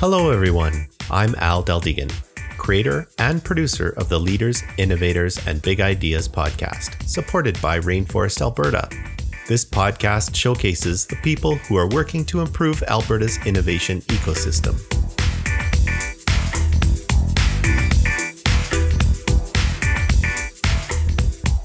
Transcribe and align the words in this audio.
Hello, 0.00 0.30
everyone. 0.30 0.86
I'm 1.10 1.34
Al 1.38 1.64
Deldegan, 1.64 2.12
creator 2.56 3.08
and 3.18 3.42
producer 3.42 3.94
of 3.96 4.08
the 4.08 4.20
Leaders, 4.20 4.62
Innovators, 4.76 5.44
and 5.44 5.60
Big 5.60 5.80
Ideas 5.80 6.28
podcast, 6.28 7.02
supported 7.02 7.60
by 7.60 7.80
Rainforest 7.80 8.40
Alberta. 8.40 8.88
This 9.48 9.64
podcast 9.64 10.36
showcases 10.36 11.04
the 11.04 11.16
people 11.16 11.56
who 11.56 11.76
are 11.76 11.88
working 11.88 12.24
to 12.26 12.40
improve 12.42 12.80
Alberta's 12.84 13.44
innovation 13.44 14.00
ecosystem. 14.02 14.76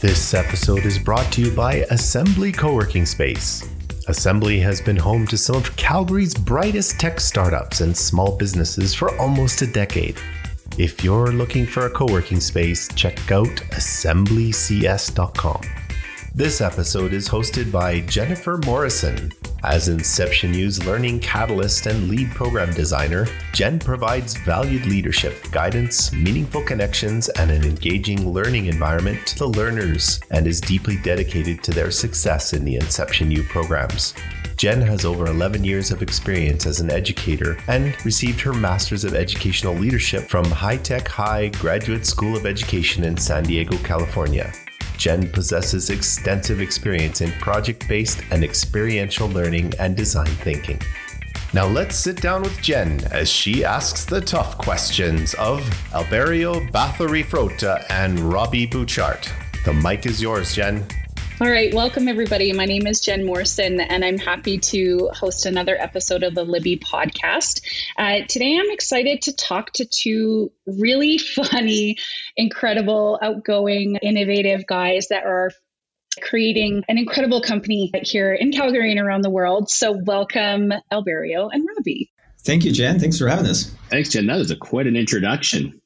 This 0.02 0.34
episode 0.34 0.88
is 0.88 0.98
brought 0.98 1.32
to 1.34 1.42
you 1.44 1.52
by 1.52 1.86
Assembly 1.92 2.52
Co-working 2.52 3.06
Space. 3.06 3.73
Assembly 4.08 4.60
has 4.60 4.82
been 4.82 4.98
home 4.98 5.26
to 5.28 5.38
some 5.38 5.56
of 5.56 5.76
Calgary's 5.78 6.34
brightest 6.34 7.00
tech 7.00 7.22
startups 7.22 7.80
and 7.80 7.96
small 7.96 8.38
businesses 8.38 8.94
for 8.94 9.18
almost 9.18 9.62
a 9.62 9.68
decade. 9.68 10.18
If 10.78 11.04
you're 11.04 11.32
looking 11.32 11.66
for 11.66 11.86
a 11.86 11.90
co 11.90 12.08
working 12.08 12.42
space, 12.42 12.90
check 12.96 13.32
out 13.32 13.56
assemblycs.com. 13.72 15.83
This 16.36 16.62
episode 16.62 17.14
is 17.14 17.30
hosted 17.30 17.72
by 17.72 18.00
Jennifer 18.00 18.60
Morrison. 18.66 19.32
As 19.64 19.88
Inception 19.88 20.52
U's 20.56 20.84
learning 20.84 21.20
catalyst 21.20 21.86
and 21.86 22.10
lead 22.10 22.32
program 22.32 22.74
designer, 22.74 23.28
Jen 23.54 23.78
provides 23.78 24.36
valued 24.38 24.88
leadership, 24.88 25.36
guidance, 25.52 26.12
meaningful 26.12 26.64
connections, 26.64 27.30
and 27.30 27.52
an 27.52 27.64
engaging 27.64 28.34
learning 28.34 28.66
environment 28.66 29.28
to 29.28 29.38
the 29.38 29.48
learners 29.48 30.20
and 30.32 30.48
is 30.48 30.60
deeply 30.60 30.98
dedicated 31.04 31.62
to 31.62 31.72
their 31.72 31.92
success 31.92 32.54
in 32.54 32.66
the 32.66 32.78
Inception 32.78 33.30
U 33.30 33.44
programs. 33.44 34.16
Jen 34.58 34.82
has 34.82 35.06
over 35.06 35.28
11 35.28 35.64
years 35.64 35.92
of 35.92 36.02
experience 36.02 36.66
as 36.66 36.80
an 36.80 36.90
educator 36.90 37.60
and 37.68 37.96
received 38.04 38.42
her 38.42 38.54
Master's 38.54 39.04
of 39.04 39.14
Educational 39.14 39.76
Leadership 39.76 40.28
from 40.30 40.46
High 40.46 40.78
Tech 40.78 41.08
High 41.08 41.50
Graduate 41.50 42.08
School 42.08 42.36
of 42.36 42.48
Education 42.48 43.04
in 43.04 43.18
San 43.18 43.44
Diego, 43.44 43.78
California. 43.84 44.52
Jen 45.04 45.30
possesses 45.30 45.90
extensive 45.90 46.62
experience 46.62 47.20
in 47.20 47.30
project 47.34 47.86
based 47.90 48.22
and 48.32 48.42
experiential 48.42 49.28
learning 49.28 49.74
and 49.78 49.98
design 49.98 50.34
thinking. 50.46 50.80
Now 51.54 51.68
let's 51.68 51.98
sit 51.98 52.22
down 52.22 52.42
with 52.42 52.58
Jen 52.62 53.04
as 53.12 53.30
she 53.30 53.66
asks 53.66 54.06
the 54.06 54.22
tough 54.22 54.58
questions 54.58 55.34
of 55.34 55.60
Alberio 55.92 56.72
Bathory 56.72 57.22
and 57.90 58.18
Robbie 58.18 58.66
Bouchard. 58.66 59.28
The 59.66 59.74
mic 59.74 60.06
is 60.06 60.22
yours, 60.22 60.56
Jen. 60.56 60.88
All 61.42 61.50
right, 61.50 61.74
welcome 61.74 62.08
everybody. 62.08 62.54
My 62.54 62.66
name 62.66 62.86
is 62.86 63.02
Jen 63.02 63.26
Morrison, 63.26 63.80
and 63.80 64.06
I'm 64.06 64.20
happy 64.20 64.60
to 64.60 65.10
host 65.14 65.48
another 65.48 65.76
episode 65.76 66.22
of 66.22 66.36
the 66.36 66.44
Libby 66.44 66.78
podcast. 66.78 67.62
Uh, 67.98 68.20
today, 68.30 68.56
I'm 68.58 68.70
excited 68.70 69.24
to 69.24 69.36
talk 69.36 69.74
to 69.74 69.86
two 69.86 70.52
really 70.68 71.18
funny, 71.36 71.98
incredible, 72.38 73.20
outgoing, 73.22 73.96
innovative 74.04 74.68
guys 74.68 75.08
that 75.10 75.26
are 75.26 75.50
creating 76.22 76.84
an 76.88 77.00
incredible 77.00 77.42
company 77.42 77.92
here 78.04 78.32
in 78.32 78.52
Calgary 78.52 78.92
and 78.92 79.00
around 79.00 79.24
the 79.24 79.32
world. 79.32 79.72
So, 79.72 79.92
welcome, 79.92 80.72
Alberio 80.92 81.50
and 81.52 81.68
Robbie. 81.76 82.12
Thank 82.42 82.64
you, 82.64 82.72
Jen. 82.72 83.00
Thanks 83.00 83.18
for 83.18 83.28
having 83.28 83.48
us. 83.48 83.74
Thanks, 83.90 84.10
Jen. 84.10 84.28
That 84.28 84.40
is 84.40 84.52
a, 84.52 84.56
quite 84.56 84.86
an 84.86 84.96
introduction. 84.96 85.82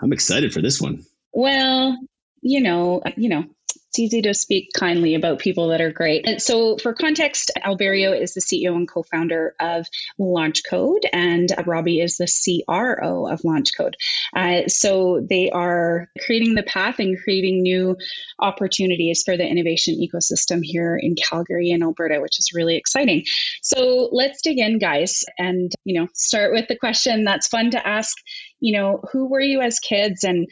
I'm 0.00 0.12
excited 0.12 0.52
for 0.52 0.60
this 0.60 0.78
one. 0.78 1.06
Well, 1.32 1.98
you 2.42 2.60
know, 2.60 3.02
you 3.16 3.28
know, 3.28 3.44
it's 3.90 3.98
easy 3.98 4.22
to 4.22 4.34
speak 4.34 4.70
kindly 4.72 5.16
about 5.16 5.40
people 5.40 5.68
that 5.68 5.80
are 5.80 5.90
great. 5.90 6.24
And 6.24 6.40
so, 6.40 6.76
for 6.76 6.94
context, 6.94 7.50
Alberio 7.60 8.18
is 8.18 8.34
the 8.34 8.40
CEO 8.40 8.76
and 8.76 8.88
co 8.88 9.02
founder 9.02 9.56
of 9.58 9.88
LaunchCode, 10.16 11.06
and 11.12 11.52
Robbie 11.66 11.98
is 11.98 12.16
the 12.16 12.28
CRO 12.28 13.26
of 13.26 13.40
LaunchCode. 13.40 13.94
Uh, 14.34 14.68
so, 14.68 15.26
they 15.28 15.50
are 15.50 16.08
creating 16.24 16.54
the 16.54 16.62
path 16.62 17.00
and 17.00 17.18
creating 17.20 17.62
new 17.62 17.96
opportunities 18.38 19.24
for 19.24 19.36
the 19.36 19.44
innovation 19.44 19.96
ecosystem 20.00 20.60
here 20.62 20.96
in 20.96 21.16
Calgary 21.16 21.72
and 21.72 21.82
Alberta, 21.82 22.20
which 22.20 22.38
is 22.38 22.52
really 22.54 22.76
exciting. 22.76 23.24
So, 23.60 24.08
let's 24.12 24.40
dig 24.40 24.60
in, 24.60 24.78
guys, 24.78 25.24
and 25.36 25.72
you 25.82 25.98
know, 25.98 26.06
start 26.14 26.52
with 26.52 26.68
the 26.68 26.78
question 26.78 27.24
that's 27.24 27.48
fun 27.48 27.72
to 27.72 27.84
ask. 27.84 28.16
You 28.60 28.78
know, 28.78 29.00
who 29.10 29.28
were 29.28 29.40
you 29.40 29.60
as 29.62 29.80
kids? 29.80 30.22
And 30.22 30.46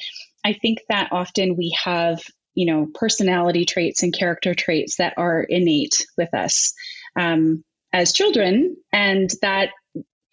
I 0.45 0.55
think 0.55 0.79
that 0.89 1.13
often 1.13 1.57
we 1.57 1.77
have 1.85 2.21
you 2.59 2.67
know 2.67 2.89
personality 2.93 3.65
traits 3.65 4.03
and 4.03 4.13
character 4.13 4.53
traits 4.53 4.97
that 4.97 5.15
are 5.17 5.47
innate 5.49 5.95
with 6.17 6.35
us 6.35 6.75
um, 7.17 7.63
as 7.93 8.13
children 8.13 8.77
and 8.93 9.31
that 9.43 9.71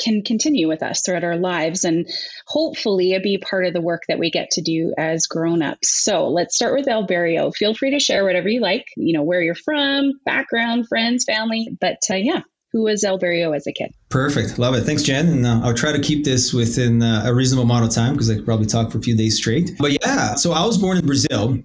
can 0.01 0.23
continue 0.23 0.67
with 0.67 0.83
us 0.83 1.01
throughout 1.01 1.23
our 1.23 1.37
lives 1.37 1.85
and 1.85 2.05
hopefully 2.47 3.17
be 3.23 3.37
part 3.37 3.65
of 3.65 3.73
the 3.73 3.79
work 3.79 4.01
that 4.09 4.19
we 4.19 4.29
get 4.31 4.49
to 4.49 4.61
do 4.61 4.91
as 4.97 5.27
grown-ups 5.27 6.03
so 6.03 6.27
let's 6.27 6.55
start 6.55 6.73
with 6.73 6.87
alberio 6.87 7.53
feel 7.55 7.75
free 7.75 7.91
to 7.91 7.99
share 7.99 8.25
whatever 8.25 8.49
you 8.49 8.59
like 8.59 8.85
you 8.97 9.13
know 9.13 9.23
where 9.23 9.41
you're 9.41 9.53
from 9.53 10.11
background 10.25 10.87
friends 10.87 11.23
family 11.25 11.69
but 11.79 11.99
uh, 12.09 12.15
yeah 12.15 12.41
who 12.73 12.83
was 12.83 13.05
Alberio 13.05 13.55
as 13.55 13.65
a 13.67 13.71
kid? 13.71 13.93
Perfect. 14.09 14.59
Love 14.59 14.75
it. 14.75 14.81
Thanks, 14.81 15.01
Jen. 15.01 15.29
And 15.29 15.47
uh, 15.47 15.61
I'll 15.63 15.73
try 15.73 15.93
to 15.93 16.01
keep 16.01 16.25
this 16.25 16.51
within 16.51 17.01
uh, 17.01 17.23
a 17.25 17.33
reasonable 17.33 17.63
amount 17.63 17.85
of 17.85 17.91
time 17.91 18.11
because 18.11 18.29
I 18.29 18.35
could 18.35 18.43
probably 18.43 18.65
talk 18.65 18.91
for 18.91 18.97
a 18.97 19.01
few 19.01 19.15
days 19.15 19.37
straight. 19.37 19.71
But 19.79 19.93
yeah, 19.93 20.35
so 20.35 20.51
I 20.51 20.65
was 20.65 20.77
born 20.77 20.97
in 20.97 21.05
Brazil 21.05 21.63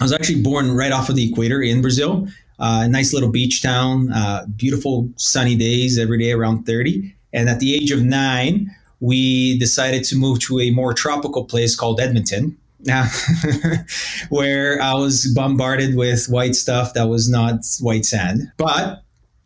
I 0.00 0.04
was 0.04 0.12
actually 0.12 0.42
born 0.42 0.72
right 0.72 0.92
off 0.92 1.08
of 1.08 1.16
the 1.16 1.30
equator 1.30 1.62
in 1.62 1.80
Brazil, 1.80 2.26
uh, 2.58 2.82
a 2.84 2.88
nice 2.88 3.12
little 3.12 3.30
beach 3.30 3.62
town, 3.62 4.12
uh, 4.12 4.46
beautiful 4.56 5.08
sunny 5.16 5.56
days 5.56 5.98
every 5.98 6.18
day 6.18 6.32
around 6.32 6.64
30. 6.64 7.14
And 7.32 7.48
at 7.48 7.60
the 7.60 7.74
age 7.74 7.90
of 7.90 8.02
nine, 8.02 8.74
we 9.00 9.58
decided 9.58 10.04
to 10.04 10.16
move 10.16 10.40
to 10.40 10.60
a 10.60 10.70
more 10.70 10.94
tropical 10.94 11.44
place 11.44 11.74
called 11.74 12.00
Edmonton, 12.00 12.56
where 14.28 14.80
I 14.80 14.94
was 14.94 15.32
bombarded 15.34 15.96
with 15.96 16.26
white 16.28 16.54
stuff 16.54 16.94
that 16.94 17.08
was 17.08 17.28
not 17.28 17.64
white 17.80 18.04
sand. 18.04 18.52
But 18.56 19.02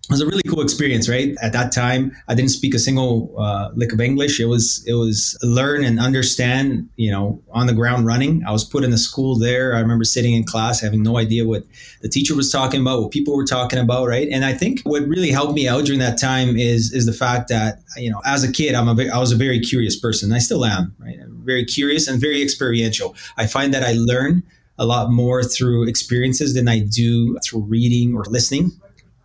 it 0.08 0.12
was 0.12 0.20
a 0.20 0.26
really 0.26 0.44
cool 0.44 0.60
experience, 0.60 1.08
right? 1.08 1.34
At 1.42 1.52
that 1.54 1.72
time, 1.72 2.16
I 2.28 2.36
didn't 2.36 2.52
speak 2.52 2.74
a 2.74 2.78
single 2.78 3.34
uh, 3.36 3.70
lick 3.74 3.92
of 3.92 4.00
English. 4.00 4.38
It 4.38 4.44
was 4.44 4.84
it 4.86 4.92
was 4.92 5.36
learn 5.42 5.82
and 5.82 5.98
understand, 5.98 6.88
you 6.94 7.10
know, 7.10 7.42
on 7.50 7.66
the 7.66 7.72
ground 7.72 8.06
running. 8.06 8.44
I 8.46 8.52
was 8.52 8.62
put 8.62 8.84
in 8.84 8.92
a 8.92 8.98
school 8.98 9.36
there. 9.36 9.74
I 9.74 9.80
remember 9.80 10.04
sitting 10.04 10.34
in 10.34 10.44
class, 10.44 10.80
having 10.80 11.02
no 11.02 11.18
idea 11.18 11.44
what 11.44 11.64
the 12.02 12.08
teacher 12.08 12.36
was 12.36 12.52
talking 12.52 12.80
about, 12.80 13.02
what 13.02 13.10
people 13.10 13.34
were 13.34 13.44
talking 13.44 13.80
about, 13.80 14.06
right? 14.06 14.28
And 14.30 14.44
I 14.44 14.52
think 14.52 14.80
what 14.84 15.02
really 15.08 15.32
helped 15.32 15.54
me 15.54 15.66
out 15.66 15.86
during 15.86 15.98
that 15.98 16.20
time 16.20 16.56
is 16.56 16.92
is 16.92 17.04
the 17.04 17.12
fact 17.12 17.48
that 17.48 17.80
you 17.96 18.08
know, 18.08 18.22
as 18.24 18.44
a 18.44 18.52
kid, 18.52 18.76
I'm 18.76 18.86
a 18.86 19.08
I 19.08 19.18
was 19.18 19.32
a 19.32 19.36
very 19.36 19.58
curious 19.58 19.98
person. 19.98 20.32
I 20.32 20.38
still 20.38 20.64
am, 20.64 20.94
right? 21.00 21.18
I'm 21.20 21.42
very 21.44 21.64
curious 21.64 22.06
and 22.06 22.20
very 22.20 22.44
experiential. 22.44 23.16
I 23.36 23.48
find 23.48 23.74
that 23.74 23.82
I 23.82 23.94
learn 23.94 24.44
a 24.78 24.86
lot 24.86 25.10
more 25.10 25.42
through 25.42 25.88
experiences 25.88 26.54
than 26.54 26.68
I 26.68 26.78
do 26.78 27.36
through 27.42 27.62
reading 27.62 28.14
or 28.14 28.22
listening. 28.26 28.70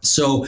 So 0.02 0.48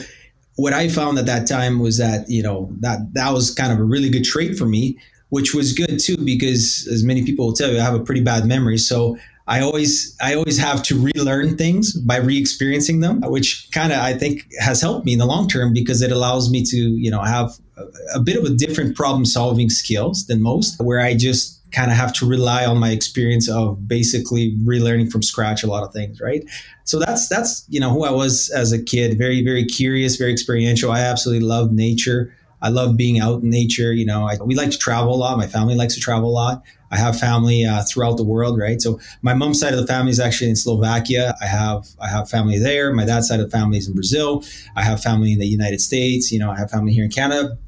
what 0.56 0.72
I 0.72 0.88
found 0.88 1.18
at 1.18 1.26
that 1.26 1.48
time 1.48 1.78
was 1.78 1.98
that 1.98 2.28
you 2.28 2.42
know 2.42 2.70
that 2.80 3.14
that 3.14 3.32
was 3.32 3.52
kind 3.52 3.72
of 3.72 3.78
a 3.78 3.84
really 3.84 4.08
good 4.08 4.24
trait 4.24 4.56
for 4.56 4.66
me, 4.66 4.98
which 5.30 5.54
was 5.54 5.72
good 5.72 5.98
too 5.98 6.16
because 6.16 6.88
as 6.92 7.02
many 7.02 7.24
people 7.24 7.46
will 7.46 7.54
tell 7.54 7.70
you, 7.70 7.78
I 7.78 7.82
have 7.82 7.94
a 7.94 8.04
pretty 8.04 8.22
bad 8.22 8.46
memory. 8.46 8.78
So 8.78 9.16
I 9.46 9.60
always 9.60 10.16
I 10.22 10.34
always 10.34 10.58
have 10.58 10.82
to 10.84 10.98
relearn 10.98 11.56
things 11.56 11.92
by 11.92 12.16
re-experiencing 12.16 13.00
them, 13.00 13.20
which 13.22 13.68
kind 13.72 13.92
of 13.92 13.98
I 13.98 14.14
think 14.14 14.46
has 14.60 14.80
helped 14.80 15.04
me 15.04 15.12
in 15.12 15.18
the 15.18 15.26
long 15.26 15.48
term 15.48 15.72
because 15.72 16.00
it 16.02 16.12
allows 16.12 16.50
me 16.50 16.64
to 16.64 16.76
you 16.76 17.10
know 17.10 17.20
have 17.20 17.58
a, 17.76 17.84
a 18.14 18.20
bit 18.20 18.36
of 18.36 18.44
a 18.44 18.50
different 18.50 18.96
problem 18.96 19.24
solving 19.24 19.68
skills 19.68 20.26
than 20.26 20.40
most, 20.40 20.80
where 20.80 21.00
I 21.00 21.14
just 21.14 21.60
kind 21.74 21.90
of 21.90 21.96
have 21.96 22.12
to 22.14 22.26
rely 22.26 22.64
on 22.64 22.78
my 22.78 22.90
experience 22.90 23.48
of 23.48 23.88
basically 23.88 24.56
relearning 24.64 25.10
from 25.10 25.22
scratch 25.22 25.62
a 25.62 25.66
lot 25.66 25.82
of 25.82 25.92
things, 25.92 26.20
right? 26.20 26.44
So 26.84 26.98
that's 26.98 27.28
that's 27.28 27.64
you 27.68 27.80
know 27.80 27.90
who 27.90 28.04
I 28.04 28.10
was 28.10 28.50
as 28.50 28.72
a 28.72 28.82
kid. 28.82 29.18
Very 29.18 29.44
very 29.44 29.64
curious, 29.64 30.16
very 30.16 30.32
experiential. 30.32 30.92
I 30.92 31.00
absolutely 31.00 31.44
love 31.46 31.72
nature. 31.72 32.34
I 32.62 32.70
love 32.70 32.96
being 32.96 33.20
out 33.20 33.42
in 33.42 33.50
nature. 33.50 33.92
You 33.92 34.06
know, 34.06 34.26
I, 34.26 34.36
we 34.42 34.54
like 34.54 34.70
to 34.70 34.78
travel 34.78 35.14
a 35.14 35.16
lot. 35.16 35.36
My 35.36 35.46
family 35.46 35.74
likes 35.74 35.94
to 35.94 36.00
travel 36.00 36.30
a 36.30 36.32
lot. 36.32 36.62
I 36.90 36.96
have 36.96 37.18
family 37.18 37.64
uh, 37.64 37.82
throughout 37.82 38.16
the 38.16 38.24
world, 38.24 38.58
right? 38.58 38.80
So 38.80 39.00
my 39.20 39.34
mom's 39.34 39.58
side 39.60 39.74
of 39.74 39.80
the 39.80 39.86
family 39.86 40.12
is 40.12 40.20
actually 40.20 40.48
in 40.48 40.56
Slovakia. 40.56 41.34
I 41.42 41.46
have 41.46 41.88
I 42.00 42.08
have 42.08 42.30
family 42.30 42.58
there. 42.58 42.92
My 42.94 43.04
dad's 43.04 43.28
side 43.28 43.40
of 43.40 43.50
the 43.50 43.56
family 43.56 43.78
is 43.78 43.88
in 43.88 43.94
Brazil. 43.94 44.44
I 44.76 44.82
have 44.82 45.02
family 45.02 45.32
in 45.32 45.40
the 45.40 45.46
United 45.46 45.80
States. 45.80 46.32
You 46.32 46.38
know, 46.38 46.50
I 46.50 46.56
have 46.56 46.70
family 46.70 46.92
here 46.92 47.04
in 47.04 47.10
Canada. 47.10 47.58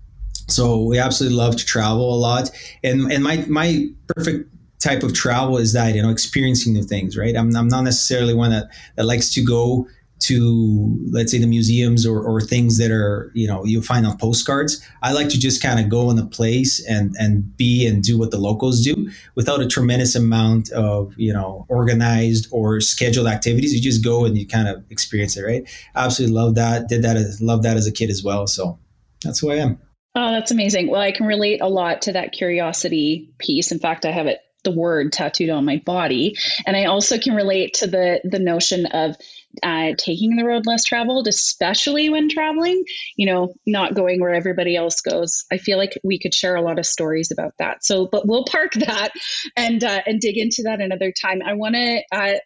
So 0.49 0.83
we 0.83 0.99
absolutely 0.99 1.37
love 1.37 1.57
to 1.57 1.65
travel 1.65 2.15
a 2.15 2.19
lot. 2.19 2.51
And 2.85 3.11
and 3.13 3.23
my 3.23 3.45
my 3.49 3.89
perfect 4.07 4.53
type 4.79 5.03
of 5.03 5.15
travel 5.15 5.59
is 5.59 5.73
that 5.73 5.95
you 5.95 6.03
know 6.03 6.11
experiencing 6.11 6.73
new 6.73 6.83
things 6.83 7.17
right? 7.17 7.37
I'm, 7.37 7.55
I'm 7.57 7.69
not 7.69 7.83
necessarily 7.83 8.35
one 8.35 8.51
that, 8.51 8.69
that 8.97 9.05
likes 9.05 9.33
to 9.35 9.45
go 9.45 9.89
to 10.19 10.99
let's 11.11 11.31
say 11.31 11.39
the 11.39 11.47
museums 11.47 12.07
or, 12.07 12.23
or 12.23 12.41
things 12.41 12.79
that 12.79 12.91
are 12.91 13.31
you 13.35 13.47
know 13.47 13.65
you'll 13.65 13.83
find 13.83 14.07
on 14.07 14.17
postcards. 14.17 14.83
I 15.03 15.13
like 15.13 15.29
to 15.31 15.39
just 15.39 15.63
kind 15.63 15.79
of 15.79 15.91
go 15.91 16.11
in 16.11 16.19
a 16.19 16.25
place 16.25 16.85
and 16.87 17.15
and 17.19 17.55
be 17.57 17.87
and 17.87 18.03
do 18.03 18.19
what 18.19 18.31
the 18.31 18.39
locals 18.39 18.83
do 18.83 19.11
without 19.35 19.61
a 19.61 19.67
tremendous 19.67 20.15
amount 20.15 20.71
of 20.73 21.13
you 21.19 21.33
know 21.33 21.67
organized 21.69 22.49
or 22.51 22.81
scheduled 22.81 23.27
activities. 23.27 23.75
You 23.75 23.83
just 23.83 24.05
go 24.05 24.25
and 24.25 24.39
you 24.39 24.47
kind 24.47 24.69
of 24.69 24.85
experience 24.91 25.37
it 25.37 25.43
right? 25.43 25.69
Absolutely 25.95 26.35
love 26.35 26.55
that. 26.55 26.89
Did 26.89 27.03
that 27.03 27.17
love 27.41 27.63
that 27.65 27.77
as 27.77 27.87
a 27.87 27.93
kid 27.93 28.09
as 28.09 28.23
well. 28.23 28.47
So 28.47 28.79
that's 29.23 29.41
who 29.41 29.51
i 29.51 29.57
am 29.57 29.79
Oh, 30.19 30.33
that's 30.33 30.51
amazing. 30.51 30.89
Well, 30.89 31.01
I 31.03 31.13
can 31.13 31.27
relate 31.27 31.61
a 31.61 31.69
lot 31.69 32.03
to 32.03 32.13
that 32.15 32.33
curiosity 32.33 33.35
piece. 33.39 33.71
In 33.71 33.79
fact, 33.79 34.07
I 34.07 34.13
have 34.13 34.27
it 34.27 34.41
the 34.65 34.73
word 34.73 35.13
tattooed 35.13 35.51
on 35.51 35.65
my 35.67 35.81
body, 35.85 36.35
and 36.67 36.75
I 36.75 36.87
also 36.87 37.19
can 37.19 37.35
relate 37.35 37.75
to 37.75 37.87
the 37.87 38.21
the 38.25 38.39
notion 38.39 38.87
of 38.87 39.15
uh, 39.63 39.93
taking 39.99 40.37
the 40.37 40.45
road 40.45 40.67
less 40.67 40.85
traveled, 40.85 41.29
especially 41.29 42.09
when 42.09 42.31
traveling. 42.31 42.83
You 43.17 43.27
know, 43.27 43.55
not 43.67 43.95
going 43.95 44.19
where 44.21 44.35
everybody 44.35 44.75
else 44.75 45.03
goes. 45.03 45.45
I 45.53 45.59
feel 45.59 45.77
like 45.77 45.93
we 46.03 46.19
could 46.19 46.35
share 46.35 46.57
a 46.57 46.63
lot 46.63 46.79
of 46.79 46.87
stories 46.87 47.31
about 47.31 47.53
that. 47.59 47.85
So, 47.85 48.09
but 48.11 48.27
we'll 48.27 48.47
park 48.47 48.73
that 48.73 49.11
and 49.55 49.85
uh, 49.85 50.01
and 50.07 50.19
dig 50.19 50.39
into 50.39 50.63
that 50.65 50.81
another 50.81 51.13
time. 51.13 51.43
I 51.45 51.53
want 51.53 51.75
to. 51.75 52.03
Uh, 52.11 52.39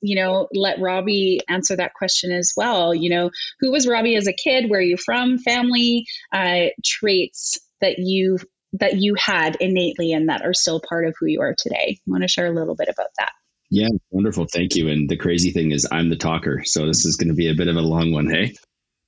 you 0.00 0.16
know, 0.16 0.48
let 0.54 0.80
Robbie 0.80 1.40
answer 1.48 1.76
that 1.76 1.94
question 1.94 2.32
as 2.32 2.52
well. 2.56 2.94
You 2.94 3.10
know, 3.10 3.30
who 3.60 3.70
was 3.70 3.86
Robbie 3.86 4.16
as 4.16 4.26
a 4.26 4.32
kid? 4.32 4.70
Where 4.70 4.80
are 4.80 4.82
you 4.82 4.96
from? 4.96 5.38
Family 5.38 6.06
uh, 6.32 6.66
traits 6.84 7.58
that 7.80 7.98
you 7.98 8.38
that 8.74 8.94
you 8.96 9.14
had 9.18 9.56
innately 9.56 10.12
and 10.12 10.30
that 10.30 10.42
are 10.42 10.54
still 10.54 10.80
part 10.80 11.06
of 11.06 11.14
who 11.20 11.26
you 11.26 11.40
are 11.42 11.54
today. 11.56 11.98
Want 12.06 12.22
to 12.22 12.28
share 12.28 12.46
a 12.46 12.54
little 12.54 12.74
bit 12.74 12.88
about 12.88 13.10
that. 13.18 13.32
Yeah, 13.70 13.88
wonderful. 14.10 14.46
Thank 14.50 14.76
you. 14.76 14.88
And 14.88 15.08
the 15.08 15.16
crazy 15.16 15.50
thing 15.50 15.72
is, 15.72 15.86
I'm 15.90 16.08
the 16.08 16.16
talker, 16.16 16.62
so 16.64 16.86
this 16.86 17.04
is 17.04 17.16
going 17.16 17.28
to 17.28 17.34
be 17.34 17.50
a 17.50 17.54
bit 17.54 17.68
of 17.68 17.76
a 17.76 17.82
long 17.82 18.12
one. 18.12 18.28
Hey 18.28 18.54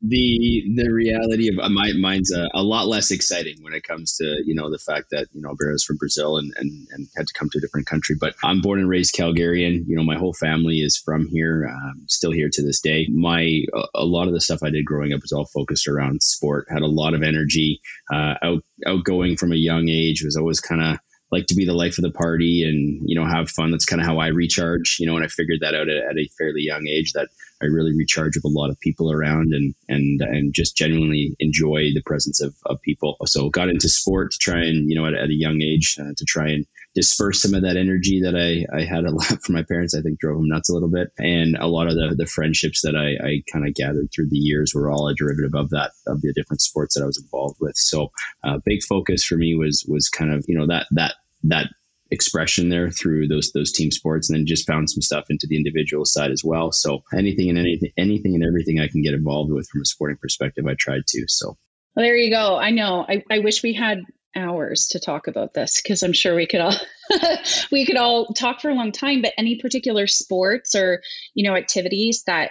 the 0.07 0.65
the 0.75 0.91
reality 0.91 1.49
of 1.49 1.59
uh, 1.59 1.69
my 1.71 1.93
mine's 1.99 2.31
a, 2.31 2.49
a, 2.53 2.63
lot 2.63 2.87
less 2.87 3.11
exciting 3.11 3.57
when 3.63 3.73
it 3.73 3.85
comes 3.85 4.17
to 4.17 4.25
you 4.45 4.55
know 4.55 4.71
the 4.71 4.79
fact 4.79 5.09
that 5.11 5.29
you 5.33 5.41
know 5.41 5.55
Barrio's 5.59 5.83
from 5.83 5.97
Brazil 5.97 6.37
and, 6.37 6.53
and 6.59 6.87
and 6.91 7.09
had 7.17 7.27
to 7.27 7.33
come 7.33 7.49
to 7.51 7.59
a 7.59 7.61
different 7.61 7.87
country. 7.87 8.15
But 8.21 8.35
I'm 8.45 8.61
born 8.61 8.81
and 8.81 8.89
raised 8.89 9.15
Calgarian. 9.15 9.85
You 9.87 9.97
know, 9.97 10.03
my 10.03 10.17
whole 10.17 10.35
family 10.35 10.81
is 10.81 10.99
from 10.99 11.27
here. 11.29 11.71
Um, 11.71 12.03
still 12.07 12.33
here 12.33 12.51
to 12.53 12.63
this 12.63 12.81
day. 12.81 13.09
My 13.11 13.63
a, 13.75 13.83
a, 13.95 14.05
lot 14.05 14.29
of 14.29 14.35
the 14.35 14.41
stuff 14.41 14.63
I 14.63 14.71
did 14.71 14.85
growing 14.85 15.15
up 15.15 15.23
was 15.23 15.33
all 15.33 15.47
focused 15.47 15.89
around 15.89 16.23
sport. 16.23 16.67
Had 16.69 16.83
a 16.83 16.87
lot 16.87 17.15
of 17.15 17.23
energy. 17.23 17.81
Uh, 18.13 18.35
out 18.43 18.63
outgoing 18.87 19.37
from 19.37 19.53
a 19.53 19.57
young 19.57 19.89
age. 19.89 20.23
Was 20.23 20.37
always 20.37 20.61
kind 20.61 20.83
of 20.83 20.99
like 21.33 21.47
to 21.47 21.55
be 21.55 21.65
the 21.65 21.75
life 21.75 21.99
of 21.99 22.03
the 22.03 22.11
party 22.11 22.63
and 22.63 23.01
you 23.09 23.19
know 23.19 23.27
have 23.27 23.51
fun 23.51 23.71
that's 23.71 23.87
kind 23.87 24.01
of 24.01 24.07
how 24.07 24.19
i 24.19 24.29
recharge 24.29 24.99
you 25.01 25.07
know 25.07 25.17
and 25.17 25.25
i 25.25 25.29
figured 25.29 25.59
that 25.61 25.75
out 25.75 25.89
at, 25.89 25.97
at, 25.97 26.19
a 26.19 26.29
fairly 26.39 26.61
young 26.61 26.87
age 26.87 27.13
that 27.13 27.29
i 27.65 27.67
really 27.67 27.95
recharge 27.97 28.37
with 28.37 28.45
a 28.45 28.59
lot 28.59 28.71
of 28.71 28.79
people 28.81 29.11
around 29.11 29.53
and 29.53 29.75
and 29.89 30.21
and 30.21 30.55
just 30.55 30.77
genuinely 30.77 31.35
enjoy 31.41 31.91
the 31.95 32.03
presence 32.05 32.41
of, 32.41 32.55
of 32.67 32.81
people 32.83 33.17
so 33.25 33.49
got 33.51 33.69
into 33.69 33.89
sport 33.89 34.31
to 34.31 34.39
try 34.39 34.61
and 34.61 34.89
you 34.89 34.95
know 34.95 35.07
at, 35.07 35.15
at 35.15 35.31
a 35.31 35.35
young 35.35 35.61
age 35.63 35.97
uh, 36.01 36.13
to 36.17 36.25
try 36.25 36.49
and 36.49 36.67
disperse 36.95 37.43
some 37.43 37.55
of 37.55 37.63
that 37.63 37.77
energy 37.77 38.21
that 38.23 38.37
I, 38.37 38.65
I 38.75 38.85
had 38.85 39.05
a 39.05 39.11
lot 39.11 39.27
from 39.43 39.55
my 39.55 39.65
parents, 39.65 39.95
I 39.95 40.01
think 40.01 40.21
drove 40.21 40.39
them 40.39 40.49
nuts 40.49 40.71
a 40.71 40.75
little 40.75 40.89
bit. 40.89 41.09
And 41.19 41.57
a 41.57 41.67
lot 41.67 41.89
of 41.89 41.95
the, 41.95 42.15
the 42.17 42.27
friendships 42.27 42.83
that 42.83 42.95
I, 42.95 43.27
I 43.27 43.43
kind 43.53 43.67
of 43.67 43.75
gathered 43.75 44.11
through 44.15 44.29
the 44.31 44.39
years 44.39 44.73
were 44.75 44.91
all 44.91 45.09
a 45.09 45.15
derivative 45.15 45.55
of 45.55 45.71
that, 45.71 45.91
of 46.07 46.21
the 46.23 46.33
different 46.33 46.61
sports 46.61 46.95
that 46.95 47.03
I 47.03 47.07
was 47.07 47.21
involved 47.21 47.57
with. 47.61 47.77
So, 47.77 48.13
uh, 48.45 48.59
big 48.65 48.83
focus 48.83 49.25
for 49.25 49.37
me 49.37 49.55
was, 49.55 49.85
was 49.89 50.09
kind 50.09 50.33
of, 50.33 50.45
you 50.47 50.57
know, 50.57 50.67
that, 50.69 50.87
that 50.93 51.15
that 51.47 51.69
expression 52.15 52.71
there 52.71 52.91
through 52.91 53.29
those 53.29 53.53
those 53.53 53.73
team 53.73 53.91
sports 53.91 54.31
and 54.31 54.39
then 54.39 54.47
just 54.47 54.67
found 54.67 54.89
some 54.89 55.03
stuff 55.03 55.27
into 55.29 55.47
the 55.47 55.57
individual 55.57 56.05
side 56.05 56.31
as 56.31 56.43
well. 56.43 56.73
So 56.73 57.03
anything 57.13 57.51
and 57.51 57.59
anything 57.59 57.93
anything 57.99 58.35
and 58.35 58.45
everything 58.45 58.81
i 58.81 58.89
can 58.89 59.03
get 59.03 59.13
involved 59.13 59.53
with 59.53 59.69
from 59.69 59.83
a 59.83 59.85
sporting 59.85 60.17
perspective 60.17 60.67
i 60.67 60.75
tried 60.79 61.07
to 61.09 61.25
so. 61.29 61.57
Well, 61.95 62.05
there 62.05 62.17
you 62.17 62.31
go. 62.31 62.57
I 62.57 62.71
know. 62.71 63.07
I, 63.09 63.23
I 63.31 63.39
wish 63.39 63.63
we 63.63 63.73
had 63.73 64.01
hours 64.37 64.89
to 64.89 65.01
talk 65.01 65.27
about 65.27 65.55
this 65.55 65.81
because 65.81 66.03
i'm 66.03 66.13
sure 66.13 66.35
we 66.35 66.47
could 66.47 66.61
all 66.61 66.75
we 67.71 67.87
could 67.87 67.97
all 67.97 68.27
talk 68.27 68.61
for 68.61 68.69
a 68.69 68.75
long 68.75 68.93
time 68.93 69.23
but 69.23 69.33
any 69.39 69.61
particular 69.61 70.07
sports 70.07 70.75
or 70.75 71.03
you 71.35 71.49
know 71.49 71.57
activities 71.57 72.25
that 72.27 72.51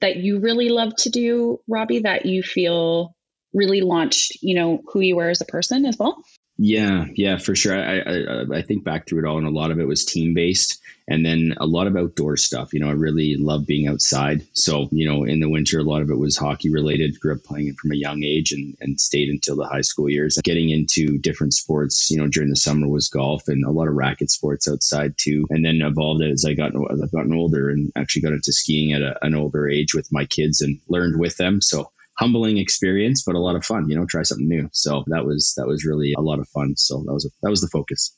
that 0.00 0.16
you 0.16 0.40
really 0.40 0.68
love 0.68 0.94
to 0.96 1.10
do 1.10 1.60
robbie 1.68 2.00
that 2.00 2.26
you 2.26 2.42
feel 2.42 3.14
really 3.52 3.82
launched 3.82 4.38
you 4.42 4.54
know 4.54 4.80
who 4.92 5.00
you 5.00 5.16
were 5.16 5.28
as 5.28 5.40
a 5.40 5.46
person 5.46 5.84
as 5.84 5.98
well 5.98 6.22
yeah, 6.64 7.06
yeah, 7.16 7.38
for 7.38 7.56
sure. 7.56 7.76
I, 7.76 7.98
I, 7.98 8.58
I 8.58 8.62
think 8.62 8.84
back 8.84 9.08
through 9.08 9.24
it 9.24 9.28
all, 9.28 9.36
and 9.36 9.48
a 9.48 9.50
lot 9.50 9.72
of 9.72 9.80
it 9.80 9.88
was 9.88 10.04
team 10.04 10.32
based, 10.32 10.80
and 11.08 11.26
then 11.26 11.56
a 11.56 11.66
lot 11.66 11.88
of 11.88 11.96
outdoor 11.96 12.36
stuff. 12.36 12.72
You 12.72 12.78
know, 12.78 12.88
I 12.88 12.92
really 12.92 13.34
love 13.36 13.66
being 13.66 13.88
outside. 13.88 14.46
So, 14.52 14.88
you 14.92 15.04
know, 15.04 15.24
in 15.24 15.40
the 15.40 15.50
winter, 15.50 15.80
a 15.80 15.82
lot 15.82 16.02
of 16.02 16.10
it 16.10 16.20
was 16.20 16.36
hockey 16.36 16.70
related. 16.70 17.18
Grew 17.18 17.34
up 17.34 17.42
playing 17.42 17.66
it 17.66 17.74
from 17.78 17.90
a 17.90 17.96
young 17.96 18.22
age, 18.22 18.52
and 18.52 18.76
and 18.80 19.00
stayed 19.00 19.28
until 19.28 19.56
the 19.56 19.66
high 19.66 19.80
school 19.80 20.08
years. 20.08 20.38
Getting 20.44 20.70
into 20.70 21.18
different 21.18 21.52
sports, 21.52 22.08
you 22.12 22.16
know, 22.16 22.28
during 22.28 22.50
the 22.50 22.54
summer 22.54 22.86
was 22.86 23.08
golf 23.08 23.48
and 23.48 23.64
a 23.64 23.72
lot 23.72 23.88
of 23.88 23.94
racket 23.94 24.30
sports 24.30 24.68
outside 24.68 25.14
too. 25.18 25.44
And 25.50 25.64
then 25.64 25.82
evolved 25.82 26.22
as 26.22 26.44
I 26.44 26.54
got 26.54 26.70
as 26.92 27.02
I've 27.02 27.10
gotten 27.10 27.34
older, 27.34 27.70
and 27.70 27.90
actually 27.96 28.22
got 28.22 28.34
into 28.34 28.52
skiing 28.52 28.92
at 28.92 29.02
a, 29.02 29.18
an 29.26 29.34
older 29.34 29.68
age 29.68 29.94
with 29.94 30.12
my 30.12 30.26
kids 30.26 30.60
and 30.60 30.78
learned 30.86 31.18
with 31.18 31.38
them. 31.38 31.60
So 31.60 31.90
humbling 32.18 32.58
experience, 32.58 33.22
but 33.26 33.34
a 33.34 33.40
lot 33.40 33.56
of 33.56 33.64
fun. 33.64 33.88
You 33.88 33.96
know, 33.96 34.06
try 34.06 34.22
something 34.22 34.48
new. 34.48 34.68
So 34.72 35.04
that 35.08 35.24
was 35.24 35.54
that 35.56 35.66
was 35.66 35.84
really 35.84 36.14
a 36.16 36.22
lot 36.22 36.38
of 36.38 36.48
fun. 36.48 36.74
So 36.76 37.02
that 37.06 37.12
was 37.12 37.30
that 37.42 37.50
was 37.50 37.60
the 37.60 37.68
focus. 37.68 38.16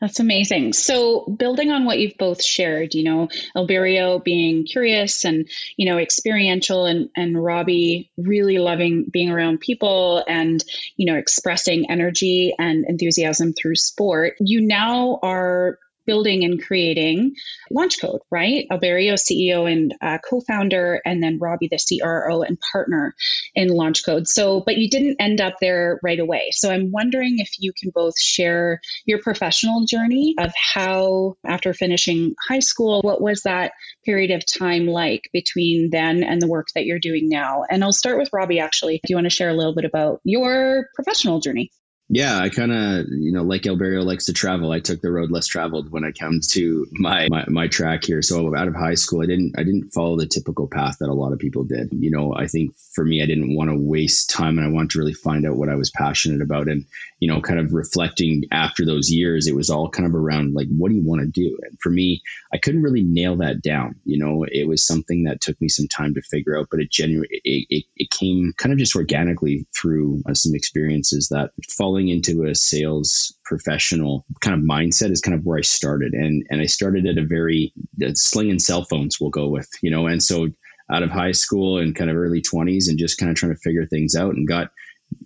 That's 0.00 0.20
amazing. 0.20 0.74
So, 0.74 1.24
building 1.38 1.70
on 1.70 1.84
what 1.84 1.98
you've 1.98 2.18
both 2.18 2.44
shared, 2.44 2.94
you 2.94 3.04
know, 3.04 3.28
Alberio 3.56 4.22
being 4.22 4.66
curious 4.66 5.24
and, 5.24 5.48
you 5.78 5.86
know, 5.86 5.98
experiential 5.98 6.84
and, 6.84 7.08
and 7.16 7.42
Robbie 7.42 8.10
really 8.18 8.58
loving 8.58 9.06
being 9.10 9.30
around 9.30 9.60
people 9.60 10.22
and, 10.28 10.62
you 10.96 11.10
know, 11.10 11.18
expressing 11.18 11.90
energy 11.90 12.54
and 12.58 12.84
enthusiasm 12.86 13.54
through 13.54 13.76
sport. 13.76 14.34
You 14.40 14.60
now 14.60 15.20
are 15.22 15.78
building 16.06 16.44
and 16.44 16.62
creating 16.62 17.34
Launch 17.70 18.00
Code, 18.00 18.20
right? 18.30 18.66
Alberio, 18.70 19.14
CEO 19.14 19.70
and 19.70 19.94
uh, 20.00 20.18
co-founder, 20.28 21.00
and 21.04 21.22
then 21.22 21.38
Robbie, 21.38 21.68
the 21.70 21.78
CRO 21.78 22.42
and 22.42 22.58
partner 22.72 23.14
in 23.54 23.68
Launch 23.68 24.04
Code. 24.04 24.28
So, 24.28 24.62
but 24.64 24.76
you 24.76 24.88
didn't 24.88 25.16
end 25.20 25.40
up 25.40 25.54
there 25.60 26.00
right 26.02 26.18
away. 26.18 26.48
So 26.52 26.70
I'm 26.70 26.90
wondering 26.90 27.36
if 27.38 27.50
you 27.58 27.72
can 27.78 27.90
both 27.94 28.18
share 28.18 28.80
your 29.06 29.20
professional 29.20 29.84
journey 29.86 30.34
of 30.38 30.52
how, 30.74 31.36
after 31.46 31.72
finishing 31.72 32.34
high 32.48 32.60
school, 32.60 33.00
what 33.02 33.20
was 33.20 33.42
that 33.42 33.72
period 34.04 34.30
of 34.30 34.44
time 34.46 34.86
like 34.86 35.22
between 35.32 35.90
then 35.90 36.22
and 36.22 36.40
the 36.40 36.48
work 36.48 36.68
that 36.74 36.84
you're 36.84 36.98
doing 36.98 37.28
now? 37.28 37.64
And 37.70 37.82
I'll 37.82 37.92
start 37.92 38.18
with 38.18 38.30
Robbie, 38.32 38.60
actually. 38.60 39.00
Do 39.04 39.10
you 39.10 39.16
want 39.16 39.26
to 39.26 39.30
share 39.30 39.50
a 39.50 39.54
little 39.54 39.74
bit 39.74 39.84
about 39.84 40.20
your 40.24 40.88
professional 40.94 41.40
journey? 41.40 41.70
Yeah, 42.10 42.38
I 42.38 42.50
kind 42.50 42.70
of, 42.70 43.06
you 43.08 43.32
know, 43.32 43.42
like 43.42 43.62
Alberio 43.62 44.04
likes 44.04 44.26
to 44.26 44.34
travel. 44.34 44.72
I 44.72 44.80
took 44.80 45.00
the 45.00 45.10
road 45.10 45.30
less 45.30 45.46
traveled 45.46 45.90
when 45.90 46.04
I 46.04 46.12
come 46.12 46.40
to 46.50 46.86
my, 46.92 47.28
my, 47.30 47.44
my 47.48 47.66
track 47.66 48.04
here. 48.04 48.20
So 48.20 48.54
out 48.54 48.68
of 48.68 48.74
high 48.74 48.94
school, 48.94 49.22
I 49.22 49.26
didn't 49.26 49.54
I 49.58 49.62
didn't 49.62 49.90
follow 49.90 50.18
the 50.18 50.26
typical 50.26 50.68
path 50.68 50.98
that 51.00 51.08
a 51.08 51.14
lot 51.14 51.32
of 51.32 51.38
people 51.38 51.64
did. 51.64 51.88
You 51.92 52.10
know, 52.10 52.34
I 52.36 52.46
think 52.46 52.76
for 52.92 53.06
me, 53.06 53.22
I 53.22 53.26
didn't 53.26 53.56
want 53.56 53.70
to 53.70 53.76
waste 53.76 54.28
time, 54.28 54.58
and 54.58 54.66
I 54.66 54.70
wanted 54.70 54.90
to 54.90 54.98
really 54.98 55.14
find 55.14 55.46
out 55.46 55.56
what 55.56 55.70
I 55.70 55.76
was 55.76 55.90
passionate 55.90 56.42
about. 56.42 56.68
And 56.68 56.84
you 57.20 57.28
know, 57.28 57.40
kind 57.40 57.58
of 57.58 57.72
reflecting 57.72 58.42
after 58.52 58.84
those 58.84 59.10
years, 59.10 59.46
it 59.46 59.56
was 59.56 59.70
all 59.70 59.88
kind 59.88 60.06
of 60.06 60.14
around 60.14 60.52
like, 60.52 60.68
what 60.68 60.90
do 60.90 60.96
you 60.96 61.02
want 61.02 61.22
to 61.22 61.26
do? 61.26 61.58
And 61.62 61.78
for 61.80 61.88
me, 61.88 62.22
I 62.52 62.58
couldn't 62.58 62.82
really 62.82 63.02
nail 63.02 63.36
that 63.36 63.62
down. 63.62 63.94
You 64.04 64.18
know, 64.18 64.44
it 64.46 64.68
was 64.68 64.86
something 64.86 65.24
that 65.24 65.40
took 65.40 65.58
me 65.58 65.68
some 65.68 65.88
time 65.88 66.12
to 66.14 66.22
figure 66.22 66.58
out, 66.58 66.68
but 66.70 66.80
it 66.80 66.90
genuinely 66.90 67.40
it, 67.44 67.66
it, 67.70 67.84
it 67.96 68.10
came 68.10 68.52
kind 68.58 68.74
of 68.74 68.78
just 68.78 68.94
organically 68.94 69.66
through 69.74 70.22
uh, 70.28 70.34
some 70.34 70.54
experiences 70.54 71.28
that 71.30 71.52
falling 71.94 72.08
into 72.08 72.44
a 72.44 72.54
sales 72.54 73.32
professional 73.44 74.24
kind 74.40 74.58
of 74.58 74.68
mindset 74.68 75.10
is 75.10 75.20
kind 75.20 75.36
of 75.36 75.44
where 75.44 75.58
I 75.58 75.62
started. 75.62 76.12
And 76.12 76.44
and 76.50 76.60
I 76.60 76.66
started 76.66 77.06
at 77.06 77.18
a 77.18 77.24
very 77.24 77.72
slinging 78.14 78.58
cell 78.58 78.84
phones. 78.84 79.20
We'll 79.20 79.30
go 79.30 79.48
with 79.48 79.68
you 79.80 79.90
know, 79.90 80.06
and 80.06 80.22
so 80.22 80.48
out 80.92 81.04
of 81.04 81.10
high 81.10 81.32
school 81.32 81.78
and 81.78 81.94
kind 81.94 82.10
of 82.10 82.16
early 82.16 82.42
20s 82.42 82.88
and 82.88 82.98
just 82.98 83.16
kind 83.16 83.30
of 83.30 83.36
trying 83.36 83.54
to 83.54 83.60
figure 83.60 83.86
things 83.86 84.14
out 84.14 84.34
and 84.34 84.46
got 84.46 84.70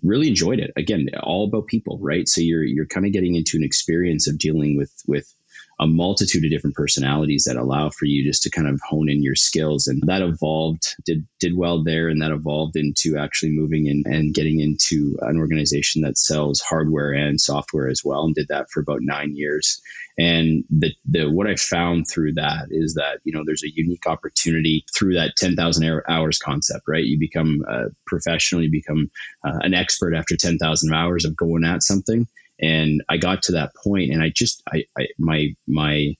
really 0.03 0.29
enjoyed 0.29 0.59
it. 0.59 0.71
Again, 0.77 1.07
all 1.21 1.45
about 1.45 1.67
people, 1.67 1.97
right? 2.01 2.27
So 2.27 2.39
you're 2.39 2.63
you're 2.63 2.85
kind 2.85 3.05
of 3.05 3.13
getting 3.13 3.35
into 3.35 3.57
an 3.57 3.63
experience 3.63 4.27
of 4.27 4.37
dealing 4.37 4.77
with 4.77 4.93
with 5.07 5.33
a 5.79 5.87
multitude 5.87 6.43
of 6.43 6.49
different 6.49 6.75
personalities 6.75 7.45
that 7.45 7.55
allow 7.55 7.89
for 7.89 8.05
you 8.05 8.23
just 8.23 8.43
to 8.43 8.49
kind 8.49 8.67
of 8.67 8.79
hone 8.87 9.09
in 9.09 9.23
your 9.23 9.35
skills. 9.35 9.87
And 9.87 10.01
that 10.05 10.21
evolved 10.21 10.95
did 11.05 11.25
did 11.39 11.55
well 11.55 11.83
there. 11.83 12.09
And 12.09 12.21
that 12.21 12.31
evolved 12.31 12.75
into 12.75 13.17
actually 13.17 13.51
moving 13.51 13.87
in 13.87 14.03
and 14.05 14.33
getting 14.33 14.59
into 14.59 15.17
an 15.21 15.37
organization 15.37 16.01
that 16.01 16.17
sells 16.17 16.59
hardware 16.59 17.13
and 17.13 17.39
software 17.39 17.87
as 17.87 18.01
well 18.03 18.25
and 18.25 18.35
did 18.35 18.49
that 18.49 18.69
for 18.71 18.81
about 18.81 19.01
nine 19.01 19.35
years. 19.35 19.81
And 20.17 20.65
the, 20.69 20.91
the 21.05 21.29
what 21.29 21.47
i 21.47 21.55
found 21.55 22.07
through 22.11 22.33
that 22.33 22.67
is 22.71 22.95
that 22.95 23.19
you 23.23 23.31
know 23.31 23.43
there's 23.45 23.63
a 23.63 23.73
unique 23.73 24.05
opportunity 24.05 24.83
through 24.93 25.13
that 25.13 25.37
10000 25.37 26.01
hours 26.09 26.37
concept 26.39 26.83
right? 26.89 27.05
You 27.05 27.17
become 27.17 27.63
a 27.69 27.85
professional 28.05 28.61
you 28.61 28.69
become 28.69 29.09
uh, 29.45 29.59
an 29.61 29.73
expert 29.73 30.13
after 30.13 30.35
10000 30.35 30.93
hours 30.93 31.23
of 31.23 31.37
going 31.37 31.63
at 31.63 31.83
something 31.83 32.27
and 32.61 33.03
I 33.09 33.17
got 33.17 33.43
to 33.43 33.51
that 33.53 33.71
point, 33.75 34.11
and 34.11 34.21
I 34.21 34.29
just, 34.29 34.61
I, 34.71 34.85
I 34.97 35.07
my 35.17 35.55
my 35.67 36.15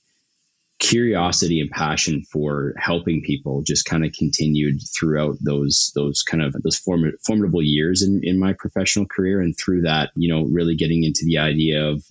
curiosity 0.79 1.59
and 1.59 1.69
passion 1.69 2.23
for 2.31 2.73
helping 2.77 3.21
people 3.21 3.61
just 3.61 3.83
kind 3.83 4.05
of 4.05 4.13
continued 4.13 4.79
throughout 4.97 5.35
those 5.41 5.91
those 5.93 6.23
kind 6.23 6.41
of 6.41 6.55
those 6.63 6.77
form, 6.77 7.11
formidable 7.25 7.61
years 7.61 8.01
in, 8.01 8.21
in 8.23 8.39
my 8.39 8.53
professional 8.53 9.05
career 9.05 9.41
and 9.41 9.57
through 9.57 9.81
that 9.81 10.11
you 10.15 10.33
know 10.33 10.43
really 10.45 10.75
getting 10.75 11.03
into 11.03 11.25
the 11.25 11.37
idea 11.37 11.85
of 11.85 12.03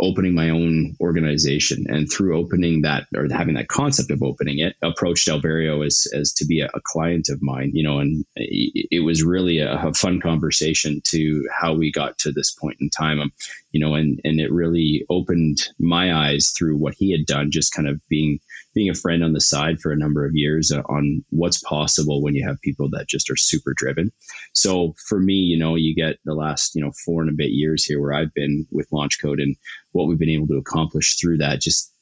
opening 0.00 0.34
my 0.34 0.50
own 0.50 0.96
organization. 1.00 1.86
And 1.88 2.10
through 2.10 2.36
opening 2.36 2.82
that 2.82 3.06
or 3.14 3.28
having 3.30 3.54
that 3.54 3.68
concept 3.68 4.10
of 4.10 4.22
opening 4.22 4.58
it 4.58 4.76
approached 4.82 5.28
Alberio 5.28 5.84
as, 5.86 6.06
as 6.14 6.32
to 6.34 6.46
be 6.46 6.60
a, 6.60 6.66
a 6.74 6.80
client 6.84 7.28
of 7.28 7.42
mine 7.42 7.70
you 7.74 7.82
know 7.82 7.98
and 7.98 8.24
it, 8.36 8.88
it 8.90 9.00
was 9.00 9.22
really 9.22 9.58
a, 9.58 9.76
a, 9.76 9.94
fun 9.94 10.20
conversation 10.20 11.00
to 11.04 11.48
how 11.52 11.74
we 11.74 11.92
got 11.92 12.18
to 12.18 12.32
this 12.32 12.52
point 12.52 12.76
in 12.80 12.90
time. 12.90 13.20
Um, 13.20 13.32
you 13.72 13.80
know 13.80 13.94
and 13.94 14.20
and 14.24 14.40
it 14.40 14.52
really 14.52 15.04
opened 15.10 15.68
my 15.78 16.14
eyes 16.14 16.52
through 16.56 16.76
what 16.76 16.94
he 16.94 17.12
had 17.12 17.26
done 17.26 17.50
just 17.50 17.74
kind 17.74 17.88
of 17.88 18.00
being 18.08 18.40
being 18.74 18.90
a 18.90 18.94
friend 18.94 19.22
on 19.22 19.32
the 19.32 19.40
side 19.40 19.80
for 19.80 19.92
a 19.92 19.96
number 19.96 20.26
of 20.26 20.34
years 20.34 20.72
uh, 20.72 20.82
on 20.88 21.24
what's 21.30 21.62
possible 21.62 22.22
when 22.22 22.34
you 22.34 22.46
have 22.46 22.60
people 22.60 22.90
that 22.90 23.08
just 23.08 23.30
are 23.30 23.36
super 23.36 23.72
driven. 23.76 24.10
So 24.52 24.94
for 25.08 25.18
me, 25.18 25.34
you 25.34 25.58
know, 25.58 25.76
you 25.76 25.94
get 25.94 26.16
the 26.24 26.34
last, 26.34 26.74
you 26.74 26.82
know, 26.82 26.92
four 27.04 27.22
and 27.22 27.30
a 27.30 27.34
bit 27.34 27.50
years 27.50 27.84
here 27.84 28.00
where 28.00 28.12
I've 28.12 28.34
been 28.34 28.66
with 28.70 28.88
Launch 28.92 29.20
Code 29.20 29.40
and 29.40 29.56
what 29.92 30.06
we've 30.06 30.18
been 30.18 30.28
able 30.28 30.48
to 30.48 30.58
accomplish 30.58 31.16
through 31.18 31.38
that 31.38 31.60
just 31.60 31.92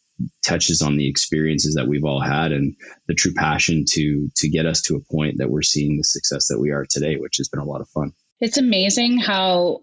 touches 0.42 0.82
on 0.82 0.96
the 0.96 1.08
experiences 1.08 1.74
that 1.74 1.88
we've 1.88 2.04
all 2.04 2.20
had 2.20 2.52
and 2.52 2.76
the 3.08 3.14
true 3.14 3.32
passion 3.34 3.84
to 3.88 4.28
to 4.36 4.48
get 4.48 4.66
us 4.66 4.82
to 4.82 4.94
a 4.94 5.12
point 5.12 5.38
that 5.38 5.50
we're 5.50 5.62
seeing 5.62 5.96
the 5.96 6.04
success 6.04 6.48
that 6.48 6.60
we 6.60 6.70
are 6.70 6.86
today, 6.88 7.16
which 7.16 7.38
has 7.38 7.48
been 7.48 7.60
a 7.60 7.64
lot 7.64 7.80
of 7.80 7.88
fun. 7.88 8.12
It's 8.40 8.58
amazing 8.58 9.18
how 9.18 9.82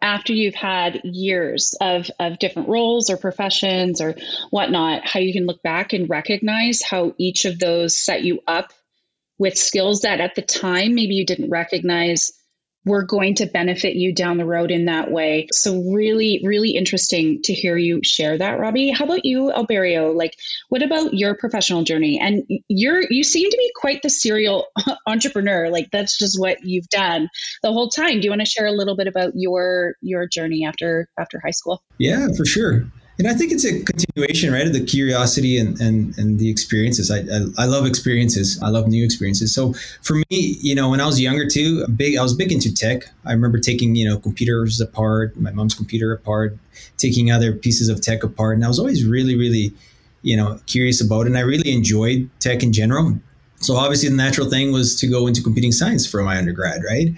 after 0.00 0.32
you've 0.32 0.54
had 0.54 1.00
years 1.04 1.74
of, 1.80 2.10
of 2.20 2.38
different 2.38 2.68
roles 2.68 3.10
or 3.10 3.16
professions 3.16 4.00
or 4.00 4.14
whatnot, 4.50 5.06
how 5.06 5.20
you 5.20 5.32
can 5.32 5.46
look 5.46 5.62
back 5.62 5.92
and 5.92 6.08
recognize 6.08 6.82
how 6.82 7.14
each 7.18 7.44
of 7.44 7.58
those 7.58 7.96
set 7.96 8.22
you 8.22 8.40
up 8.46 8.72
with 9.38 9.56
skills 9.56 10.02
that 10.02 10.20
at 10.20 10.34
the 10.34 10.42
time 10.42 10.94
maybe 10.94 11.14
you 11.14 11.26
didn't 11.26 11.50
recognize 11.50 12.32
we're 12.88 13.04
going 13.04 13.36
to 13.36 13.46
benefit 13.46 13.94
you 13.94 14.14
down 14.14 14.38
the 14.38 14.44
road 14.44 14.70
in 14.70 14.86
that 14.86 15.10
way. 15.10 15.48
So 15.52 15.80
really, 15.92 16.40
really 16.44 16.70
interesting 16.70 17.42
to 17.42 17.52
hear 17.52 17.76
you 17.76 18.00
share 18.02 18.36
that, 18.38 18.58
Robbie. 18.58 18.90
How 18.90 19.04
about 19.04 19.24
you, 19.24 19.52
Alberio? 19.54 20.14
Like, 20.14 20.36
what 20.68 20.82
about 20.82 21.14
your 21.14 21.36
professional 21.36 21.84
journey? 21.84 22.18
And 22.20 22.44
you're 22.68 23.02
you 23.10 23.22
seem 23.22 23.50
to 23.50 23.56
be 23.56 23.70
quite 23.76 24.02
the 24.02 24.10
serial 24.10 24.66
entrepreneur. 25.06 25.70
Like 25.70 25.90
that's 25.92 26.18
just 26.18 26.40
what 26.40 26.58
you've 26.62 26.88
done 26.88 27.28
the 27.62 27.72
whole 27.72 27.88
time. 27.88 28.20
Do 28.20 28.24
you 28.24 28.30
want 28.30 28.42
to 28.42 28.46
share 28.46 28.66
a 28.66 28.72
little 28.72 28.96
bit 28.96 29.06
about 29.06 29.32
your 29.34 29.94
your 30.00 30.26
journey 30.26 30.64
after 30.66 31.08
after 31.18 31.40
high 31.40 31.52
school? 31.52 31.82
Yeah, 31.98 32.28
for 32.36 32.44
sure 32.44 32.90
and 33.18 33.26
I 33.26 33.34
think 33.34 33.50
it's 33.50 33.64
a 33.64 33.82
continuation, 33.82 34.52
right, 34.52 34.66
of 34.66 34.72
the 34.72 34.84
curiosity 34.84 35.58
and 35.58 35.78
and, 35.80 36.16
and 36.18 36.38
the 36.38 36.48
experiences. 36.48 37.10
I, 37.10 37.18
I, 37.18 37.64
I 37.64 37.66
love 37.66 37.84
experiences. 37.84 38.60
I 38.62 38.68
love 38.68 38.86
new 38.86 39.04
experiences. 39.04 39.52
So 39.52 39.72
for 40.02 40.14
me, 40.14 40.56
you 40.60 40.74
know, 40.74 40.90
when 40.90 41.00
I 41.00 41.06
was 41.06 41.20
younger 41.20 41.48
too, 41.48 41.86
big 41.88 42.16
I 42.16 42.22
was 42.22 42.34
big 42.34 42.52
into 42.52 42.72
tech. 42.72 43.02
I 43.24 43.32
remember 43.32 43.58
taking 43.58 43.96
you 43.96 44.08
know 44.08 44.18
computers 44.18 44.80
apart, 44.80 45.36
my 45.36 45.50
mom's 45.50 45.74
computer 45.74 46.12
apart, 46.12 46.56
taking 46.96 47.30
other 47.32 47.52
pieces 47.52 47.88
of 47.88 48.00
tech 48.00 48.22
apart, 48.22 48.56
and 48.56 48.64
I 48.64 48.68
was 48.68 48.78
always 48.78 49.04
really 49.04 49.36
really, 49.36 49.72
you 50.22 50.36
know, 50.36 50.60
curious 50.66 51.04
about 51.04 51.22
it. 51.22 51.28
And 51.28 51.38
I 51.38 51.42
really 51.42 51.72
enjoyed 51.72 52.30
tech 52.38 52.62
in 52.62 52.72
general. 52.72 53.18
So 53.60 53.74
obviously 53.74 54.08
the 54.08 54.14
natural 54.14 54.48
thing 54.48 54.72
was 54.72 54.94
to 55.00 55.08
go 55.08 55.26
into 55.26 55.42
computing 55.42 55.72
science 55.72 56.08
for 56.08 56.22
my 56.22 56.38
undergrad, 56.38 56.82
right? 56.84 57.08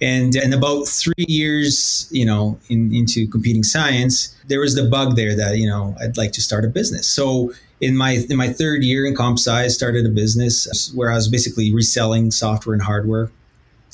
And 0.00 0.36
and 0.36 0.52
about 0.52 0.86
three 0.86 1.14
years, 1.26 2.08
you 2.10 2.24
know, 2.24 2.58
in, 2.68 2.94
into 2.94 3.26
computing 3.28 3.62
science, 3.62 4.34
there 4.46 4.60
was 4.60 4.74
the 4.74 4.84
bug 4.84 5.16
there 5.16 5.34
that 5.36 5.56
you 5.58 5.68
know 5.68 5.94
I'd 6.00 6.16
like 6.16 6.32
to 6.32 6.42
start 6.42 6.64
a 6.64 6.68
business. 6.68 7.08
So 7.08 7.52
in 7.80 7.96
my 7.96 8.24
in 8.28 8.36
my 8.36 8.52
third 8.52 8.82
year 8.82 9.06
in 9.06 9.14
comp 9.14 9.38
sci, 9.38 9.52
I 9.52 9.68
started 9.68 10.06
a 10.06 10.10
business 10.10 10.92
where 10.94 11.10
I 11.10 11.14
was 11.14 11.28
basically 11.28 11.72
reselling 11.72 12.30
software 12.30 12.74
and 12.74 12.82
hardware 12.82 13.30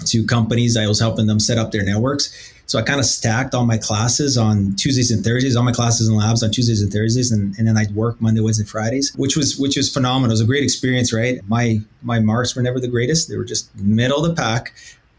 to 0.07 0.27
companies. 0.27 0.77
I 0.77 0.87
was 0.87 1.01
helping 1.01 1.27
them 1.27 1.41
set 1.41 1.59
up 1.59 1.71
their 1.73 1.85
networks. 1.85 2.53
So 2.67 2.79
I 2.79 2.83
kind 2.83 3.01
of 3.01 3.05
stacked 3.05 3.55
all 3.55 3.67
my 3.67 3.77
classes 3.77 4.39
on 4.39 4.75
Tuesdays 4.77 5.11
and 5.11 5.23
Thursdays, 5.23 5.57
all 5.57 5.63
my 5.63 5.73
classes 5.73 6.09
and 6.09 6.17
labs 6.17 6.43
on 6.43 6.51
Tuesdays 6.51 6.81
and 6.81 6.91
Thursdays, 6.91 7.31
and, 7.31 7.55
and 7.59 7.69
then 7.69 7.77
I'd 7.77 7.91
work 7.91 8.19
Monday, 8.21 8.41
Wednesday, 8.41 8.65
Fridays, 8.65 9.13
which 9.17 9.37
was 9.37 9.59
which 9.59 9.77
was 9.77 9.93
phenomenal. 9.93 10.31
It 10.31 10.35
was 10.35 10.41
a 10.41 10.47
great 10.47 10.65
experience, 10.65 11.13
right? 11.13 11.41
My 11.49 11.81
my 12.03 12.19
marks 12.19 12.57
were 12.57 12.63
never 12.63 12.81
the 12.81 12.89
greatest; 12.89 13.29
they 13.29 13.37
were 13.37 13.45
just 13.45 13.75
middle 13.77 14.25
of 14.25 14.35
the 14.35 14.41
pack 14.41 14.73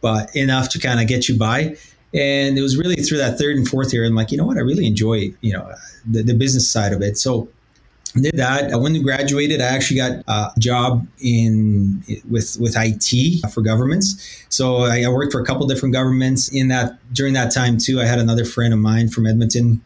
but 0.04 0.36
enough 0.36 0.70
to 0.70 0.80
kind 0.80 1.00
of 1.00 1.08
get 1.08 1.28
you 1.28 1.38
by. 1.38 1.76
And 2.14 2.60
it 2.60 2.62
was 2.62 2.78
really 2.78 2.98
through 2.98 3.18
that 3.18 3.40
third 3.40 3.56
and 3.56 3.68
fourth 3.68 3.92
year, 3.92 4.06
I'm 4.06 4.14
like, 4.14 4.32
you 4.32 4.38
know 4.38 4.46
what, 4.46 4.58
I 4.58 4.60
really 4.60 4.86
enjoy, 4.86 5.34
you 5.42 5.54
know, 5.54 5.74
the, 6.06 6.22
the 6.22 6.36
business 6.36 6.70
side 6.70 6.94
of 6.94 7.02
it. 7.02 7.18
So 7.18 7.50
I 8.16 8.20
did 8.20 8.38
that. 8.38 8.72
Uh, 8.72 8.78
when 8.78 8.96
I 8.96 9.00
graduated, 9.00 9.62
I 9.62 9.66
actually 9.66 9.98
got 9.98 10.24
a 10.28 10.52
job 10.60 11.08
in 11.20 12.04
with 12.30 12.58
with 12.60 12.76
IT 12.78 13.52
for 13.52 13.62
governments. 13.62 14.46
So 14.50 14.82
I 14.84 15.08
worked 15.08 15.32
for 15.32 15.42
a 15.42 15.46
couple 15.46 15.66
different 15.66 15.94
governments. 15.94 16.54
In 16.54 16.68
that 16.68 17.00
during 17.14 17.34
that 17.34 17.52
time 17.52 17.80
too, 17.80 18.00
I 18.00 18.06
had 18.06 18.20
another 18.20 18.46
friend 18.46 18.72
of 18.72 18.80
mine 18.80 19.10
from 19.10 19.26
Edmonton 19.26 19.82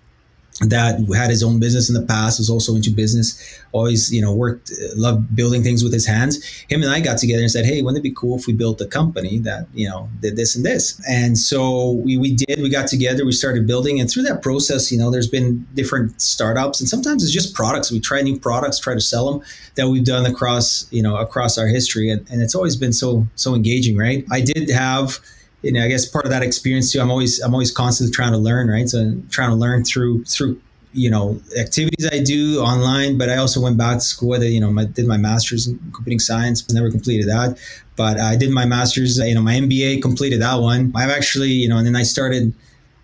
that 0.61 0.99
had 1.15 1.29
his 1.29 1.43
own 1.43 1.59
business 1.59 1.87
in 1.87 1.93
the 1.93 2.01
past 2.01 2.39
was 2.39 2.49
also 2.49 2.75
into 2.75 2.89
business 2.89 3.61
always 3.73 4.11
you 4.11 4.21
know 4.21 4.33
worked 4.33 4.71
loved 4.95 5.35
building 5.35 5.61
things 5.61 5.83
with 5.83 5.93
his 5.93 6.05
hands. 6.05 6.43
Him 6.67 6.81
and 6.81 6.91
i 6.91 6.99
got 6.99 7.19
together 7.19 7.41
and 7.41 7.51
said 7.51 7.65
hey 7.65 7.81
wouldn't 7.81 7.99
it 7.99 8.03
be 8.03 8.13
cool 8.15 8.37
if 8.37 8.47
we 8.47 8.53
built 8.53 8.81
a 8.81 8.87
company 8.87 9.37
that 9.39 9.67
you 9.73 9.87
know 9.87 10.09
did 10.19 10.35
this 10.35 10.55
and 10.55 10.65
this? 10.65 10.99
And 11.07 11.37
so 11.37 11.91
we, 12.03 12.17
we 12.17 12.35
did 12.35 12.59
we 12.59 12.69
got 12.69 12.87
together 12.87 13.23
we 13.23 13.33
started 13.33 13.67
building. 13.67 13.99
And 13.99 14.09
through 14.09 14.23
that 14.23 14.41
process 14.41 14.91
you 14.91 14.97
know 14.97 15.11
there's 15.11 15.29
been 15.29 15.67
different 15.75 16.19
startups. 16.21 16.79
And 16.79 16.89
sometimes 16.89 17.23
it's 17.23 17.33
just 17.33 17.53
products. 17.53 17.91
We 17.91 17.99
try 17.99 18.21
new 18.21 18.39
products 18.39 18.79
try 18.79 18.95
to 18.95 19.01
sell 19.01 19.31
them 19.31 19.47
that 19.75 19.89
we've 19.89 20.05
done 20.05 20.25
across 20.25 20.91
you 20.91 21.03
know 21.03 21.17
across 21.17 21.59
our 21.59 21.67
history. 21.67 22.09
And, 22.09 22.27
and 22.31 22.41
it's 22.41 22.55
always 22.55 22.75
been 22.75 22.93
so 22.93 23.27
so 23.35 23.53
engaging 23.53 23.95
right? 23.95 24.25
I 24.31 24.41
did 24.41 24.69
have 24.71 25.19
you 25.61 25.71
know, 25.71 25.83
I 25.83 25.87
guess 25.87 26.05
part 26.05 26.25
of 26.25 26.31
that 26.31 26.43
experience 26.43 26.91
too. 26.91 26.99
I'm 26.99 27.09
always 27.09 27.39
I'm 27.39 27.53
always 27.53 27.71
constantly 27.71 28.13
trying 28.13 28.31
to 28.31 28.37
learn, 28.37 28.67
right? 28.67 28.87
So 28.87 28.99
I'm 28.99 29.27
trying 29.29 29.49
to 29.49 29.55
learn 29.55 29.83
through 29.83 30.23
through 30.25 30.61
you 30.93 31.09
know 31.09 31.39
activities 31.59 32.07
I 32.11 32.19
do 32.23 32.59
online, 32.59 33.17
but 33.17 33.29
I 33.29 33.37
also 33.37 33.61
went 33.61 33.77
back 33.77 33.97
to 33.97 34.03
school. 34.03 34.39
That 34.39 34.49
you 34.49 34.59
know, 34.59 34.71
my, 34.71 34.85
did 34.85 35.07
my 35.07 35.17
master's 35.17 35.67
in 35.67 35.79
computing 35.93 36.19
science. 36.19 36.67
Never 36.71 36.91
completed 36.91 37.27
that, 37.27 37.57
but 37.95 38.19
I 38.19 38.35
did 38.35 38.51
my 38.51 38.65
master's. 38.65 39.17
You 39.17 39.35
know, 39.35 39.41
my 39.41 39.55
MBA 39.55 40.01
completed 40.01 40.41
that 40.41 40.55
one. 40.55 40.91
I've 40.95 41.09
actually 41.09 41.51
you 41.51 41.67
know, 41.67 41.77
and 41.77 41.87
then 41.87 41.95
I 41.95 42.03
started 42.03 42.53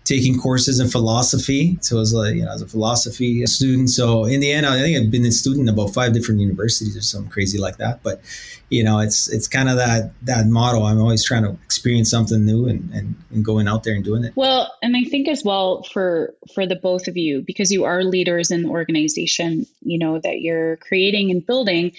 taking 0.04 0.38
courses 0.38 0.80
in 0.80 0.88
philosophy. 0.88 1.78
So 1.80 1.96
I 1.96 2.00
was 2.00 2.12
like, 2.12 2.34
you 2.34 2.44
know, 2.44 2.52
as 2.52 2.60
a 2.60 2.66
philosophy 2.66 3.44
student. 3.46 3.88
So 3.88 4.26
in 4.26 4.40
the 4.40 4.52
end, 4.52 4.66
I 4.66 4.78
think 4.78 4.98
I've 4.98 5.10
been 5.10 5.24
a 5.24 5.32
student 5.32 5.68
about 5.68 5.94
five 5.94 6.12
different 6.12 6.40
universities 6.40 6.94
or 6.94 7.00
something 7.00 7.30
crazy 7.30 7.58
like 7.58 7.78
that. 7.78 8.02
But 8.02 8.20
you 8.68 8.84
know, 8.84 8.98
it's 8.98 9.32
it's 9.32 9.48
kind 9.48 9.68
of 9.68 9.76
that 9.76 10.12
that 10.22 10.46
model. 10.46 10.84
I'm 10.84 11.00
always 11.00 11.24
trying 11.24 11.44
to 11.44 11.52
experience 11.64 12.10
something 12.10 12.44
new 12.44 12.66
and, 12.66 12.90
and, 12.92 13.14
and 13.30 13.44
going 13.44 13.66
out 13.66 13.84
there 13.84 13.94
and 13.94 14.04
doing 14.04 14.24
it. 14.24 14.32
Well, 14.36 14.72
and 14.82 14.96
I 14.96 15.04
think 15.04 15.28
as 15.28 15.42
well 15.42 15.84
for 15.84 16.34
for 16.54 16.66
the 16.66 16.76
both 16.76 17.08
of 17.08 17.16
you, 17.16 17.40
because 17.40 17.72
you 17.72 17.84
are 17.84 18.04
leaders 18.04 18.50
in 18.50 18.64
the 18.64 18.68
organization, 18.68 19.66
you 19.82 19.98
know, 19.98 20.18
that 20.18 20.40
you're 20.40 20.76
creating 20.76 21.30
and 21.30 21.44
building, 21.44 21.92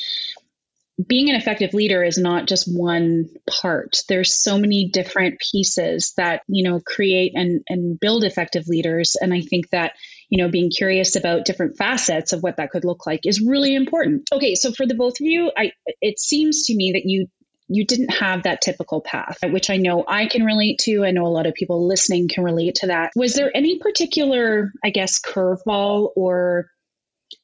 being 1.07 1.29
an 1.29 1.35
effective 1.35 1.73
leader 1.73 2.03
is 2.03 2.17
not 2.17 2.47
just 2.47 2.67
one 2.67 3.25
part 3.49 4.03
there's 4.07 4.41
so 4.41 4.57
many 4.57 4.89
different 4.89 5.39
pieces 5.51 6.13
that 6.15 6.41
you 6.47 6.63
know 6.67 6.79
create 6.79 7.33
and 7.35 7.61
and 7.67 7.99
build 7.99 8.23
effective 8.23 8.67
leaders 8.67 9.15
and 9.19 9.33
i 9.33 9.41
think 9.41 9.69
that 9.71 9.93
you 10.29 10.41
know 10.41 10.49
being 10.49 10.69
curious 10.69 11.15
about 11.15 11.45
different 11.45 11.77
facets 11.77 12.31
of 12.31 12.41
what 12.41 12.57
that 12.57 12.69
could 12.69 12.85
look 12.85 13.05
like 13.05 13.25
is 13.25 13.41
really 13.41 13.75
important 13.75 14.27
okay 14.31 14.55
so 14.55 14.71
for 14.71 14.85
the 14.85 14.95
both 14.95 15.19
of 15.19 15.25
you 15.25 15.51
i 15.57 15.71
it 16.01 16.19
seems 16.19 16.63
to 16.63 16.75
me 16.75 16.93
that 16.93 17.03
you 17.05 17.27
you 17.67 17.83
didn't 17.83 18.13
have 18.13 18.43
that 18.43 18.61
typical 18.61 19.01
path, 19.01 19.39
which 19.43 19.71
I 19.71 19.77
know 19.77 20.05
I 20.07 20.27
can 20.27 20.43
relate 20.43 20.77
to. 20.81 21.03
I 21.03 21.09
know 21.09 21.25
a 21.25 21.29
lot 21.29 21.47
of 21.47 21.55
people 21.55 21.87
listening 21.87 22.27
can 22.27 22.43
relate 22.43 22.75
to 22.75 22.87
that. 22.87 23.11
Was 23.15 23.33
there 23.33 23.49
any 23.55 23.79
particular, 23.79 24.71
I 24.83 24.91
guess, 24.91 25.19
curveball 25.19 26.11
or 26.15 26.69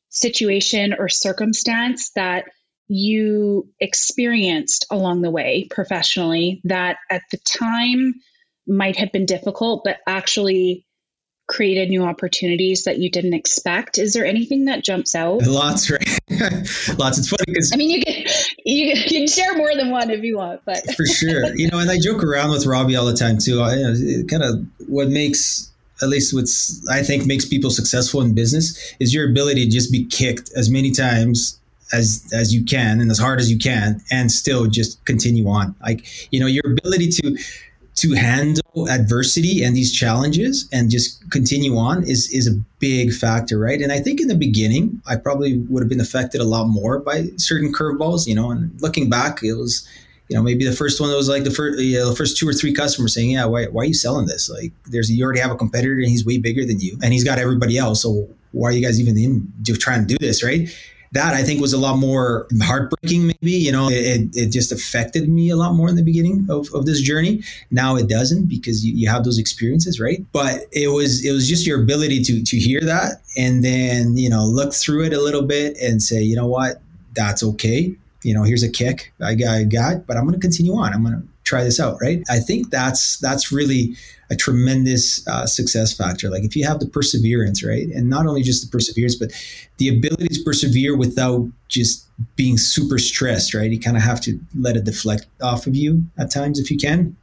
situation 0.10 0.94
or 0.94 1.10
circumstance 1.10 2.12
that 2.12 2.46
you 2.92 3.70
experienced 3.80 4.86
along 4.92 5.22
the 5.22 5.32
way 5.32 5.66
professionally 5.70 6.60
that 6.66 6.98
at 7.10 7.22
the 7.32 7.38
time 7.38 8.14
might 8.68 8.98
have 8.98 9.14
been 9.14 9.26
difficult, 9.26 9.84
but 9.86 10.00
actually 10.06 10.86
created 11.48 11.90
new 11.90 12.04
opportunities 12.04 12.84
that 12.84 13.00
you 13.00 13.10
didn't 13.10 13.34
expect. 13.34 13.98
Is 13.98 14.12
there 14.12 14.26
anything 14.26 14.66
that 14.66 14.84
jumps 14.84 15.16
out? 15.16 15.42
Lots, 15.48 15.90
right? 15.90 16.20
Lots. 16.98 17.18
It's 17.18 17.30
funny 17.30 17.46
because 17.48 17.72
I 17.74 17.78
mean, 17.78 17.92
you 17.92 18.04
can 18.04 18.26
you 18.66 18.94
can 19.06 19.26
share 19.26 19.56
more 19.56 19.74
than 19.74 19.90
one 19.90 20.10
if 20.10 20.22
you 20.22 20.36
want, 20.36 20.60
but 20.66 20.84
for 20.98 21.06
sure, 21.06 21.46
you 21.56 21.70
know. 21.70 21.80
And 21.80 21.90
I 21.90 21.98
joke 21.98 22.22
around 22.22 22.52
with 22.52 22.66
Robbie 22.66 22.98
all 22.98 23.06
the 23.06 23.16
time 23.16 23.38
too. 23.38 23.62
I, 23.62 23.76
you 23.76 24.18
know, 24.18 24.26
kind 24.26 24.44
of 24.44 24.66
what 24.90 25.08
makes 25.08 25.72
at 26.02 26.10
least 26.10 26.34
what's 26.34 26.86
I 26.90 27.04
think 27.04 27.26
makes 27.26 27.46
people 27.46 27.70
successful 27.70 28.20
in 28.20 28.36
business 28.36 28.78
is 29.00 29.14
your 29.14 29.30
ability 29.30 29.64
to 29.64 29.72
just 29.72 29.94
be 29.94 30.06
kicked 30.08 30.52
as 30.58 30.70
many 30.70 30.92
times 30.92 31.58
as 31.94 32.28
as 32.34 32.54
you 32.54 32.64
can 32.64 33.00
and 33.00 33.12
as 33.12 33.20
hard 33.20 33.40
as 33.40 33.52
you 33.52 33.58
can 33.58 34.02
and 34.12 34.32
still 34.32 34.68
just 34.68 35.04
continue 35.06 35.48
on 35.48 35.76
like 35.82 36.06
you 36.32 36.40
know 36.40 36.48
your 36.48 36.64
ability 36.66 37.10
to 37.10 37.38
to 37.94 38.14
handle 38.14 38.90
adversity 38.90 39.64
and 39.64 39.76
these 39.76 39.92
challenges 39.92 40.68
and 40.72 40.90
just 40.90 41.30
continue 41.30 41.78
on 41.78 42.04
is 42.04 42.32
is 42.32 42.48
a 42.48 42.52
big 42.80 43.14
factor 43.14 43.60
right 43.60 43.82
and 43.82 43.92
i 43.92 44.00
think 44.00 44.22
in 44.22 44.28
the 44.28 44.36
beginning 44.36 45.02
i 45.08 45.16
probably 45.16 45.58
would 45.70 45.84
have 45.84 45.90
been 45.90 46.02
affected 46.02 46.42
a 46.42 46.46
lot 46.46 46.66
more 46.68 47.00
by 47.00 47.28
certain 47.38 47.72
curveballs 47.74 48.28
you 48.28 48.36
know 48.36 48.50
and 48.52 48.72
looking 48.82 49.10
back 49.10 49.44
it 49.44 49.54
was 49.54 49.88
you 50.32 50.38
know, 50.38 50.44
maybe 50.44 50.64
the 50.64 50.72
first 50.72 51.02
one 51.02 51.10
was 51.10 51.28
like 51.28 51.44
the 51.44 51.52
first, 51.52 51.78
you 51.78 52.00
know, 52.00 52.10
the 52.10 52.16
first 52.16 52.38
two 52.38 52.48
or 52.48 52.54
three 52.54 52.72
customers 52.72 53.14
saying, 53.14 53.32
"Yeah, 53.32 53.44
why, 53.44 53.66
why 53.66 53.82
are 53.82 53.86
you 53.86 53.94
selling 53.94 54.28
this? 54.28 54.50
Like, 54.50 54.72
there's 54.86 55.12
you 55.12 55.26
already 55.26 55.42
have 55.42 55.52
a 55.52 55.58
competitor 55.58 55.96
and 55.96 56.08
he's 56.08 56.26
way 56.26 56.38
bigger 56.38 56.66
than 56.66 56.80
you, 56.80 56.98
and 57.04 57.12
he's 57.12 57.26
got 57.26 57.38
everybody 57.38 57.78
else. 57.78 58.02
So 58.04 58.30
why 58.54 58.70
are 58.70 58.72
you 58.72 58.82
guys 58.82 58.98
even 58.98 59.18
in 59.18 59.52
trying 59.78 60.08
to 60.08 60.16
do 60.16 60.18
this, 60.26 60.42
right?" 60.42 60.70
That 61.14 61.34
I 61.34 61.44
think 61.44 61.60
was 61.60 61.74
a 61.74 61.78
lot 61.78 61.98
more 61.98 62.48
heartbreaking. 62.62 63.28
Maybe 63.28 63.52
you 63.52 63.72
know, 63.72 63.90
it, 63.90 64.30
it 64.34 64.52
just 64.52 64.72
affected 64.72 65.28
me 65.28 65.50
a 65.50 65.56
lot 65.56 65.74
more 65.74 65.90
in 65.90 65.96
the 65.96 66.04
beginning 66.04 66.48
of, 66.50 66.68
of 66.74 66.86
this 66.86 67.02
journey. 67.02 67.44
Now 67.70 67.98
it 67.98 68.08
doesn't 68.08 68.48
because 68.48 68.86
you, 68.86 68.94
you 68.94 69.10
have 69.10 69.24
those 69.24 69.38
experiences, 69.38 70.00
right? 70.00 70.26
But 70.32 70.68
it 70.72 70.88
was 70.88 71.26
it 71.26 71.32
was 71.32 71.48
just 71.48 71.68
your 71.68 71.82
ability 71.82 72.24
to 72.24 72.44
to 72.44 72.58
hear 72.58 72.82
that 72.82 73.22
and 73.38 73.64
then 73.64 74.18
you 74.18 74.30
know 74.30 74.46
look 74.46 74.74
through 74.74 75.06
it 75.06 75.14
a 75.14 75.22
little 75.22 75.44
bit 75.44 75.78
and 75.82 76.02
say, 76.02 76.22
you 76.22 76.36
know 76.36 76.48
what, 76.48 76.82
that's 77.14 77.44
okay 77.44 77.96
you 78.24 78.34
know, 78.34 78.44
here's 78.44 78.64
a 78.64 78.70
kick 78.70 79.14
I 79.24 79.36
got, 79.36 80.06
but 80.06 80.18
I'm 80.18 80.24
going 80.26 80.34
to 80.34 80.40
continue 80.40 80.74
on. 80.76 80.94
I'm 80.94 81.04
going 81.04 81.20
to 81.20 81.28
try 81.44 81.64
this 81.64 81.80
out, 81.80 81.98
right? 82.02 82.24
I 82.30 82.40
think 82.40 82.70
that's 82.70 83.18
that's 83.18 83.52
really 83.52 83.96
a 84.32 84.36
tremendous 84.36 85.28
uh, 85.28 85.46
success 85.46 85.94
factor. 85.94 86.30
Like 86.30 86.44
if 86.44 86.56
you 86.56 86.66
have 86.66 86.80
the 86.80 86.88
perseverance, 86.88 87.64
right, 87.64 87.88
and 87.88 88.10
not 88.10 88.26
only 88.26 88.42
just 88.42 88.66
the 88.66 88.72
perseverance, 88.72 89.16
but 89.16 89.32
the 89.78 89.90
ability 89.90 90.30
to 90.30 90.44
persevere 90.44 90.98
without 90.98 91.48
just 91.68 92.08
being 92.36 92.58
super 92.58 92.98
stressed, 92.98 93.54
right? 93.54 93.70
You 93.70 93.80
kind 93.80 93.98
of 93.98 94.04
have 94.04 94.22
to 94.22 94.40
let 94.56 94.76
it 94.76 94.86
deflect 94.86 95.28
off 95.42 95.68
of 95.68 95.76
you 95.76 96.04
at 96.18 96.32
times 96.32 96.60
if 96.60 96.72
you 96.72 96.78
can. 96.78 97.16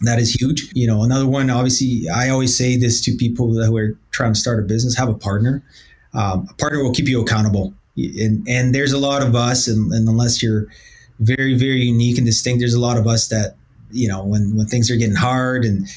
That 0.00 0.18
is 0.18 0.34
huge. 0.34 0.68
You 0.74 0.86
know, 0.86 1.02
another 1.02 1.26
one, 1.26 1.48
obviously, 1.50 2.08
I 2.08 2.28
always 2.28 2.56
say 2.56 2.76
this 2.76 3.00
to 3.02 3.16
people 3.16 3.52
who 3.54 3.76
are 3.76 3.96
trying 4.10 4.34
to 4.34 4.38
start 4.38 4.58
a 4.58 4.62
business: 4.62 4.96
have 4.96 5.08
a 5.08 5.14
partner. 5.14 5.62
Um, 6.14 6.48
a 6.50 6.54
partner 6.54 6.82
will 6.82 6.92
keep 6.92 7.08
you 7.08 7.20
accountable 7.20 7.74
and 7.96 8.46
and 8.48 8.74
there's 8.74 8.92
a 8.92 8.98
lot 8.98 9.22
of 9.22 9.34
us, 9.34 9.68
and, 9.68 9.92
and 9.92 10.08
unless 10.08 10.42
you're 10.42 10.66
very 11.20 11.56
very 11.56 11.80
unique 11.80 12.18
and 12.18 12.26
distinct, 12.26 12.60
there's 12.60 12.74
a 12.74 12.80
lot 12.80 12.98
of 12.98 13.06
us 13.06 13.28
that 13.28 13.56
you 13.90 14.08
know 14.08 14.24
when 14.24 14.56
when 14.56 14.66
things 14.66 14.90
are 14.90 14.96
getting 14.96 15.16
hard 15.16 15.64
and 15.64 15.88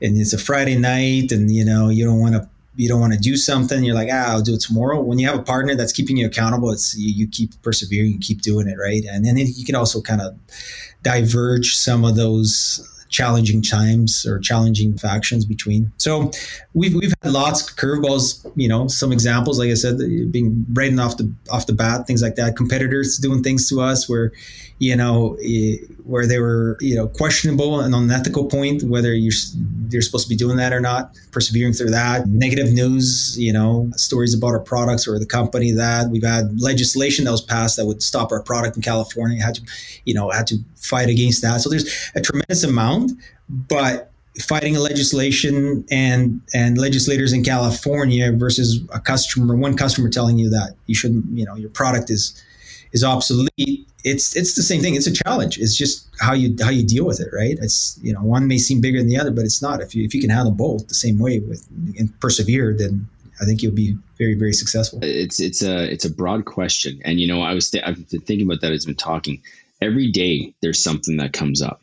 and 0.00 0.18
it's 0.18 0.32
a 0.32 0.38
Friday 0.38 0.76
night 0.76 1.32
and 1.32 1.50
you 1.50 1.64
know 1.64 1.88
you 1.88 2.04
don't 2.04 2.20
want 2.20 2.34
to 2.34 2.48
you 2.76 2.88
don't 2.88 3.00
want 3.00 3.12
to 3.12 3.18
do 3.18 3.36
something 3.36 3.84
you're 3.84 3.94
like 3.94 4.10
ah 4.12 4.32
i'll 4.32 4.42
do 4.42 4.52
it 4.52 4.60
tomorrow 4.60 5.00
when 5.00 5.18
you 5.18 5.26
have 5.26 5.38
a 5.38 5.42
partner 5.42 5.74
that's 5.74 5.92
keeping 5.92 6.16
you 6.16 6.26
accountable 6.26 6.70
it's 6.70 6.94
you, 6.94 7.10
you 7.10 7.26
keep 7.26 7.50
persevering 7.62 8.12
you 8.12 8.18
keep 8.18 8.42
doing 8.42 8.68
it 8.68 8.76
right 8.78 9.04
and 9.10 9.24
then 9.24 9.38
you 9.38 9.64
can 9.64 9.74
also 9.74 10.02
kind 10.02 10.20
of 10.20 10.36
diverge 11.02 11.74
some 11.74 12.04
of 12.04 12.16
those 12.16 12.86
challenging 13.08 13.62
times 13.62 14.26
or 14.26 14.38
challenging 14.38 14.96
factions 14.98 15.44
between. 15.44 15.92
So 15.96 16.30
we've 16.74 16.94
we've 16.94 17.14
had 17.22 17.32
lots 17.32 17.68
of 17.68 17.76
curveballs. 17.76 18.50
You 18.56 18.68
know, 18.68 18.88
some 18.88 19.12
examples, 19.12 19.58
like 19.58 19.70
I 19.70 19.74
said, 19.74 19.98
being 20.30 20.66
right 20.72 20.96
off 20.98 21.16
the 21.16 21.32
off 21.50 21.66
the 21.66 21.72
bat, 21.72 22.06
things 22.06 22.22
like 22.22 22.36
that. 22.36 22.56
Competitors 22.56 23.18
doing 23.18 23.42
things 23.42 23.68
to 23.70 23.80
us 23.80 24.08
where, 24.08 24.32
you 24.78 24.94
know, 24.94 25.36
eh, 25.42 25.76
where 26.04 26.26
they 26.26 26.38
were 26.38 26.76
you 26.80 26.94
know 26.94 27.08
questionable 27.08 27.80
and 27.80 27.94
on 27.94 28.04
an 28.04 28.10
ethical 28.10 28.44
point 28.44 28.82
whether 28.84 29.14
you're 29.14 29.32
you're 29.90 30.02
supposed 30.02 30.24
to 30.24 30.28
be 30.28 30.36
doing 30.36 30.56
that 30.56 30.72
or 30.72 30.80
not. 30.80 31.12
Persevering 31.32 31.72
through 31.72 31.90
that. 31.90 32.26
Negative 32.26 32.72
news, 32.72 33.36
you 33.38 33.52
know, 33.52 33.90
stories 33.96 34.34
about 34.34 34.48
our 34.48 34.60
products 34.60 35.06
or 35.06 35.18
the 35.18 35.26
company 35.26 35.72
that 35.72 36.10
we've 36.10 36.22
had 36.22 36.60
legislation 36.60 37.24
that 37.24 37.30
was 37.30 37.42
passed 37.42 37.76
that 37.76 37.86
would 37.86 38.02
stop 38.02 38.32
our 38.32 38.42
product 38.42 38.76
in 38.76 38.82
California. 38.82 39.42
Had 39.42 39.56
to, 39.56 39.62
you 40.04 40.14
know, 40.14 40.30
had 40.30 40.46
to 40.48 40.56
fight 40.76 41.08
against 41.08 41.42
that. 41.42 41.60
So 41.60 41.70
there's 41.70 42.10
a 42.14 42.20
tremendous 42.20 42.64
amount, 42.64 43.12
but 43.48 44.10
fighting 44.40 44.76
a 44.76 44.80
legislation 44.80 45.84
and 45.90 46.40
and 46.52 46.78
legislators 46.78 47.32
in 47.32 47.42
California 47.42 48.32
versus 48.32 48.80
a 48.92 49.00
customer, 49.00 49.56
one 49.56 49.76
customer 49.76 50.08
telling 50.08 50.38
you 50.38 50.50
that 50.50 50.74
you 50.86 50.94
shouldn't, 50.94 51.24
you 51.32 51.44
know, 51.44 51.56
your 51.56 51.70
product 51.70 52.10
is 52.10 52.42
is 52.92 53.04
obsolete. 53.04 53.88
It's 54.04 54.36
it's 54.36 54.54
the 54.54 54.62
same 54.62 54.80
thing. 54.80 54.94
It's 54.94 55.06
a 55.06 55.12
challenge. 55.12 55.58
It's 55.58 55.76
just 55.76 56.08
how 56.20 56.32
you 56.32 56.56
how 56.60 56.70
you 56.70 56.86
deal 56.86 57.06
with 57.06 57.20
it, 57.20 57.28
right? 57.32 57.56
It's 57.60 57.98
you 58.02 58.12
know 58.12 58.22
one 58.22 58.46
may 58.46 58.58
seem 58.58 58.80
bigger 58.80 58.98
than 58.98 59.08
the 59.08 59.18
other, 59.18 59.30
but 59.30 59.44
it's 59.44 59.62
not. 59.62 59.80
If 59.80 59.94
you 59.94 60.04
if 60.04 60.14
you 60.14 60.20
can 60.20 60.30
handle 60.30 60.52
both 60.52 60.88
the 60.88 60.94
same 60.94 61.18
way 61.18 61.40
with 61.40 61.66
and 61.98 62.18
persevere, 62.20 62.74
then 62.76 63.08
I 63.40 63.44
think 63.44 63.62
you'll 63.62 63.74
be 63.74 63.96
very 64.18 64.34
very 64.34 64.52
successful. 64.52 65.00
It's 65.02 65.40
it's 65.40 65.62
a 65.62 65.90
it's 65.92 66.04
a 66.04 66.10
broad 66.10 66.44
question, 66.44 67.00
and 67.04 67.18
you 67.20 67.26
know 67.26 67.42
I 67.42 67.54
was 67.54 67.70
th- 67.70 67.84
I've 67.84 68.08
been 68.08 68.20
thinking 68.20 68.46
about 68.46 68.60
that 68.60 68.72
as 68.72 68.84
I've 68.84 68.88
been 68.88 68.96
talking 68.96 69.42
every 69.82 70.10
day 70.10 70.54
there's 70.62 70.82
something 70.82 71.16
that 71.18 71.32
comes 71.32 71.62
up. 71.62 71.82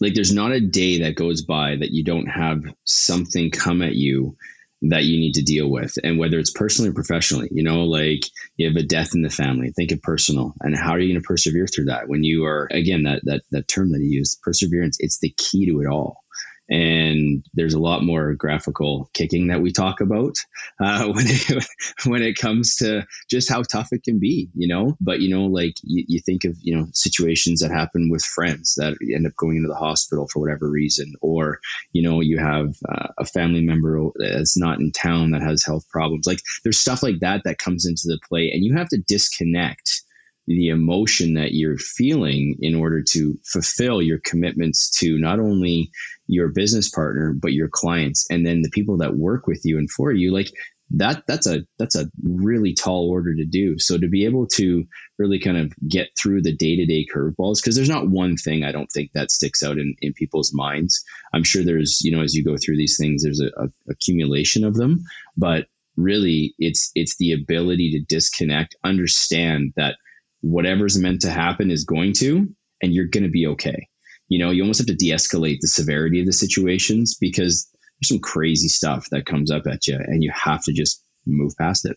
Like 0.00 0.14
there's 0.14 0.32
not 0.32 0.52
a 0.52 0.60
day 0.60 1.00
that 1.00 1.16
goes 1.16 1.42
by 1.42 1.76
that 1.76 1.90
you 1.90 2.04
don't 2.04 2.26
have 2.26 2.64
something 2.84 3.50
come 3.50 3.82
at 3.82 3.96
you 3.96 4.36
that 4.82 5.04
you 5.04 5.18
need 5.18 5.34
to 5.34 5.42
deal 5.42 5.68
with. 5.68 5.94
And 6.04 6.18
whether 6.18 6.38
it's 6.38 6.52
personally 6.52 6.90
or 6.90 6.94
professionally, 6.94 7.48
you 7.50 7.62
know, 7.62 7.84
like 7.84 8.20
you 8.56 8.68
have 8.68 8.76
a 8.76 8.82
death 8.82 9.14
in 9.14 9.22
the 9.22 9.30
family, 9.30 9.70
think 9.70 9.92
of 9.92 10.02
personal 10.02 10.54
and 10.60 10.76
how 10.76 10.92
are 10.92 11.00
you 11.00 11.12
going 11.12 11.22
to 11.22 11.26
persevere 11.26 11.66
through 11.66 11.86
that 11.86 12.08
when 12.08 12.22
you 12.22 12.44
are, 12.44 12.68
again, 12.70 13.02
that, 13.04 13.22
that, 13.24 13.42
that 13.50 13.68
term 13.68 13.92
that 13.92 14.00
you 14.00 14.18
use, 14.18 14.36
perseverance, 14.40 14.96
it's 15.00 15.18
the 15.18 15.34
key 15.36 15.66
to 15.66 15.80
it 15.80 15.86
all 15.86 16.22
and 16.68 17.44
there's 17.54 17.74
a 17.74 17.80
lot 17.80 18.04
more 18.04 18.34
graphical 18.34 19.10
kicking 19.14 19.48
that 19.48 19.62
we 19.62 19.72
talk 19.72 20.00
about 20.00 20.36
uh, 20.80 21.06
when 21.12 21.26
it 21.26 21.64
when 22.04 22.22
it 22.22 22.36
comes 22.36 22.76
to 22.76 23.06
just 23.30 23.48
how 23.48 23.62
tough 23.62 23.88
it 23.92 24.02
can 24.02 24.18
be, 24.18 24.48
you 24.54 24.68
know. 24.68 24.96
But 25.00 25.20
you 25.20 25.30
know, 25.30 25.46
like 25.46 25.74
you, 25.82 26.04
you 26.06 26.20
think 26.20 26.44
of 26.44 26.56
you 26.60 26.76
know 26.76 26.86
situations 26.92 27.60
that 27.60 27.70
happen 27.70 28.08
with 28.10 28.22
friends 28.22 28.74
that 28.76 28.96
end 29.14 29.26
up 29.26 29.36
going 29.36 29.56
into 29.56 29.68
the 29.68 29.74
hospital 29.74 30.28
for 30.32 30.40
whatever 30.40 30.68
reason, 30.68 31.14
or 31.20 31.60
you 31.92 32.02
know 32.02 32.20
you 32.20 32.38
have 32.38 32.74
uh, 32.88 33.08
a 33.18 33.24
family 33.24 33.62
member 33.62 34.08
that's 34.18 34.56
not 34.56 34.78
in 34.78 34.92
town 34.92 35.30
that 35.30 35.42
has 35.42 35.64
health 35.64 35.88
problems. 35.90 36.26
Like 36.26 36.40
there's 36.64 36.80
stuff 36.80 37.02
like 37.02 37.20
that 37.20 37.42
that 37.44 37.58
comes 37.58 37.86
into 37.86 38.02
the 38.04 38.18
play, 38.28 38.50
and 38.52 38.64
you 38.64 38.76
have 38.76 38.88
to 38.90 38.98
disconnect 38.98 40.02
the 40.48 40.68
emotion 40.70 41.34
that 41.34 41.52
you're 41.52 41.76
feeling 41.76 42.56
in 42.60 42.74
order 42.74 43.02
to 43.02 43.38
fulfill 43.44 44.00
your 44.00 44.18
commitments 44.24 44.88
to 44.98 45.18
not 45.18 45.38
only 45.38 45.90
your 46.26 46.48
business 46.48 46.88
partner 46.88 47.34
but 47.34 47.52
your 47.52 47.68
clients 47.68 48.26
and 48.30 48.46
then 48.46 48.62
the 48.62 48.70
people 48.70 48.96
that 48.96 49.16
work 49.16 49.46
with 49.46 49.60
you 49.64 49.76
and 49.78 49.90
for 49.90 50.10
you. 50.10 50.32
Like 50.32 50.50
that 50.90 51.24
that's 51.26 51.46
a 51.46 51.66
that's 51.78 51.96
a 51.96 52.10
really 52.22 52.72
tall 52.72 53.10
order 53.10 53.34
to 53.34 53.44
do. 53.44 53.78
So 53.78 53.98
to 53.98 54.08
be 54.08 54.24
able 54.24 54.46
to 54.54 54.86
really 55.18 55.38
kind 55.38 55.58
of 55.58 55.70
get 55.86 56.08
through 56.18 56.40
the 56.40 56.56
day-to-day 56.56 57.06
curveballs 57.14 57.56
because 57.60 57.76
there's 57.76 57.90
not 57.90 58.08
one 58.08 58.36
thing 58.36 58.64
i 58.64 58.72
don't 58.72 58.90
think 58.92 59.10
that 59.12 59.30
sticks 59.30 59.62
out 59.62 59.76
in, 59.76 59.94
in 60.00 60.14
people's 60.14 60.54
minds. 60.54 61.04
I'm 61.34 61.44
sure 61.44 61.62
there's 61.62 62.00
you 62.02 62.10
know 62.10 62.22
as 62.22 62.34
you 62.34 62.42
go 62.42 62.56
through 62.56 62.78
these 62.78 62.96
things 62.96 63.22
there's 63.22 63.40
a, 63.40 63.48
a 63.62 63.68
accumulation 63.90 64.64
of 64.64 64.76
them 64.76 65.04
but 65.36 65.66
really 65.98 66.54
it's 66.58 66.90
it's 66.94 67.16
the 67.18 67.32
ability 67.32 67.90
to 67.90 68.14
disconnect 68.14 68.76
understand 68.84 69.74
that 69.76 69.96
whatever's 70.40 70.98
meant 70.98 71.20
to 71.22 71.30
happen 71.30 71.70
is 71.70 71.84
going 71.84 72.12
to, 72.14 72.48
and 72.82 72.94
you're 72.94 73.06
going 73.06 73.24
to 73.24 73.30
be 73.30 73.46
okay. 73.46 73.88
You 74.28 74.38
know, 74.38 74.50
you 74.50 74.62
almost 74.62 74.78
have 74.78 74.86
to 74.86 74.94
de 74.94 75.10
escalate 75.10 75.58
the 75.60 75.68
severity 75.68 76.20
of 76.20 76.26
the 76.26 76.32
situations 76.32 77.16
because 77.18 77.68
there's 78.00 78.08
some 78.08 78.20
crazy 78.20 78.68
stuff 78.68 79.06
that 79.10 79.26
comes 79.26 79.50
up 79.50 79.66
at 79.66 79.86
you 79.86 79.96
and 79.96 80.22
you 80.22 80.30
have 80.34 80.62
to 80.64 80.72
just 80.72 81.02
move 81.26 81.52
past 81.58 81.86
it. 81.86 81.96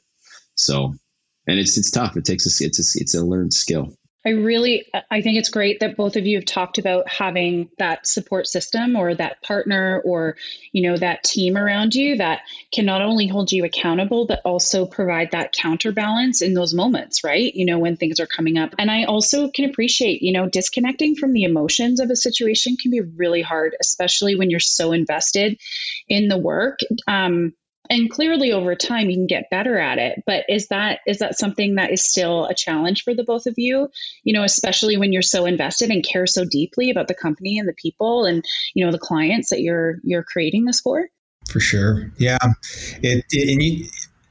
So, 0.56 0.94
and 1.48 1.60
it's, 1.60 1.78
it's 1.78 1.92
tough. 1.92 2.16
It 2.18 2.26
takes 2.26 2.46
a, 2.46 2.66
it's 2.66 2.80
a, 2.80 3.02
it's 3.02 3.16
a 3.16 3.26
learned 3.26 3.54
skill. 3.54 3.94
I 4.26 4.30
really 4.30 4.86
I 5.10 5.22
think 5.22 5.38
it's 5.38 5.50
great 5.50 5.80
that 5.80 5.96
both 5.96 6.16
of 6.16 6.28
you 6.28 6.38
have 6.38 6.46
talked 6.46 6.78
about 6.78 7.10
having 7.10 7.70
that 7.80 8.06
support 8.06 8.48
system 8.48 8.96
or 8.96 9.16
that 9.16 9.42
partner 9.42 10.02
or 10.06 10.38
you 10.72 10.84
know 10.84 10.96
that 10.98 11.24
team 11.24 11.58
around 11.58 11.96
you 11.96 12.18
that 12.18 12.42
can 12.72 12.86
not 12.86 13.02
only 13.02 13.28
hold 13.28 13.52
you 13.52 13.66
accountable 13.66 14.28
but 14.28 14.42
also 14.46 14.86
provide 14.86 15.32
that 15.32 15.54
counterbalance 15.54 16.42
in 16.42 16.54
those 16.54 16.74
moments, 16.74 17.24
right? 17.24 17.54
You 17.56 17.66
know 17.66 17.80
when 17.80 17.98
things 17.98 18.20
are 18.20 18.28
coming 18.28 18.58
up. 18.58 18.76
And 18.78 18.92
I 18.92 19.06
also 19.06 19.50
can 19.50 19.66
appreciate, 19.66 20.22
you 20.22 20.34
know, 20.34 20.48
disconnecting 20.48 21.16
from 21.16 21.34
the 21.34 21.44
emotions 21.44 22.00
of 22.00 22.12
a 22.12 22.16
situation 22.16 22.78
can 22.78 22.92
be 22.92 23.02
really 23.02 23.42
hard, 23.42 23.76
especially 23.82 24.36
when 24.36 24.50
you're 24.52 24.60
so 24.60 24.92
invested 24.92 25.60
in 26.08 26.28
the 26.28 26.38
work. 26.38 26.80
Um, 27.08 27.54
and 27.89 28.10
clearly 28.10 28.52
over 28.52 28.76
time 28.76 29.10
you 29.10 29.17
can 29.17 29.28
get 29.28 29.50
better 29.50 29.78
at 29.78 29.98
it 29.98 30.24
but 30.26 30.46
is 30.48 30.67
that 30.67 31.00
is 31.08 31.20
that 31.20 31.38
something 31.38 31.76
that 31.76 31.91
is 31.91 32.04
still 32.04 32.46
a 32.46 32.54
challenge 32.54 33.04
for 33.04 33.13
the 33.13 33.24
both 33.24 33.46
of 33.46 33.56
you? 33.58 33.89
You 34.24 34.34
know 34.34 34.44
especially 34.44 34.98
when 34.98 35.13
you're 35.13 35.22
so 35.22 35.46
invested 35.46 35.89
and 35.89 36.04
care 36.04 36.28
so 36.28 36.46
deeply 36.46 36.89
about 36.89 37.08
the 37.08 37.15
company 37.15 37.58
and 37.58 37.67
the 37.67 37.74
people 37.74 38.26
and 38.26 38.44
you 38.74 38.86
know 38.86 38.91
the 38.91 39.00
clients 39.00 39.50
that 39.50 39.62
you're 39.62 39.96
you're 40.04 40.24
creating 40.24 40.65
this 40.65 40.80
for? 40.80 41.08
For 41.50 41.60
sure. 41.60 42.12
Yeah. 42.17 42.38
It, 43.02 43.26
it 43.32 43.52
and 43.52 43.62
you, 43.62 43.86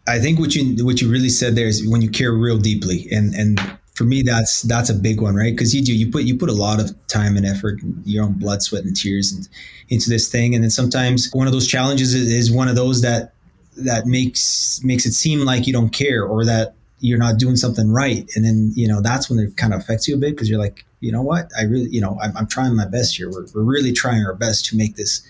i 0.09 0.19
think 0.19 0.39
what 0.39 0.55
you 0.55 0.85
what 0.85 1.01
you 1.01 1.11
really 1.11 1.29
said 1.29 1.55
there 1.55 1.67
is 1.67 1.87
when 1.87 2.03
you 2.03 2.11
care 2.11 2.33
real 2.33 2.59
deeply. 2.59 3.09
And 3.11 3.35
and 3.35 3.61
for 3.95 4.05
me 4.05 4.23
that's 4.23 4.63
that's 4.63 4.89
a 4.89 4.95
big 4.95 5.21
one 5.21 5.35
right? 5.35 5.53
Because 5.53 5.75
you 5.75 5.83
do 5.83 5.95
you 5.95 6.11
put 6.11 6.23
you 6.25 6.39
put 6.39 6.49
a 6.49 6.55
lot 6.55 6.81
of 6.81 6.95
time 7.09 7.37
and 7.37 7.45
effort 7.45 7.83
and 7.83 8.03
your 8.07 8.25
own 8.25 8.35
blood 8.35 8.63
sweat 8.63 8.85
and 8.85 8.97
tears 8.97 9.33
and, 9.33 9.49
into 9.89 10.09
this 10.09 10.31
thing. 10.31 10.55
And 10.55 10.63
then 10.63 10.71
sometimes 10.71 11.31
one 11.33 11.47
of 11.49 11.53
those 11.53 11.67
challenges 11.67 12.15
is, 12.15 12.29
is 12.29 12.53
one 12.53 12.69
of 12.69 12.77
those 12.77 13.03
that 13.03 13.35
that 13.77 14.07
makes 14.07 14.83
makes 14.85 15.07
it 15.07 15.13
seem 15.13 15.41
like 15.41 15.67
you 15.67 15.73
don't 15.73 15.91
care 15.91 16.25
or 16.25 16.45
that 16.45 16.75
you're 16.99 17.19
not 17.19 17.39
doing 17.39 17.57
something 17.57 17.91
right 17.91 18.31
and 18.35 18.45
then 18.45 18.73
you 18.75 18.87
know 18.87 19.01
that's 19.01 19.31
when 19.31 19.39
it 19.39 19.57
kind 19.57 19.73
of 19.73 19.81
affects 19.81 20.07
you 20.07 20.15
a 20.15 20.19
bit 20.19 20.33
because 20.33 20.51
you're 20.51 20.59
like 20.59 20.85
you 21.01 21.11
know 21.11 21.23
what 21.23 21.51
i 21.59 21.63
really 21.63 21.89
you 21.91 22.01
know 22.01 22.19
i'm, 22.23 22.37
I'm 22.37 22.47
trying 22.47 22.75
my 22.77 22.87
best 22.87 23.17
here 23.17 23.31
we're, 23.31 23.47
we're 23.55 23.63
really 23.63 23.93
trying 23.93 24.25
our 24.25 24.35
best 24.35 24.67
to 24.67 24.77
make 24.77 24.97
this 24.97 25.27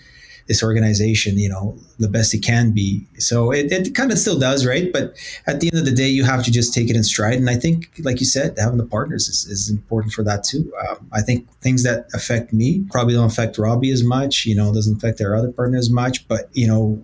this 0.50 0.64
organization, 0.64 1.38
you 1.38 1.48
know, 1.48 1.78
the 2.00 2.08
best 2.08 2.34
it 2.34 2.40
can 2.40 2.72
be. 2.72 3.06
So 3.18 3.52
it, 3.52 3.70
it 3.70 3.94
kind 3.94 4.10
of 4.10 4.18
still 4.18 4.36
does, 4.36 4.66
right? 4.66 4.92
But 4.92 5.14
at 5.46 5.60
the 5.60 5.68
end 5.68 5.78
of 5.78 5.84
the 5.84 5.92
day, 5.92 6.08
you 6.08 6.24
have 6.24 6.42
to 6.42 6.50
just 6.50 6.74
take 6.74 6.90
it 6.90 6.96
in 6.96 7.04
stride. 7.04 7.34
And 7.34 7.48
I 7.48 7.54
think, 7.54 7.88
like 8.00 8.18
you 8.18 8.26
said, 8.26 8.58
having 8.58 8.76
the 8.76 8.84
partners 8.84 9.28
is, 9.28 9.46
is 9.46 9.70
important 9.70 10.12
for 10.12 10.24
that 10.24 10.42
too. 10.42 10.72
Um, 10.88 11.08
I 11.12 11.22
think 11.22 11.48
things 11.60 11.84
that 11.84 12.08
affect 12.14 12.52
me 12.52 12.84
probably 12.90 13.14
don't 13.14 13.30
affect 13.30 13.58
Robbie 13.58 13.92
as 13.92 14.02
much, 14.02 14.44
you 14.44 14.56
know, 14.56 14.74
doesn't 14.74 14.96
affect 14.96 15.20
our 15.20 15.36
other 15.36 15.52
partners 15.52 15.86
as 15.86 15.90
much, 15.90 16.26
but, 16.26 16.50
you 16.52 16.66
know, 16.66 17.00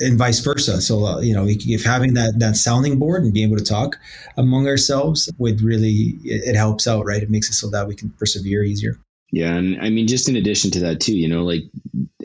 and 0.00 0.18
vice 0.18 0.40
versa. 0.40 0.80
So, 0.80 1.04
uh, 1.04 1.20
you 1.20 1.34
know, 1.34 1.46
if 1.46 1.84
having 1.84 2.14
that, 2.14 2.34
that 2.38 2.56
sounding 2.56 2.98
board 2.98 3.22
and 3.22 3.32
being 3.32 3.48
able 3.48 3.58
to 3.58 3.64
talk 3.64 3.96
among 4.36 4.66
ourselves 4.66 5.30
would 5.38 5.60
really, 5.60 6.18
it, 6.24 6.48
it 6.48 6.56
helps 6.56 6.86
out, 6.86 7.04
right? 7.04 7.22
It 7.22 7.30
makes 7.30 7.48
it 7.48 7.54
so 7.54 7.70
that 7.70 7.86
we 7.86 7.94
can 7.94 8.10
persevere 8.10 8.64
easier. 8.64 8.98
Yeah. 9.32 9.54
And 9.54 9.80
I 9.80 9.90
mean, 9.90 10.08
just 10.08 10.28
in 10.28 10.34
addition 10.34 10.72
to 10.72 10.80
that, 10.80 11.00
too, 11.00 11.16
you 11.16 11.28
know, 11.28 11.44
like 11.44 11.62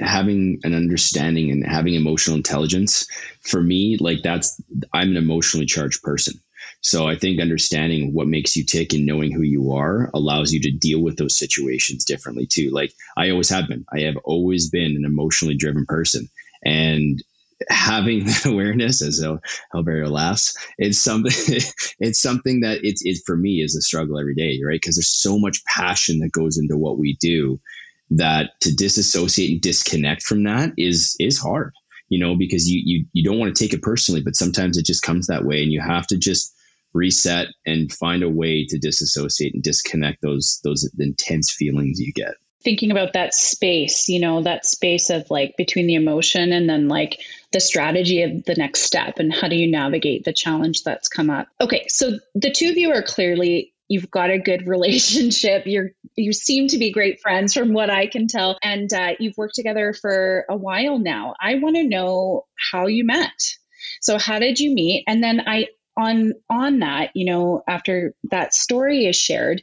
having 0.01 0.59
an 0.63 0.73
understanding 0.73 1.51
and 1.51 1.65
having 1.65 1.93
emotional 1.93 2.35
intelligence 2.35 3.05
for 3.41 3.61
me, 3.61 3.97
like 3.99 4.23
that's, 4.23 4.59
I'm 4.93 5.11
an 5.11 5.17
emotionally 5.17 5.67
charged 5.67 6.01
person. 6.01 6.39
So 6.81 7.07
I 7.07 7.15
think 7.15 7.39
understanding 7.39 8.13
what 8.13 8.27
makes 8.27 8.55
you 8.55 8.63
tick 8.63 8.93
and 8.93 9.05
knowing 9.05 9.31
who 9.31 9.41
you 9.41 9.71
are 9.71 10.09
allows 10.13 10.51
you 10.51 10.59
to 10.61 10.71
deal 10.71 11.01
with 11.01 11.17
those 11.17 11.37
situations 11.37 12.05
differently 12.05 12.47
too. 12.47 12.69
Like 12.71 12.91
I 13.17 13.29
always 13.29 13.49
have 13.49 13.67
been. 13.67 13.85
I 13.93 14.01
have 14.01 14.17
always 14.23 14.69
been 14.69 14.95
an 14.95 15.05
emotionally 15.05 15.55
driven 15.55 15.85
person. 15.87 16.27
And 16.63 17.23
having 17.69 18.25
that 18.25 18.45
awareness 18.45 19.01
as 19.01 19.23
Alberto 19.73 20.09
laughs, 20.09 20.55
it's 20.77 20.99
something 20.99 21.31
it's 21.99 22.21
something 22.21 22.61
that 22.61 22.79
it's 22.83 23.01
it 23.05 23.19
for 23.25 23.37
me 23.37 23.61
is 23.61 23.75
a 23.75 23.81
struggle 23.81 24.19
every 24.19 24.35
day, 24.35 24.59
right? 24.65 24.79
Because 24.81 24.95
there's 24.95 25.21
so 25.21 25.39
much 25.39 25.63
passion 25.65 26.19
that 26.19 26.31
goes 26.31 26.57
into 26.57 26.77
what 26.77 26.97
we 26.97 27.17
do 27.19 27.59
that 28.11 28.51
to 28.61 28.75
disassociate 28.75 29.51
and 29.51 29.61
disconnect 29.61 30.23
from 30.23 30.43
that 30.43 30.71
is 30.77 31.15
is 31.19 31.39
hard, 31.39 31.73
you 32.09 32.19
know, 32.19 32.35
because 32.35 32.69
you 32.69 32.81
you 32.83 33.05
you 33.13 33.23
don't 33.23 33.39
want 33.39 33.55
to 33.55 33.63
take 33.63 33.73
it 33.73 33.81
personally, 33.81 34.21
but 34.21 34.35
sometimes 34.35 34.77
it 34.77 34.85
just 34.85 35.03
comes 35.03 35.27
that 35.27 35.45
way 35.45 35.63
and 35.63 35.71
you 35.71 35.81
have 35.81 36.07
to 36.07 36.17
just 36.17 36.53
reset 36.93 37.47
and 37.65 37.91
find 37.91 38.23
a 38.23 38.29
way 38.29 38.65
to 38.65 38.77
disassociate 38.77 39.53
and 39.53 39.63
disconnect 39.63 40.21
those 40.21 40.59
those 40.63 40.89
intense 40.99 41.51
feelings 41.51 41.99
you 41.99 42.13
get 42.13 42.35
thinking 42.65 42.91
about 42.91 43.13
that 43.13 43.33
space, 43.33 44.09
you 44.09 44.19
know, 44.19 44.41
that 44.41 44.65
space 44.65 45.09
of 45.09 45.29
like 45.29 45.55
between 45.55 45.87
the 45.87 45.95
emotion 45.95 46.51
and 46.51 46.67
then 46.67 46.89
like 46.89 47.21
the 47.53 47.61
strategy 47.61 48.23
of 48.23 48.43
the 48.43 48.55
next 48.55 48.81
step 48.81 49.19
and 49.19 49.33
how 49.33 49.47
do 49.47 49.55
you 49.55 49.69
navigate 49.69 50.25
the 50.25 50.33
challenge 50.33 50.83
that's 50.83 51.07
come 51.07 51.29
up. 51.29 51.47
Okay, 51.61 51.85
so 51.87 52.19
the 52.33 52.51
two 52.51 52.69
of 52.69 52.77
you 52.77 52.91
are 52.91 53.03
clearly 53.03 53.71
you've 53.87 54.09
got 54.09 54.31
a 54.31 54.39
good 54.39 54.67
relationship. 54.67 55.63
You're 55.65 55.91
you 56.15 56.33
seem 56.33 56.67
to 56.69 56.77
be 56.77 56.91
great 56.91 57.21
friends 57.21 57.53
from 57.53 57.71
what 57.71 57.89
I 57.89 58.07
can 58.07 58.27
tell, 58.27 58.57
and 58.63 58.91
uh, 58.91 59.11
you've 59.19 59.37
worked 59.37 59.55
together 59.55 59.93
for 59.93 60.45
a 60.49 60.57
while 60.57 60.97
now. 60.97 61.35
I 61.39 61.55
want 61.55 61.75
to 61.75 61.83
know 61.83 62.45
how 62.71 62.87
you 62.87 63.05
met. 63.05 63.39
So 64.01 64.17
how 64.17 64.39
did 64.39 64.59
you 64.59 64.73
meet? 64.73 65.03
And 65.07 65.23
then 65.23 65.41
I 65.45 65.67
on 65.97 66.33
on 66.49 66.79
that, 66.79 67.11
you 67.13 67.25
know, 67.25 67.63
after 67.67 68.13
that 68.31 68.53
story 68.53 69.05
is 69.05 69.15
shared, 69.15 69.61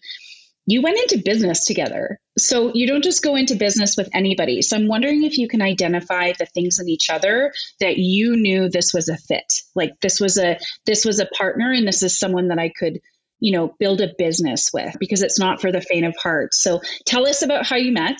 you 0.66 0.80
went 0.80 0.98
into 0.98 1.22
business 1.24 1.64
together. 1.64 2.18
So 2.38 2.72
you 2.74 2.86
don't 2.86 3.02
just 3.02 3.22
go 3.22 3.34
into 3.34 3.56
business 3.56 3.96
with 3.96 4.08
anybody. 4.14 4.62
So 4.62 4.76
I'm 4.76 4.88
wondering 4.88 5.24
if 5.24 5.36
you 5.36 5.48
can 5.48 5.60
identify 5.60 6.32
the 6.38 6.46
things 6.46 6.78
in 6.78 6.88
each 6.88 7.10
other 7.10 7.52
that 7.80 7.98
you 7.98 8.36
knew 8.36 8.68
this 8.68 8.92
was 8.94 9.08
a 9.08 9.16
fit. 9.16 9.52
Like 9.74 9.92
this 10.00 10.20
was 10.20 10.38
a 10.38 10.58
this 10.86 11.04
was 11.04 11.18
a 11.18 11.26
partner 11.26 11.72
and 11.72 11.86
this 11.86 12.02
is 12.02 12.18
someone 12.18 12.48
that 12.48 12.58
I 12.58 12.68
could, 12.70 13.00
you 13.40 13.52
know, 13.52 13.74
build 13.78 14.00
a 14.00 14.12
business 14.16 14.70
with 14.72 14.96
because 15.00 15.22
it's 15.22 15.38
not 15.38 15.60
for 15.60 15.72
the 15.72 15.80
faint 15.80 16.06
of 16.06 16.14
heart. 16.16 16.54
So 16.54 16.80
tell 17.06 17.26
us 17.26 17.42
about 17.42 17.66
how 17.66 17.76
you 17.76 17.92
met 17.92 18.18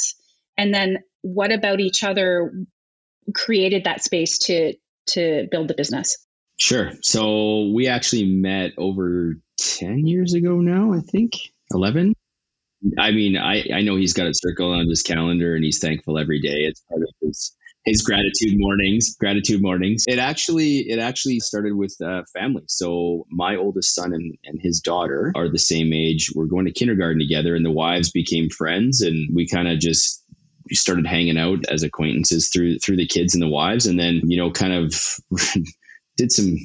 and 0.59 0.75
then 0.75 0.99
what 1.23 1.53
about 1.53 1.81
each 1.81 2.03
other 2.03 2.53
created 3.35 3.85
that 3.85 4.03
space 4.03 4.39
to 4.39 4.75
to 5.07 5.47
build 5.51 5.69
the 5.69 5.75
business. 5.75 6.17
Sure. 6.59 6.93
So 7.03 7.71
we 7.75 7.89
actually 7.89 8.25
met 8.25 8.73
over 8.79 9.37
10 9.59 10.07
years 10.07 10.35
ago 10.35 10.61
now, 10.61 10.93
I 10.93 11.01
think. 11.01 11.35
11 11.73 12.15
I 12.99 13.13
mean, 13.13 13.37
I, 13.37 13.65
I 13.73 13.83
know 13.83 13.97
he's 13.97 14.13
got 14.13 14.27
a 14.27 14.35
circle 14.35 14.73
on 14.73 14.89
his 14.89 15.03
calendar 15.03 15.55
and 15.55 15.65
he's 15.65 15.79
thankful 15.79 16.19
every 16.19 16.41
day. 16.41 16.65
It's 16.65 16.81
part 16.89 17.03
of 17.03 17.09
his 17.21 17.55
his 17.85 18.03
gratitude 18.03 18.59
mornings 18.59 19.17
gratitude 19.17 19.61
mornings. 19.61 20.05
It 20.07 20.19
actually 20.19 20.79
it 20.89 20.99
actually 20.99 21.41
started 21.41 21.75
with 21.75 21.97
uh, 22.05 22.23
family. 22.33 22.63
So 22.69 23.27
my 23.31 23.57
oldest 23.57 23.95
son 23.95 24.13
and, 24.13 24.37
and 24.45 24.61
his 24.61 24.81
daughter 24.81 25.33
are 25.35 25.49
the 25.49 25.59
same 25.59 25.93
age. 25.93 26.31
We're 26.35 26.47
going 26.47 26.67
to 26.67 26.73
kindergarten 26.73 27.19
together 27.19 27.57
and 27.57 27.65
the 27.65 27.71
wives 27.71 28.11
became 28.11 28.51
friends 28.51 29.01
and 29.01 29.35
we 29.35 29.49
kind 29.49 29.69
of 29.69 29.81
just 29.81 30.23
started 30.71 31.07
hanging 31.07 31.39
out 31.39 31.67
as 31.67 31.83
acquaintances 31.83 32.49
through 32.49 32.79
through 32.79 32.97
the 32.97 33.07
kids 33.07 33.35
and 33.35 33.43
the 33.43 33.49
wives 33.49 33.87
and 33.87 33.99
then 33.99 34.21
you 34.25 34.37
know 34.37 34.51
kind 34.51 34.73
of 34.73 35.17
did 36.17 36.31
some 36.31 36.57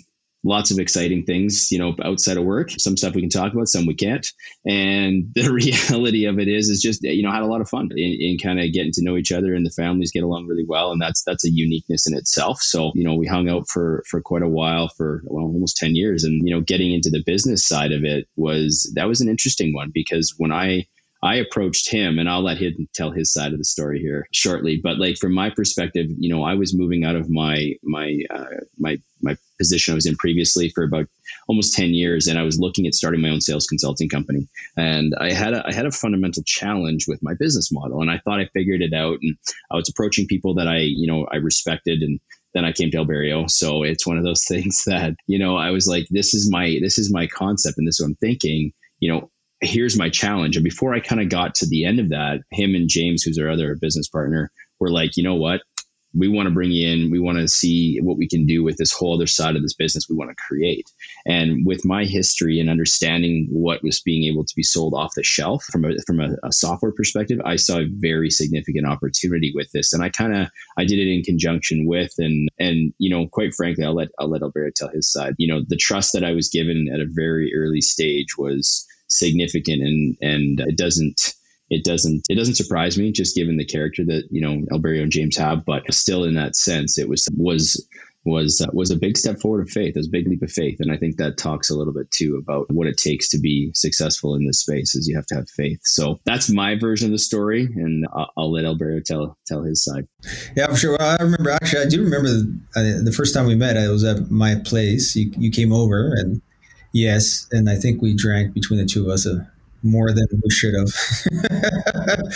lots 0.47 0.71
of 0.71 0.79
exciting 0.79 1.23
things, 1.25 1.71
you 1.71 1.77
know, 1.77 1.93
outside 2.03 2.38
of 2.38 2.45
work. 2.45 2.71
Some 2.79 2.95
stuff 2.95 3.13
we 3.13 3.21
can 3.21 3.29
talk 3.29 3.53
about, 3.53 3.67
some 3.67 3.86
we 3.86 3.95
can't. 3.95 4.25
And 4.65 5.25
the 5.36 5.51
reality 5.51 6.25
of 6.25 6.39
it 6.39 6.47
is, 6.47 6.69
is 6.69 6.81
just 6.81 7.03
you 7.03 7.21
know, 7.21 7.31
had 7.31 7.43
a 7.43 7.47
lot 7.47 7.62
of 7.62 7.69
fun 7.69 7.89
in, 7.95 8.17
in 8.19 8.38
kind 8.41 8.60
of 8.60 8.71
getting 8.73 8.93
to 8.93 9.03
know 9.03 9.17
each 9.17 9.31
other, 9.31 9.53
and 9.53 9.65
the 9.65 9.71
families 9.71 10.12
get 10.12 10.23
along 10.23 10.47
really 10.47 10.65
well, 10.67 10.91
and 10.91 11.01
that's 11.01 11.23
that's 11.23 11.45
a 11.45 11.51
uniqueness 11.51 12.07
in 12.07 12.17
itself. 12.17 12.62
So 12.62 12.91
you 12.95 13.03
know, 13.03 13.15
we 13.15 13.27
hung 13.27 13.49
out 13.49 13.67
for 13.67 14.03
for 14.10 14.21
quite 14.21 14.43
a 14.43 14.49
while, 14.49 14.89
for 14.95 15.21
well, 15.25 15.45
almost 15.45 15.77
ten 15.77 15.95
years, 15.95 16.23
and 16.23 16.47
you 16.47 16.53
know, 16.53 16.62
getting 16.62 16.91
into 16.93 17.10
the 17.10 17.23
business 17.25 17.67
side 17.67 17.91
of 17.91 18.03
it 18.03 18.27
was 18.36 18.91
that 18.95 19.07
was 19.07 19.21
an 19.21 19.29
interesting 19.29 19.73
one 19.73 19.91
because 19.93 20.33
when 20.38 20.51
I 20.51 20.86
I 21.23 21.36
approached 21.36 21.89
him, 21.89 22.19
and 22.19 22.30
I'll 22.30 22.43
let 22.43 22.58
him 22.58 22.88
tell 22.93 23.12
his 23.12 23.34
side 23.34 23.51
of 23.51 23.58
the 23.58 23.65
story 23.65 23.99
here 23.99 24.27
shortly. 24.32 24.80
But 24.82 24.99
like 24.99 25.17
from 25.17 25.34
my 25.34 25.49
perspective, 25.49 26.08
you 26.17 26.30
know, 26.30 26.43
I 26.43 26.53
was 26.53 26.77
moving 26.77 27.03
out 27.03 27.15
of 27.15 27.30
my 27.30 27.73
my 27.84 28.19
uh, 28.30 28.45
my 28.77 28.97
my 29.21 29.36
position 29.58 29.93
I 29.93 29.95
was 29.95 30.06
in 30.06 30.15
previously 30.15 30.69
for 30.69 30.84
about 30.84 31.08
almost 31.47 31.73
ten 31.73 31.93
years, 31.93 32.27
and 32.27 32.38
I 32.38 32.43
was 32.43 32.60
looking 32.60 32.86
at 32.86 32.93
starting 32.93 33.21
my 33.21 33.30
own 33.30 33.41
sales 33.41 33.65
consulting 33.65 34.10
company. 34.10 34.47
And 34.77 35.15
I 35.19 35.32
had 35.32 35.53
a 35.53 35.65
I 35.65 35.73
had 35.73 35.86
a 35.86 35.91
fundamental 35.91 36.43
challenge 36.45 37.06
with 37.08 37.23
my 37.23 37.34
business 37.34 37.71
model, 37.71 38.01
and 38.01 38.12
I 38.12 38.19
thought 38.19 38.39
I 38.39 38.49
figured 38.53 38.82
it 38.82 38.93
out. 38.93 39.17
And 39.21 39.36
I 39.71 39.75
was 39.75 39.89
approaching 39.89 40.27
people 40.27 40.53
that 40.56 40.67
I 40.67 40.80
you 40.80 41.08
know 41.08 41.25
I 41.32 41.38
respected 41.38 42.01
and 42.01 42.19
then 42.53 42.65
I 42.65 42.71
came 42.71 42.91
to 42.91 42.97
Alberio. 42.97 43.49
So 43.49 43.84
it's 43.84 44.08
one 44.08 44.17
of 44.17 44.23
those 44.23 44.43
things 44.47 44.84
that, 44.86 45.15
you 45.27 45.38
know, 45.38 45.56
I 45.58 45.71
was 45.71 45.88
like, 45.88 46.08
this 46.10 46.34
is 46.34 46.49
my, 46.49 46.80
this 46.82 46.97
is 46.97 47.13
my 47.13 47.27
concept 47.27 47.77
and 47.77 47.88
this 47.88 47.99
is 47.99 48.01
what 48.01 48.10
I'm 48.10 48.15
thinking, 48.15 48.73
you 48.99 49.12
know, 49.12 49.30
here's 49.62 49.98
my 49.98 50.10
challenge. 50.10 50.56
And 50.56 50.63
before 50.63 50.93
I 50.93 51.00
kind 51.00 51.22
of 51.22 51.30
got 51.30 51.56
to 51.56 51.67
the 51.67 51.86
end 51.86 52.00
of 52.00 52.10
that, 52.10 52.41
him 52.52 52.76
and 52.76 52.89
James, 52.89 53.24
who's 53.24 53.39
our 53.39 53.50
other 53.50 53.76
business 53.80 54.08
partner, 54.08 54.52
were 54.80 54.91
like, 54.91 55.17
you 55.17 55.24
know 55.24 55.36
what? 55.36 55.62
We 56.13 56.30
want 56.30 56.48
to 56.48 56.54
bring 56.54 56.72
you 56.72 56.88
in. 56.88 57.12
We 57.12 57.20
want 57.20 57.38
to 57.38 57.48
see 57.48 58.00
what 58.02 58.17
we 58.17 58.28
can 58.28 58.46
do 58.46 58.63
with 58.63 58.78
this 58.78 58.93
whole 58.93 59.13
other 59.13 59.28
side 59.28 59.56
of 59.56 59.62
this 59.62 59.74
business 59.74 60.06
we 60.10 60.15
want 60.15 60.32
to 60.32 60.43
create. 60.48 60.89
And 61.28 61.65
with 61.65 61.86
my 61.86 62.06
history 62.06 62.60
and 62.60 62.70
understanding 62.70 63.48
what 63.52 63.84
was 63.84 64.02
being 64.02 64.24
able 64.24 64.46
to 64.46 64.56
be 64.56 64.63
sold 64.63 64.93
off 64.96 65.12
the 65.15 65.24
shelf 65.24 65.65
from 65.65 65.86
a 65.86 65.89
from 66.08 66.22
a, 66.22 66.36
a 66.43 66.52
software 66.52 66.93
perspective, 66.93 67.39
I 67.46 67.58
saw 67.58 67.80
a 67.80 67.89
very 68.00 68.30
significant 68.32 68.88
opportunity 68.88 69.52
with 69.54 69.70
this. 69.74 69.93
And 69.93 70.02
I 70.02 70.10
kind 70.10 70.36
of 70.36 70.48
I 70.78 70.86
did 70.86 70.98
it 70.98 71.12
in 71.13 71.24
conjunction 71.24 71.86
with 71.86 72.13
and 72.17 72.50
and 72.58 72.93
you 72.98 73.10
know, 73.10 73.28
quite 73.28 73.54
frankly, 73.54 73.84
I'll 73.84 73.93
let 73.93 74.08
I'll 74.17 74.30
let 74.30 74.41
Alberto 74.41 74.72
tell 74.76 74.89
his 74.89 75.12
side. 75.12 75.36
You 75.38 75.50
know, 75.50 75.62
the 75.67 75.78
trust 75.78 76.13
that 76.13 76.24
I 76.24 76.32
was 76.32 76.50
given 76.50 76.89
at 76.91 77.02
a 77.02 77.06
very 77.08 77.52
early 77.54 77.82
stage 77.82 78.38
was 78.38 78.88
significant 79.08 79.82
and 79.82 80.17
and 80.22 80.60
it 80.62 80.78
doesn't 80.78 81.34
it 81.70 81.84
doesn't 81.84 82.22
it 82.30 82.36
doesn't 82.36 82.56
surprise 82.56 82.98
me 82.98 83.12
just 83.12 83.36
given 83.36 83.58
the 83.58 83.65
character 83.65 84.04
that 84.06 84.24
you 84.32 84.41
know 84.41 84.65
Alberio 84.72 85.04
and 85.04 85.12
James 85.12 85.38
have 85.38 85.65
but 85.65 85.91
still 85.93 86.24
in 86.24 86.36
that 86.36 86.56
sense 86.56 86.98
it 86.98 87.10
was 87.10 87.28
was 87.36 87.88
was 88.28 88.62
uh, 88.62 88.70
was 88.74 88.91
a 88.91 88.98
big 88.98 89.17
step 89.17 89.39
forward 89.39 89.62
of 89.62 89.70
faith 89.70 89.96
it 89.96 90.00
was 90.00 90.08
a 90.08 90.12
big 90.12 90.28
leap 90.28 90.41
of 90.41 90.52
faith. 90.52 90.78
And 90.80 90.91
I 90.91 90.98
think 90.98 91.17
that 91.17 91.38
talks 91.38 91.70
a 91.70 91.76
little 91.76 91.93
bit 91.93 92.12
too 92.12 92.39
about 92.41 92.70
what 92.70 92.88
it 92.88 92.98
takes 92.98 93.30
to 93.30 93.39
be 93.39 93.72
successful 93.74 94.36
in 94.36 94.46
this 94.46 94.60
space 94.60 94.96
is 94.96 95.08
you 95.08 95.15
have 95.15 95.26
to 95.28 95.36
have 95.36 95.50
faith. 95.50 95.80
So 95.84 96.20
that's 96.26 96.50
my 96.50 96.78
version 96.78 97.08
of 97.08 97.12
the 97.13 97.20
story 97.20 97.65
and 97.76 98.06
I'll, 98.13 98.30
I'll 98.38 98.52
let 98.52 98.65
Alberio 98.65 99.04
tell 99.04 99.38
tell 99.48 99.63
his 99.63 99.84
side. 99.84 100.08
Yeah 100.56 100.67
for 100.67 100.76
sure. 100.76 100.98
Well, 101.00 101.17
I 101.20 101.24
remember 101.24 101.52
actually 101.52 101.86
I 101.86 101.89
do 101.89 102.04
remember 102.04 102.28
the, 102.28 102.60
uh, 102.76 103.04
the 103.04 103.13
first 103.15 103.34
time 103.34 103.48
we 103.48 103.56
met 103.56 103.78
I 103.78 103.89
was 103.89 104.04
at 104.04 104.30
my 104.30 104.56
place. 104.56 105.15
You, 105.15 105.32
you 105.38 105.50
came 105.50 105.72
over 105.72 106.13
and 106.17 106.41
Yes, 106.97 107.47
and 107.51 107.69
I 107.69 107.75
think 107.75 108.01
we 108.01 108.15
drank 108.15 108.55
between 108.55 108.79
the 108.79 108.86
two 108.86 109.03
of 109.05 109.10
us 109.12 109.27
uh, 109.27 109.45
more 109.83 110.12
than 110.12 110.25
we 110.31 110.49
should 110.49 110.73
have. 110.73 110.89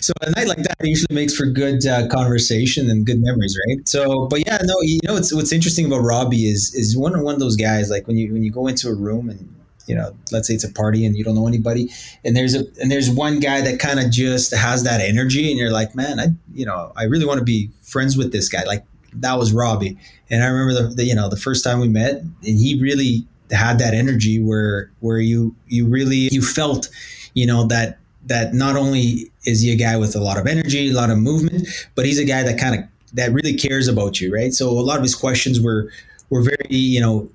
so 0.00 0.12
a 0.22 0.30
night 0.30 0.46
like 0.46 0.58
that 0.58 0.76
usually 0.80 1.12
makes 1.12 1.34
for 1.34 1.46
good 1.46 1.84
uh, 1.84 2.06
conversation 2.06 2.88
and 2.88 3.04
good 3.04 3.20
memories, 3.20 3.58
right? 3.66 3.88
So, 3.88 4.28
but 4.28 4.46
yeah, 4.46 4.58
no, 4.62 4.76
you 4.82 5.00
know, 5.02 5.14
what's 5.14 5.34
what's 5.34 5.52
interesting 5.52 5.86
about 5.86 6.02
Robbie 6.02 6.48
is 6.48 6.72
is 6.72 6.96
one 6.96 7.20
one 7.24 7.34
of 7.34 7.40
those 7.40 7.56
guys 7.56 7.90
like 7.90 8.06
when 8.06 8.16
you 8.16 8.32
when 8.32 8.44
you 8.44 8.52
go 8.52 8.68
into 8.68 8.88
a 8.88 8.94
room 8.94 9.28
and 9.28 9.52
you 9.88 9.96
know, 9.96 10.14
let's 10.30 10.46
say 10.46 10.54
it's 10.54 10.62
a 10.62 10.72
party 10.72 11.04
and 11.04 11.16
you 11.16 11.24
don't 11.24 11.34
know 11.34 11.48
anybody, 11.48 11.90
and 12.24 12.36
there's 12.36 12.54
a 12.54 12.60
and 12.80 12.92
there's 12.92 13.10
one 13.10 13.40
guy 13.40 13.60
that 13.60 13.80
kind 13.80 13.98
of 13.98 14.12
just 14.12 14.54
has 14.54 14.84
that 14.84 15.00
energy, 15.00 15.50
and 15.50 15.58
you're 15.58 15.72
like, 15.72 15.96
man, 15.96 16.20
I 16.20 16.26
you 16.54 16.64
know, 16.64 16.92
I 16.94 17.04
really 17.04 17.26
want 17.26 17.40
to 17.40 17.44
be 17.44 17.70
friends 17.82 18.16
with 18.16 18.30
this 18.30 18.48
guy. 18.48 18.62
Like 18.62 18.84
that 19.14 19.36
was 19.36 19.52
Robbie, 19.52 19.98
and 20.30 20.44
I 20.44 20.46
remember 20.46 20.80
the, 20.80 20.94
the 20.94 21.04
you 21.06 21.16
know 21.16 21.28
the 21.28 21.36
first 21.36 21.64
time 21.64 21.80
we 21.80 21.88
met, 21.88 22.20
and 22.20 22.56
he 22.56 22.78
really 22.80 23.26
had 23.52 23.78
that 23.78 23.94
energy 23.94 24.42
where 24.42 24.90
where 25.00 25.18
you 25.18 25.54
you 25.68 25.86
really 25.86 26.28
you 26.32 26.42
felt 26.42 26.88
you 27.34 27.46
know 27.46 27.66
that 27.66 27.98
that 28.26 28.54
not 28.54 28.76
only 28.76 29.30
is 29.44 29.62
he 29.62 29.72
a 29.72 29.76
guy 29.76 29.96
with 29.96 30.14
a 30.14 30.20
lot 30.20 30.38
of 30.38 30.46
energy 30.46 30.90
a 30.90 30.92
lot 30.92 31.10
of 31.10 31.18
movement 31.18 31.66
but 31.94 32.04
he's 32.04 32.18
a 32.18 32.24
guy 32.24 32.42
that 32.42 32.58
kind 32.58 32.74
of 32.74 32.84
that 33.14 33.32
really 33.32 33.54
cares 33.54 33.88
about 33.88 34.20
you, 34.20 34.32
right? 34.32 34.52
So 34.52 34.68
a 34.70 34.80
lot 34.80 34.96
of 34.96 35.02
his 35.02 35.14
questions 35.14 35.60
were 35.60 35.90
were 36.30 36.42
very, 36.42 36.76
you 36.76 37.00
know, 37.00 37.28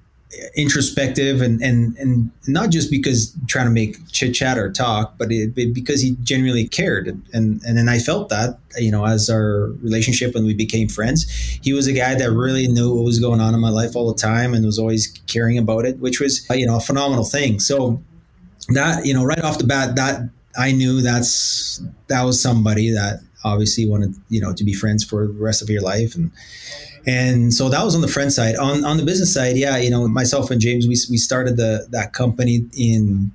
introspective 0.55 1.41
and 1.41 1.61
and 1.61 1.95
and 1.97 2.31
not 2.47 2.69
just 2.69 2.91
because 2.91 3.33
trying 3.47 3.67
to 3.67 3.71
make 3.71 4.05
chit 4.11 4.33
chat 4.33 4.57
or 4.57 4.71
talk, 4.71 5.17
but 5.17 5.31
it, 5.31 5.53
it, 5.55 5.73
because 5.73 6.01
he 6.01 6.15
genuinely 6.23 6.67
cared, 6.67 7.07
and 7.33 7.61
and 7.63 7.77
then 7.77 7.87
I 7.87 7.99
felt 7.99 8.29
that 8.29 8.59
you 8.77 8.91
know 8.91 9.05
as 9.05 9.29
our 9.29 9.71
relationship 9.81 10.33
when 10.33 10.45
we 10.45 10.53
became 10.53 10.89
friends, 10.89 11.23
he 11.63 11.73
was 11.73 11.87
a 11.87 11.93
guy 11.93 12.15
that 12.15 12.31
really 12.31 12.67
knew 12.67 12.93
what 12.93 13.05
was 13.05 13.19
going 13.19 13.39
on 13.39 13.53
in 13.53 13.59
my 13.59 13.69
life 13.69 13.95
all 13.95 14.11
the 14.11 14.19
time 14.19 14.53
and 14.53 14.65
was 14.65 14.79
always 14.79 15.07
caring 15.27 15.57
about 15.57 15.85
it, 15.85 15.99
which 15.99 16.19
was 16.19 16.45
you 16.51 16.65
know 16.65 16.77
a 16.77 16.81
phenomenal 16.81 17.23
thing. 17.23 17.59
So 17.59 18.01
that 18.69 19.05
you 19.05 19.13
know 19.13 19.23
right 19.23 19.41
off 19.41 19.57
the 19.57 19.63
bat 19.63 19.95
that 19.95 20.29
I 20.57 20.71
knew 20.71 21.01
that's 21.01 21.81
that 22.07 22.23
was 22.23 22.41
somebody 22.41 22.91
that 22.91 23.19
obviously 23.45 23.87
wanted 23.87 24.13
you 24.29 24.41
know 24.41 24.53
to 24.53 24.63
be 24.63 24.73
friends 24.73 25.03
for 25.03 25.27
the 25.27 25.33
rest 25.33 25.61
of 25.61 25.69
your 25.69 25.81
life 25.81 26.15
and 26.15 26.31
and 27.07 27.53
so 27.53 27.69
that 27.69 27.83
was 27.83 27.93
on 27.93 28.01
the 28.01 28.07
friend 28.07 28.33
side. 28.33 28.55
On 28.55 28.83
on 28.83 28.97
the 28.97 29.03
business 29.03 29.33
side, 29.33 29.57
yeah, 29.57 29.77
you 29.77 29.91
know, 29.91 30.07
myself 30.07 30.49
and 30.49 30.59
James, 30.59 30.87
we, 30.87 30.97
we 31.09 31.17
started 31.17 31.55
the 31.55 31.87
that 31.91 32.13
company 32.13 32.65
in 32.77 33.31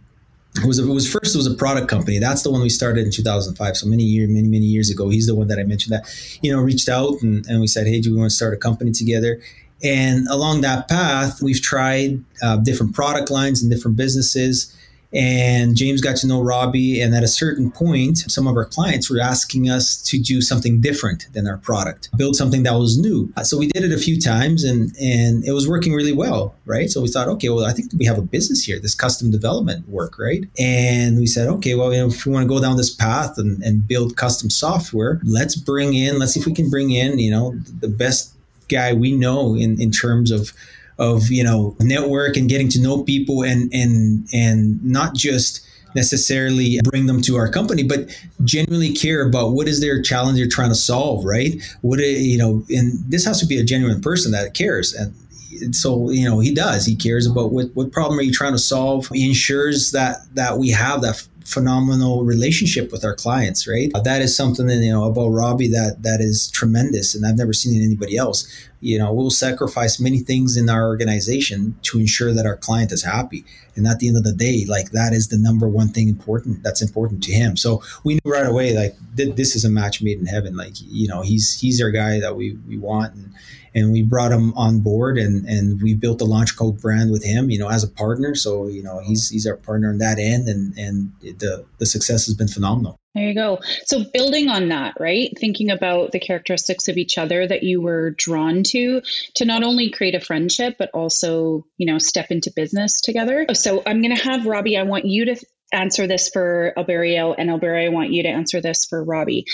it 0.56 0.66
was 0.66 0.80
it 0.80 0.86
was 0.86 1.10
first 1.10 1.34
it 1.34 1.38
was 1.38 1.46
a 1.46 1.54
product 1.54 1.88
company. 1.88 2.18
That's 2.18 2.42
the 2.42 2.50
one 2.50 2.62
we 2.62 2.68
started 2.68 3.04
in 3.04 3.12
2005. 3.12 3.76
So 3.76 3.86
many 3.86 4.02
years, 4.02 4.28
many 4.28 4.48
many 4.48 4.64
years 4.64 4.90
ago. 4.90 5.08
He's 5.08 5.26
the 5.26 5.36
one 5.36 5.46
that 5.48 5.58
I 5.60 5.62
mentioned 5.62 5.94
that 5.94 6.38
you 6.42 6.52
know 6.52 6.60
reached 6.60 6.88
out 6.88 7.22
and, 7.22 7.46
and 7.46 7.60
we 7.60 7.68
said, 7.68 7.86
hey, 7.86 8.00
do 8.00 8.10
we 8.10 8.18
want 8.18 8.30
to 8.30 8.36
start 8.36 8.54
a 8.54 8.56
company 8.56 8.90
together? 8.90 9.40
And 9.82 10.26
along 10.28 10.60
that 10.62 10.88
path, 10.88 11.40
we've 11.40 11.62
tried 11.62 12.22
uh, 12.42 12.56
different 12.56 12.94
product 12.94 13.30
lines 13.30 13.62
and 13.62 13.70
different 13.70 13.96
businesses. 13.96 14.76
And 15.12 15.76
James 15.76 16.00
got 16.00 16.16
to 16.18 16.26
know 16.26 16.40
Robbie. 16.40 17.00
And 17.00 17.14
at 17.14 17.24
a 17.24 17.28
certain 17.28 17.70
point, 17.70 18.18
some 18.18 18.46
of 18.46 18.56
our 18.56 18.64
clients 18.64 19.10
were 19.10 19.20
asking 19.20 19.68
us 19.68 20.00
to 20.04 20.18
do 20.18 20.40
something 20.40 20.80
different 20.80 21.26
than 21.32 21.46
our 21.46 21.58
product, 21.58 22.10
build 22.16 22.36
something 22.36 22.62
that 22.62 22.74
was 22.74 22.98
new. 22.98 23.32
Uh, 23.36 23.42
so 23.42 23.58
we 23.58 23.68
did 23.68 23.84
it 23.84 23.92
a 23.92 23.98
few 23.98 24.20
times 24.20 24.64
and, 24.64 24.94
and 25.00 25.44
it 25.44 25.52
was 25.52 25.68
working 25.68 25.92
really 25.92 26.12
well, 26.12 26.54
right? 26.64 26.90
So 26.90 27.00
we 27.00 27.08
thought, 27.08 27.28
okay, 27.28 27.48
well, 27.48 27.64
I 27.64 27.72
think 27.72 27.90
we 27.98 28.04
have 28.04 28.18
a 28.18 28.22
business 28.22 28.64
here, 28.64 28.78
this 28.78 28.94
custom 28.94 29.30
development 29.30 29.88
work, 29.88 30.18
right? 30.18 30.44
And 30.58 31.18
we 31.18 31.26
said, 31.26 31.48
okay, 31.48 31.74
well, 31.74 31.92
you 31.92 32.00
know, 32.00 32.08
if 32.08 32.24
we 32.24 32.32
want 32.32 32.44
to 32.44 32.48
go 32.48 32.60
down 32.60 32.76
this 32.76 32.94
path 32.94 33.38
and, 33.38 33.62
and 33.62 33.86
build 33.86 34.16
custom 34.16 34.50
software, 34.50 35.20
let's 35.24 35.56
bring 35.56 35.94
in, 35.94 36.18
let's 36.18 36.34
see 36.34 36.40
if 36.40 36.46
we 36.46 36.54
can 36.54 36.70
bring 36.70 36.90
in, 36.90 37.18
you 37.18 37.30
know, 37.30 37.54
the 37.80 37.88
best 37.88 38.34
guy 38.68 38.92
we 38.92 39.12
know 39.12 39.54
in, 39.54 39.80
in 39.80 39.90
terms 39.90 40.30
of 40.30 40.52
of 41.00 41.30
you 41.30 41.42
know 41.42 41.74
network 41.80 42.36
and 42.36 42.48
getting 42.48 42.68
to 42.68 42.80
know 42.80 43.02
people 43.02 43.42
and 43.42 43.72
and 43.72 44.28
and 44.32 44.84
not 44.84 45.14
just 45.14 45.66
necessarily 45.96 46.78
bring 46.84 47.06
them 47.06 47.20
to 47.20 47.34
our 47.34 47.50
company 47.50 47.82
but 47.82 48.08
genuinely 48.44 48.92
care 48.92 49.26
about 49.26 49.54
what 49.54 49.66
is 49.66 49.80
their 49.80 50.00
challenge 50.00 50.38
they're 50.38 50.46
trying 50.46 50.68
to 50.68 50.74
solve 50.76 51.24
right? 51.24 51.54
What 51.80 51.98
you 51.98 52.38
know 52.38 52.62
and 52.68 53.02
this 53.08 53.24
has 53.24 53.40
to 53.40 53.46
be 53.46 53.58
a 53.58 53.64
genuine 53.64 54.00
person 54.00 54.30
that 54.32 54.54
cares. 54.54 54.94
And 54.94 55.74
so 55.74 56.10
you 56.10 56.28
know 56.28 56.38
he 56.38 56.54
does. 56.54 56.86
He 56.86 56.94
cares 56.94 57.26
about 57.26 57.50
what, 57.52 57.74
what 57.74 57.92
problem 57.92 58.18
are 58.18 58.22
you 58.22 58.32
trying 58.32 58.52
to 58.52 58.58
solve? 58.58 59.08
He 59.08 59.26
ensures 59.26 59.90
that 59.92 60.18
that 60.34 60.58
we 60.58 60.68
have 60.70 61.00
that 61.00 61.26
phenomenal 61.50 62.24
relationship 62.24 62.92
with 62.92 63.04
our 63.04 63.14
clients, 63.14 63.66
right? 63.66 63.90
Uh, 63.94 64.00
that 64.00 64.22
is 64.22 64.36
something 64.36 64.66
that, 64.66 64.76
you 64.76 64.92
know 64.92 65.04
about 65.04 65.28
Robbie 65.28 65.68
that 65.68 66.02
that 66.02 66.20
is 66.20 66.50
tremendous, 66.50 67.14
and 67.14 67.26
I've 67.26 67.36
never 67.36 67.52
seen 67.52 67.76
in 67.76 67.84
anybody 67.84 68.16
else. 68.16 68.48
You 68.80 68.98
know, 68.98 69.12
we'll 69.12 69.30
sacrifice 69.30 70.00
many 70.00 70.20
things 70.20 70.56
in 70.56 70.70
our 70.70 70.86
organization 70.86 71.76
to 71.82 71.98
ensure 71.98 72.32
that 72.32 72.46
our 72.46 72.56
client 72.56 72.92
is 72.92 73.02
happy, 73.02 73.44
and 73.74 73.86
at 73.86 73.98
the 73.98 74.08
end 74.08 74.16
of 74.16 74.24
the 74.24 74.32
day, 74.32 74.64
like 74.68 74.92
that 74.92 75.12
is 75.12 75.28
the 75.28 75.38
number 75.38 75.68
one 75.68 75.88
thing 75.88 76.08
important 76.08 76.62
that's 76.62 76.82
important 76.82 77.22
to 77.24 77.32
him. 77.32 77.56
So 77.56 77.82
we 78.04 78.14
knew 78.14 78.32
right 78.32 78.46
away, 78.46 78.76
like 78.76 78.94
th- 79.16 79.34
this 79.34 79.56
is 79.56 79.64
a 79.64 79.70
match 79.70 80.00
made 80.02 80.18
in 80.18 80.26
heaven. 80.26 80.56
Like 80.56 80.74
you 80.76 81.08
know, 81.08 81.22
he's 81.22 81.58
he's 81.60 81.82
our 81.82 81.90
guy 81.90 82.20
that 82.20 82.36
we 82.36 82.56
we 82.68 82.78
want, 82.78 83.14
and 83.14 83.34
and 83.74 83.92
we 83.92 84.02
brought 84.02 84.32
him 84.32 84.52
on 84.54 84.80
board 84.80 85.18
and 85.18 85.46
and 85.46 85.80
we 85.82 85.94
built 85.94 86.18
the 86.18 86.26
launch 86.26 86.56
code 86.56 86.80
brand 86.80 87.10
with 87.10 87.24
him 87.24 87.50
you 87.50 87.58
know 87.58 87.68
as 87.68 87.84
a 87.84 87.88
partner. 87.88 88.34
So 88.34 88.66
you 88.66 88.82
know 88.82 89.00
he's 89.00 89.28
he's 89.28 89.46
our 89.46 89.56
partner 89.56 89.90
on 89.90 89.98
that 89.98 90.18
end 90.18 90.48
and 90.48 90.76
and 90.78 91.12
the 91.20 91.64
the 91.78 91.86
success 91.86 92.26
has 92.26 92.34
been 92.34 92.48
phenomenal. 92.48 92.96
There 93.14 93.26
you 93.26 93.34
go. 93.34 93.58
So 93.86 94.04
building 94.12 94.48
on 94.48 94.68
that 94.68 94.94
right 95.00 95.32
thinking 95.38 95.70
about 95.70 96.12
the 96.12 96.20
characteristics 96.20 96.88
of 96.88 96.96
each 96.96 97.18
other 97.18 97.46
that 97.46 97.62
you 97.62 97.80
were 97.80 98.10
drawn 98.10 98.62
to 98.64 99.02
to 99.34 99.44
not 99.44 99.62
only 99.62 99.90
create 99.90 100.14
a 100.14 100.20
friendship 100.20 100.76
but 100.78 100.90
also 100.94 101.66
you 101.76 101.86
know 101.86 101.98
step 101.98 102.30
into 102.30 102.52
business 102.54 103.00
together. 103.00 103.46
So 103.54 103.82
i'm 103.86 104.02
going 104.02 104.16
to 104.16 104.22
have 104.22 104.46
robbie 104.46 104.76
i 104.76 104.82
want 104.82 105.04
you 105.04 105.26
to 105.26 105.36
answer 105.72 106.06
this 106.06 106.28
for 106.28 106.72
alberio 106.76 107.34
and 107.36 107.50
alberio 107.50 107.86
i 107.86 107.88
want 107.88 108.10
you 108.10 108.22
to 108.24 108.28
answer 108.28 108.60
this 108.60 108.86
for 108.86 109.02
robbie 109.02 109.46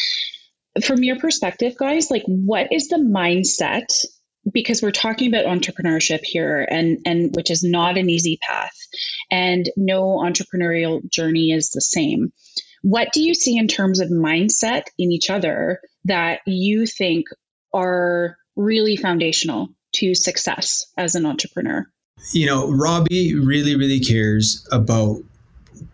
from 0.85 1.03
your 1.03 1.19
perspective, 1.19 1.77
guys, 1.79 2.11
like 2.11 2.25
what 2.27 2.73
is 2.73 2.89
the 2.89 2.97
mindset? 2.97 3.87
Because 4.53 4.81
we're 4.81 4.93
talking 4.93 5.29
about 5.29 5.47
entrepreneurship 5.47 6.21
here 6.23 6.67
and, 6.71 6.99
and 7.05 7.35
which 7.35 7.51
is 7.51 7.65
not 7.65 7.99
an 7.99 8.09
easy 8.09 8.39
path 8.41 8.77
and 9.31 9.69
no 9.77 10.19
entrepreneurial 10.19 11.09
journey 11.11 11.51
is 11.51 11.71
the 11.71 11.81
same. 11.81 12.33
What 12.83 13.12
do 13.12 13.23
you 13.23 13.35
see 13.35 13.57
in 13.59 13.67
terms 13.67 14.01
of 14.01 14.09
mindset 14.09 14.83
in 14.99 15.11
each 15.11 15.31
other 15.31 15.81
that 16.05 16.41
you 16.47 16.87
think 16.87 17.27
are 17.75 18.37
really 18.55 18.97
foundational 18.97 19.69
to 19.95 20.15
success 20.15 20.87
as 20.97 21.15
an 21.17 21.27
entrepreneur? 21.27 21.87
You 22.33 22.47
know, 22.47 22.71
Robbie 22.71 23.35
really, 23.35 23.77
really 23.77 24.01
cares 24.01 24.67
about 24.71 25.19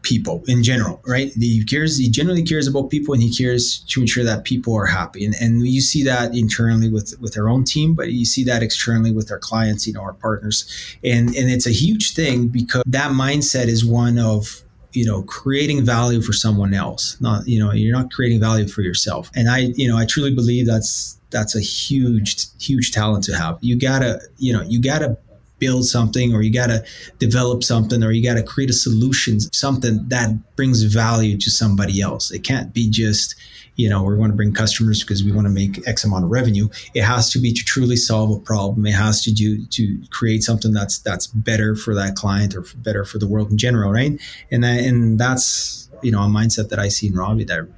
people 0.02 0.42
in 0.46 0.62
general, 0.62 1.00
right? 1.06 1.32
He 1.34 1.64
cares, 1.64 1.98
he 1.98 2.10
generally 2.10 2.42
cares 2.42 2.66
about 2.66 2.90
people 2.90 3.14
and 3.14 3.22
he 3.22 3.34
cares 3.34 3.80
to 3.88 4.00
ensure 4.00 4.24
that 4.24 4.44
people 4.44 4.74
are 4.74 4.86
happy. 4.86 5.24
And, 5.24 5.34
and 5.40 5.66
you 5.66 5.80
see 5.80 6.02
that 6.04 6.34
internally 6.34 6.88
with, 6.88 7.14
with 7.20 7.36
our 7.38 7.48
own 7.48 7.64
team, 7.64 7.94
but 7.94 8.12
you 8.12 8.24
see 8.24 8.44
that 8.44 8.62
externally 8.62 9.12
with 9.12 9.30
our 9.30 9.38
clients, 9.38 9.86
you 9.86 9.92
know, 9.92 10.02
our 10.02 10.14
partners. 10.14 10.66
And, 11.04 11.28
and 11.34 11.50
it's 11.50 11.66
a 11.66 11.72
huge 11.72 12.14
thing 12.14 12.48
because 12.48 12.82
that 12.86 13.12
mindset 13.12 13.66
is 13.66 13.84
one 13.84 14.18
of, 14.18 14.62
you 14.92 15.06
know, 15.06 15.22
creating 15.22 15.84
value 15.84 16.20
for 16.20 16.32
someone 16.32 16.74
else. 16.74 17.16
Not, 17.20 17.46
you 17.48 17.58
know, 17.58 17.72
you're 17.72 17.96
not 17.96 18.10
creating 18.12 18.40
value 18.40 18.68
for 18.68 18.82
yourself. 18.82 19.30
And 19.34 19.48
I, 19.48 19.72
you 19.76 19.88
know, 19.88 19.96
I 19.96 20.04
truly 20.04 20.34
believe 20.34 20.66
that's, 20.66 21.18
that's 21.30 21.56
a 21.56 21.60
huge, 21.60 22.46
huge 22.60 22.92
talent 22.92 23.24
to 23.24 23.34
have. 23.34 23.58
You 23.62 23.78
gotta, 23.78 24.20
you 24.36 24.52
know, 24.52 24.62
you 24.62 24.82
gotta 24.82 25.16
build 25.62 25.86
something 25.86 26.34
or 26.34 26.42
you 26.42 26.52
got 26.52 26.66
to 26.66 26.84
develop 27.20 27.62
something 27.62 28.02
or 28.02 28.10
you 28.10 28.20
got 28.20 28.34
to 28.34 28.42
create 28.42 28.68
a 28.68 28.72
solution, 28.72 29.38
something 29.38 30.04
that 30.08 30.28
brings 30.56 30.82
value 30.82 31.38
to 31.38 31.50
somebody 31.50 32.00
else. 32.00 32.32
It 32.32 32.40
can't 32.40 32.74
be 32.74 32.90
just, 32.90 33.36
you 33.76 33.88
know, 33.88 34.02
we're 34.02 34.16
going 34.16 34.32
to 34.32 34.36
bring 34.36 34.52
customers 34.52 35.04
because 35.04 35.22
we 35.22 35.30
want 35.30 35.46
to 35.46 35.52
make 35.52 35.86
X 35.86 36.02
amount 36.02 36.24
of 36.24 36.32
revenue. 36.32 36.68
It 36.94 37.04
has 37.04 37.30
to 37.30 37.38
be 37.38 37.52
to 37.52 37.62
truly 37.62 37.94
solve 37.94 38.36
a 38.36 38.40
problem. 38.40 38.84
It 38.86 38.96
has 38.96 39.22
to 39.22 39.32
do 39.32 39.64
to 39.66 40.02
create 40.10 40.42
something 40.42 40.72
that's 40.72 40.98
that's 40.98 41.28
better 41.28 41.76
for 41.76 41.94
that 41.94 42.16
client 42.16 42.56
or 42.56 42.64
better 42.78 43.04
for 43.04 43.18
the 43.18 43.28
world 43.28 43.52
in 43.52 43.56
general, 43.56 43.92
right? 43.92 44.20
And 44.50 44.64
that, 44.64 44.80
and 44.80 45.16
that's 45.16 45.88
you 46.02 46.10
know 46.10 46.22
a 46.22 46.26
mindset 46.26 46.70
that 46.70 46.80
I 46.80 46.88
see 46.88 47.06
in 47.06 47.14
Robbie 47.14 47.44
that 47.44 47.68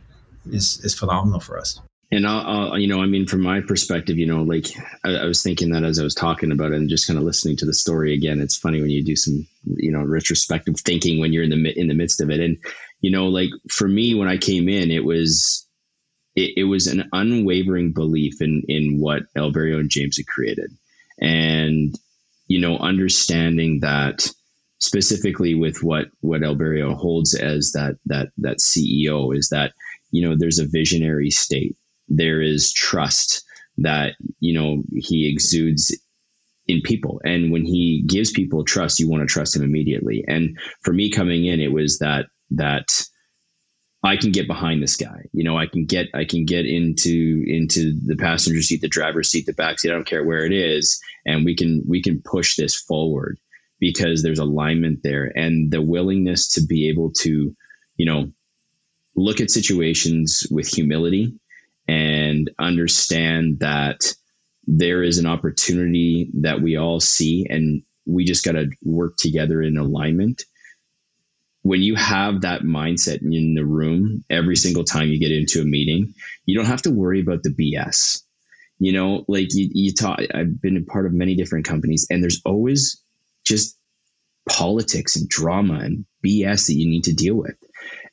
is 0.51 0.81
is 0.85 0.99
phenomenal 0.99 1.41
for 1.41 1.59
us 1.59 1.81
and 2.15 2.27
I'll, 2.27 2.73
I'll, 2.73 2.79
you 2.79 2.87
know 2.87 3.03
i 3.03 3.07
mean 3.07 3.27
from 3.27 3.43
my 3.43 3.61
perspective 3.61 4.19
you 4.19 4.27
know 4.27 4.43
like 4.43 4.67
I, 5.05 5.11
I, 5.17 5.25
was 5.25 5.43
thinking 5.43 5.71
that 5.71 5.85
as 5.85 5.99
i 5.99 6.05
was 6.05 6.15
talking 6.15 6.53
about 6.53 6.73
it 6.73 6.77
and 6.77 6.89
just 6.89 7.07
kind 7.07 7.19
of 7.19 7.25
listening 7.25 7.57
to 7.59 7.67
the 7.67 7.75
story 7.75 8.15
again 8.15 8.41
it's 8.41 8.57
funny 8.57 8.81
when 8.81 8.91
you 8.91 9.03
do 9.03 9.17
some 9.17 9.47
you 9.77 9.91
know 9.91 10.03
retrospective 10.03 10.77
thinking 10.81 11.21
when 11.21 11.33
you're 11.33 11.45
in 11.45 11.51
the 11.51 11.79
in 11.79 11.89
the 11.89 11.95
midst 11.95 12.21
of 12.21 12.31
it. 12.31 12.41
And 12.41 12.59
you 13.01 13.11
know 13.11 13.27
like 13.27 13.51
for 13.71 13.89
me 13.89 14.15
when 14.15 14.29
i 14.29 14.37
came 14.37 14.69
in 14.69 14.91
it 14.91 15.05
was 15.05 15.67
it, 16.37 16.53
it 16.57 16.65
was 16.65 16.87
an 16.87 17.09
unwavering 17.13 17.93
belief 17.93 18.41
in 18.41 18.63
in 18.69 18.99
what 19.01 19.23
alberio 19.37 19.79
and 19.79 19.91
james 19.91 20.17
had 20.17 20.27
created. 20.27 20.71
And 21.21 21.95
you 22.49 22.61
know 22.61 22.77
understanding 22.79 23.81
that 23.81 24.29
specifically 24.79 25.55
with 25.55 25.83
what 25.83 26.09
what 26.21 26.43
alberio 26.43 26.95
holds 26.95 27.35
as 27.35 27.73
that 27.73 27.97
that 28.07 28.29
that 28.39 28.59
ceo 28.59 29.35
is 29.35 29.49
that 29.49 29.73
you 30.11 30.27
know 30.27 30.37
there's 30.37 30.59
a 30.59 30.67
visionary 30.67 31.31
state 31.31 31.77
there 32.09 32.41
is 32.41 32.73
trust 32.73 33.45
that 33.79 34.15
you 34.41 34.55
know 34.55 34.83
he 34.95 35.31
exudes 35.31 35.97
in 36.67 36.81
people 36.83 37.21
and 37.25 37.53
when 37.53 37.65
he 37.65 38.05
gives 38.07 38.31
people 38.31 38.65
trust 38.65 38.99
you 38.99 39.09
want 39.09 39.21
to 39.21 39.27
trust 39.27 39.57
him 39.57 39.63
immediately 39.63 40.25
and 40.29 40.57
for 40.83 40.93
me 40.93 41.11
coming 41.11 41.45
in 41.45 41.61
it 41.61 41.73
was 41.73 41.99
that 41.99 42.27
that 42.51 42.87
I 44.05 44.19
can 44.19 44.33
get 44.33 44.47
behind 44.47 44.83
this 44.83 44.97
guy. 44.97 45.25
You 45.33 45.45
know, 45.45 45.57
I 45.57 45.67
can 45.67 45.87
get 45.87 46.09
I 46.15 46.27
can 46.27 46.45
get 46.45 46.67
into 46.67 47.43
into 47.47 47.99
the 48.05 48.17
passenger 48.17 48.61
seat, 48.61 48.83
the 48.83 48.89
driver's 48.89 49.31
seat, 49.31 49.47
the 49.47 49.55
back 49.55 49.79
seat. 49.79 49.91
I 49.91 49.95
don't 49.95 50.07
care 50.07 50.25
where 50.25 50.45
it 50.45 50.53
is, 50.53 51.01
and 51.25 51.45
we 51.45 51.57
can 51.57 51.83
we 51.89 52.03
can 52.03 52.21
push 52.23 52.55
this 52.55 52.77
forward 52.77 53.39
because 53.81 54.23
there's 54.23 54.39
alignment 54.39 55.01
there 55.03 55.33
and 55.35 55.71
the 55.71 55.83
willingness 55.83 56.49
to 56.49 56.65
be 56.65 56.89
able 56.89 57.13
to, 57.13 57.55
you 57.97 58.07
know, 58.07 58.31
look 59.17 59.41
at 59.41 59.51
situations 59.51 60.47
with 60.51 60.69
humility 60.69 61.35
and 62.49 62.67
understand 62.67 63.61
that 63.61 64.15
there 64.67 65.03
is 65.03 65.19
an 65.19 65.27
opportunity 65.27 66.31
that 66.43 66.63
we 66.63 66.77
all 66.77 67.01
see 67.01 67.47
and 67.51 67.83
we 68.07 68.25
just 68.25 68.45
got 68.45 68.53
to 68.53 68.71
work 68.85 69.17
together 69.19 69.63
in 69.63 69.79
alignment 69.79 70.45
when 71.63 71.83
you 71.83 71.95
have 71.97 72.43
that 72.43 72.63
mindset 72.63 73.23
in 73.23 73.55
the 73.55 73.65
room 73.65 74.25
every 74.31 74.57
single 74.57 74.85
time 74.85 75.09
you 75.09 75.21
get 75.21 75.33
into 75.33 75.63
a 75.63 75.67
meeting 75.67 76.15
you 76.47 76.57
don't 76.57 76.67
have 76.67 76.83
to 76.83 76.91
worry 76.91 77.21
about 77.21 77.43
the 77.45 77.51
bs 77.51 78.21
You 78.81 78.93
know, 78.93 79.25
like 79.29 79.49
you, 79.55 79.71
you 79.73 79.95
taught, 79.95 80.21
I've 80.35 80.61
been 80.63 80.79
a 80.79 80.83
part 80.83 81.07
of 81.07 81.15
many 81.15 81.37
different 81.37 81.67
companies 81.67 82.09
and 82.11 82.23
there's 82.23 82.43
always 82.47 83.03
just 83.47 83.79
politics 84.49 85.17
and 85.17 85.29
drama 85.29 85.77
and 85.77 86.07
BS 86.27 86.69
that 86.69 86.75
you 86.75 86.89
need 86.91 87.05
to 87.07 87.15
deal 87.15 87.37
with. 87.37 87.57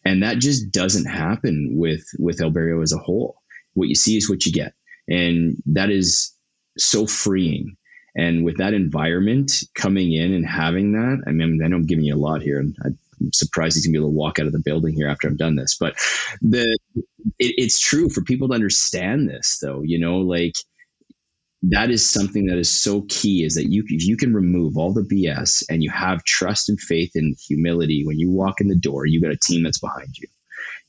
And 0.05 0.23
that 0.23 0.39
just 0.39 0.71
doesn't 0.71 1.05
happen 1.07 1.73
with, 1.75 2.05
with 2.19 2.39
Alberio 2.39 2.83
as 2.83 2.93
a 2.93 2.99
whole. 2.99 3.40
What 3.73 3.89
you 3.89 3.95
see 3.95 4.17
is 4.17 4.29
what 4.29 4.45
you 4.45 4.51
get. 4.51 4.73
And 5.07 5.57
that 5.67 5.89
is 5.89 6.33
so 6.77 7.05
freeing. 7.05 7.75
And 8.15 8.43
with 8.43 8.57
that 8.57 8.73
environment 8.73 9.51
coming 9.75 10.11
in 10.11 10.33
and 10.33 10.45
having 10.45 10.91
that, 10.93 11.23
I 11.27 11.31
mean, 11.31 11.61
I 11.63 11.67
know 11.67 11.77
I'm 11.77 11.85
giving 11.85 12.05
you 12.05 12.15
a 12.15 12.17
lot 12.17 12.41
here, 12.41 12.59
and 12.59 12.75
I'm 12.83 12.97
surprised 13.33 13.75
he's 13.75 13.85
gonna 13.85 13.93
be 13.93 13.99
able 13.99 14.09
to 14.09 14.17
walk 14.17 14.37
out 14.39 14.47
of 14.47 14.51
the 14.51 14.59
building 14.59 14.93
here 14.93 15.07
after 15.07 15.27
I'm 15.27 15.37
done 15.37 15.55
this. 15.55 15.77
But 15.79 15.95
the 16.41 16.77
it, 17.39 17.55
it's 17.57 17.79
true 17.79 18.09
for 18.09 18.21
people 18.21 18.49
to 18.49 18.53
understand 18.53 19.29
this, 19.29 19.59
though. 19.61 19.81
You 19.81 19.99
know, 19.99 20.17
like 20.17 20.55
that 21.63 21.91
is 21.91 22.07
something 22.07 22.47
that 22.47 22.57
is 22.57 22.69
so 22.69 23.05
key 23.07 23.43
is 23.43 23.55
that 23.55 23.71
you 23.71 23.83
if 23.87 24.05
you 24.05 24.17
can 24.17 24.33
remove 24.33 24.77
all 24.77 24.93
the 24.93 25.03
BS 25.03 25.63
and 25.69 25.83
you 25.83 25.91
have 25.91 26.23
trust 26.23 26.69
and 26.69 26.79
faith 26.79 27.11
and 27.15 27.37
humility 27.47 28.03
when 28.05 28.19
you 28.19 28.31
walk 28.31 28.59
in 28.59 28.67
the 28.67 28.75
door, 28.75 29.05
you 29.05 29.21
got 29.21 29.31
a 29.31 29.37
team 29.37 29.63
that's 29.63 29.79
behind 29.79 30.17
you. 30.17 30.27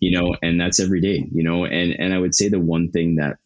You 0.02 0.10
know, 0.18 0.34
and 0.42 0.60
that's 0.60 0.80
every 0.80 1.00
day. 1.00 1.28
You 1.30 1.44
know, 1.44 1.64
and 1.64 1.92
and 1.96 2.12
I 2.12 2.18
would 2.18 2.34
say 2.34 2.48
the 2.48 2.58
one 2.58 2.90
thing 2.90 3.16
that 3.16 3.36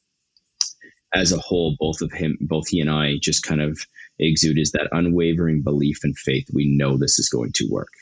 as 1.14 1.31
a 1.31 1.38
whole, 1.38 1.77
both 1.79 2.01
of 2.01 2.11
him, 2.12 2.38
both 2.40 2.69
he 2.69 2.81
and 2.81 2.90
I 2.90 3.19
just 3.21 3.42
kind 3.42 3.61
of 3.61 3.79
exude 4.19 4.59
is 4.59 4.73
that 4.73 4.88
unwavering 4.90 5.61
belief 5.61 6.01
and 6.03 6.16
faith. 6.16 6.49
We 6.55 6.64
know 6.66 6.97
this 6.97 7.19
is 7.19 7.29
going 7.29 7.53
to 7.57 7.69
work. 7.71 7.92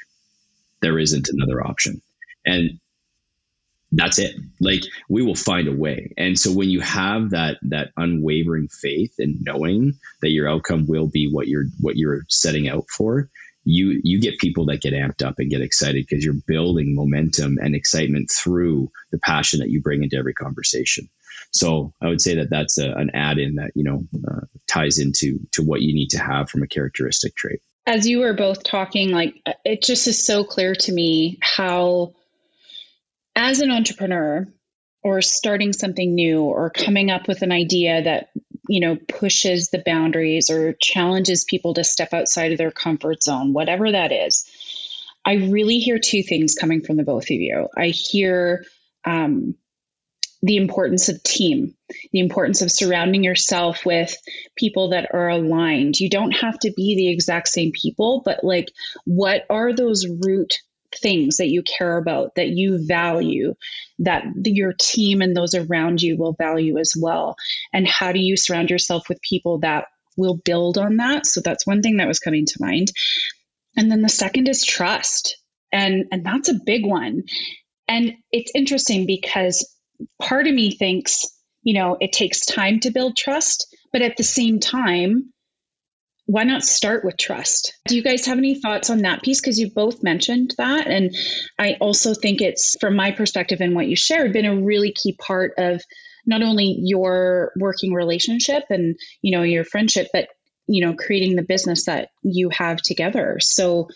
There 0.83 1.01
isn't 1.01 1.29
another 1.29 1.67
option. 1.67 2.01
And 2.47 2.79
that's 3.91 4.21
it. 4.21 4.37
Like 4.61 4.83
we 5.09 5.23
will 5.23 5.35
find 5.35 5.67
a 5.67 5.73
way. 5.73 6.13
And 6.17 6.39
so 6.39 6.53
when 6.53 6.71
you 6.71 6.81
have 6.81 7.31
that 7.31 7.59
that 7.63 7.91
unwavering 7.97 8.69
faith 8.69 9.15
and 9.19 9.37
knowing 9.43 9.95
that 10.23 10.31
your 10.31 10.49
outcome 10.49 10.87
will 10.87 11.09
be 11.09 11.29
what 11.29 11.49
you're 11.49 11.67
what 11.81 11.97
you're 11.97 12.23
setting 12.29 12.69
out 12.69 12.89
for, 12.89 13.31
you 13.65 14.01
you 14.03 14.21
get 14.21 14.39
people 14.39 14.67
that 14.67 14.83
get 14.83 14.93
amped 14.93 15.25
up 15.25 15.39
and 15.39 15.51
get 15.51 15.61
excited 15.61 16.07
because 16.09 16.25
you're 16.25 16.35
building 16.47 16.95
momentum 16.95 17.59
and 17.61 17.75
excitement 17.75 18.31
through 18.31 18.91
the 19.11 19.19
passion 19.19 19.61
that 19.61 19.71
you 19.71 19.81
bring 19.81 20.03
into 20.03 20.17
every 20.17 20.35
conversation. 20.35 21.09
So 21.51 21.93
I 22.03 22.09
would 22.09 22.21
say 22.21 22.37
that 22.37 22.51
that's 22.51 22.79
a, 22.79 22.91
an 22.93 23.11
add-in 23.15 23.57
that 23.57 23.73
you 23.75 23.85
know 23.85 24.05
uh, 24.29 24.41
ties 24.67 24.99
into 24.99 25.39
to 25.53 25.63
what 25.63 25.83
you 25.83 25.95
need 25.95 26.11
to 26.11 26.19
have 26.19 26.51
from 26.51 26.63
a 26.63 26.67
characteristic 26.67 27.35
trait. 27.35 27.61
As 27.87 28.07
you 28.07 28.21
were 28.21 28.35
both 28.35 28.65
talking, 28.65 29.11
like 29.11 29.35
it 29.65 29.83
just 29.83 30.07
is 30.09 30.25
so 30.25 30.45
clear 30.45 30.75
to 30.75 30.93
me 30.93 31.39
how, 31.43 32.15
as 33.37 33.61
an 33.61 33.71
entrepreneur 33.71 34.49
or 35.03 35.21
starting 35.21 35.75
something 35.75 36.15
new 36.15 36.43
or 36.43 36.71
coming 36.71 37.11
up 37.11 37.29
with 37.29 37.43
an 37.43 37.53
idea 37.53 38.03
that 38.03 38.31
you 38.69 38.81
know 38.81 38.97
pushes 39.09 39.71
the 39.71 39.83
boundaries 39.85 40.51
or 40.51 40.75
challenges 40.75 41.45
people 41.45 41.75
to 41.75 41.85
step 41.85 42.13
outside 42.13 42.53
of 42.53 42.59
their 42.59 42.71
comfort 42.71 43.23
zone, 43.23 43.53
whatever 43.53 43.93
that 43.93 44.13
is. 44.13 44.45
I 45.25 45.35
really 45.35 45.79
hear 45.79 45.99
two 45.99 46.23
things 46.23 46.55
coming 46.55 46.83
from 46.83 46.97
the 46.97 47.03
both 47.03 47.25
of 47.25 47.31
you. 47.31 47.69
I 47.77 47.89
hear 47.89 48.65
um, 49.05 49.55
the 50.43 50.57
importance 50.59 51.09
of 51.09 51.23
team, 51.23 51.75
the 52.13 52.21
importance 52.21 52.61
of 52.61 52.71
surrounding 52.71 53.25
yourself 53.25 53.87
with 53.87 54.15
people 54.57 54.91
that 54.91 55.09
are 55.15 55.31
aligned. 55.31 55.99
You 55.99 56.11
don't 56.11 56.33
have 56.33 56.59
to 56.61 56.73
be 56.77 56.95
the 56.95 57.09
exact 57.09 57.49
same 57.49 57.73
people, 57.73 58.21
but 58.25 58.45
like, 58.45 58.71
what 59.07 59.47
are 59.49 59.73
those 59.73 60.07
root 60.07 60.59
things 60.97 61.37
that 61.39 61.49
you 61.49 61.63
care 61.63 61.97
about, 61.97 62.35
that 62.37 62.49
you 62.49 62.87
value, 62.87 63.55
that 64.01 64.25
your 64.45 64.73
team 64.79 65.21
and 65.21 65.37
those 65.37 65.55
around 65.55 66.03
you 66.03 66.17
will 66.17 66.35
value 66.35 66.79
as 66.79 66.95
well? 66.99 67.37
And 67.73 67.87
how 67.87 68.13
do 68.13 68.19
you 68.19 68.37
surround 68.37 68.71
yourself 68.71 69.09
with 69.09 69.21
people 69.23 69.59
that 69.61 69.87
will 70.17 70.37
build 70.45 70.79
on 70.79 70.97
that? 70.97 71.27
So 71.27 71.41
that's 71.41 71.67
one 71.67 71.83
thing 71.83 71.97
that 71.99 72.09
was 72.09 72.21
coming 72.21 72.47
to 72.47 72.61
mind. 72.61 72.89
And 73.77 73.91
then 73.91 74.03
the 74.03 74.09
second 74.09 74.49
is 74.49 74.65
trust. 74.65 75.37
And, 75.73 76.07
and 76.13 76.25
that's 76.25 76.49
a 76.49 76.61
big 76.65 76.87
one. 76.87 77.25
And 77.89 78.15
it's 78.31 78.53
interesting 78.55 79.07
because 79.07 79.69
part 80.21 80.47
of 80.47 80.55
me 80.55 80.71
thinks, 80.71 81.27
you 81.63 81.75
know, 81.75 81.97
it 82.01 82.13
takes 82.13 82.47
time 82.47 82.81
to 82.81 82.91
build 82.91 83.17
trust, 83.17 83.67
but 83.93 84.03
at 84.03 84.17
the 84.17 84.23
same 84.23 84.61
time, 84.61 85.33
why 86.27 86.45
not 86.45 86.65
start 86.65 87.05
with 87.05 87.17
trust? 87.19 87.75
Do 87.87 87.97
you 87.97 88.03
guys 88.03 88.25
have 88.27 88.39
any 88.39 88.59
thoughts 88.59 88.89
on 88.89 88.99
that 88.99 89.23
piece? 89.23 89.41
Because 89.41 89.59
you 89.59 89.71
both 89.71 90.03
mentioned 90.03 90.55
that. 90.57 90.87
And 90.87 91.15
I 91.59 91.77
also 91.81 92.15
think 92.15 92.41
it's, 92.41 92.77
from 92.81 92.97
my 92.97 93.11
perspective 93.11 93.61
and 93.61 93.75
what 93.75 93.89
you 93.89 93.97
shared, 93.97 94.33
been 94.33 94.47
a 94.47 94.57
really 94.57 94.93
key 94.93 95.17
part 95.21 95.53
of 95.59 95.83
not 96.27 96.43
only 96.43 96.77
your 96.81 97.53
working 97.59 97.93
relationship 97.93 98.65
and, 98.71 98.97
you 99.21 99.37
know, 99.37 99.43
your 99.43 99.65
friendship, 99.65 100.09
but, 100.13 100.29
you 100.67 100.85
know, 100.85 100.95
creating 100.95 101.37
the 101.37 101.43
business 101.43 101.85
that 101.85 102.09
you 102.23 102.49
have 102.49 102.79
together. 102.79 103.37
So 103.41 103.89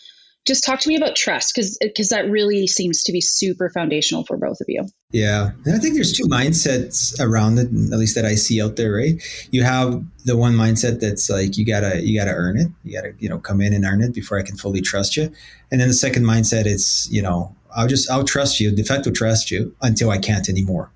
just 0.49 0.65
talk 0.65 0.81
to 0.81 0.89
me 0.89 0.97
about 0.97 1.15
trust 1.15 1.55
because 1.55 1.79
because 1.81 2.09
that 2.09 2.29
really 2.29 2.67
seems 2.67 3.05
to 3.05 3.13
be 3.13 3.21
super 3.21 3.69
foundational 3.69 4.25
for 4.25 4.37
both 4.37 4.61
of 4.61 4.67
you. 4.67 4.85
Yeah 5.13 5.51
and 5.65 5.77
i 5.77 5.79
think 5.79 5.95
there's 5.95 6.13
two 6.13 6.25
mindsets 6.25 7.19
around 7.21 7.59
it 7.59 7.67
at 7.67 7.99
least 7.99 8.15
that 8.15 8.25
i 8.25 8.35
see 8.35 8.61
out 8.61 8.77
there 8.77 8.93
right? 8.93 9.23
You 9.51 9.63
have 9.63 10.03
the 10.25 10.37
one 10.37 10.55
mindset 10.55 11.01
that's 11.01 11.31
like 11.31 11.57
you 11.57 11.65
gotta 11.65 12.03
you 12.03 12.19
gotta 12.19 12.35
earn 12.35 12.59
it 12.59 12.69
you 12.83 12.93
gotta 12.95 13.15
you 13.19 13.29
know 13.29 13.39
come 13.39 13.61
in 13.61 13.73
and 13.73 13.85
earn 13.85 14.03
it 14.03 14.13
before 14.15 14.39
i 14.39 14.43
can 14.43 14.57
fully 14.57 14.81
trust 14.81 15.17
you. 15.17 15.31
And 15.71 15.81
then 15.81 15.89
the 15.89 15.95
second 15.95 16.25
mindset 16.25 16.67
is 16.67 17.07
you 17.11 17.23
know 17.23 17.55
i'll 17.77 17.89
just 17.89 18.11
i'll 18.11 18.25
trust 18.25 18.59
you 18.59 18.75
de 18.75 18.83
facto 18.83 19.11
trust 19.11 19.51
you 19.51 19.75
until 19.83 20.11
i 20.11 20.19
can't 20.19 20.49
anymore 20.49 20.91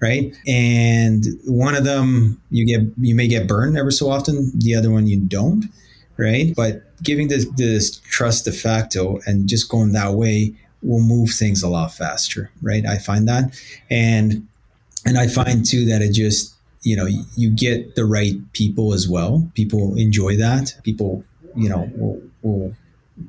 right? 0.00 0.34
And 0.46 1.24
one 1.44 1.74
of 1.74 1.84
them 1.84 2.40
you 2.50 2.66
get 2.66 2.86
you 2.98 3.14
may 3.14 3.28
get 3.28 3.46
burned 3.46 3.78
ever 3.78 3.90
so 3.90 4.10
often 4.10 4.50
the 4.54 4.74
other 4.74 4.90
one 4.90 5.06
you 5.06 5.20
don't 5.20 5.66
right? 6.16 6.54
But 6.56 6.82
giving 7.02 7.28
this, 7.28 7.46
this 7.56 7.98
trust 8.10 8.44
de 8.44 8.52
facto 8.52 9.20
and 9.26 9.48
just 9.48 9.68
going 9.68 9.92
that 9.92 10.14
way 10.14 10.54
will 10.82 11.00
move 11.00 11.30
things 11.30 11.62
a 11.62 11.68
lot 11.68 11.92
faster, 11.92 12.50
right? 12.62 12.86
I 12.86 12.98
find 12.98 13.28
that, 13.28 13.58
and 13.90 14.46
and 15.04 15.18
I 15.18 15.26
find 15.26 15.64
too 15.64 15.84
that 15.86 16.02
it 16.02 16.12
just 16.12 16.54
you 16.82 16.96
know 16.96 17.06
you 17.34 17.50
get 17.50 17.96
the 17.96 18.04
right 18.04 18.34
people 18.52 18.94
as 18.94 19.08
well. 19.08 19.50
People 19.54 19.96
enjoy 19.96 20.36
that. 20.36 20.74
People 20.84 21.24
you 21.54 21.68
know 21.68 21.90
will, 21.96 22.22
will 22.42 22.74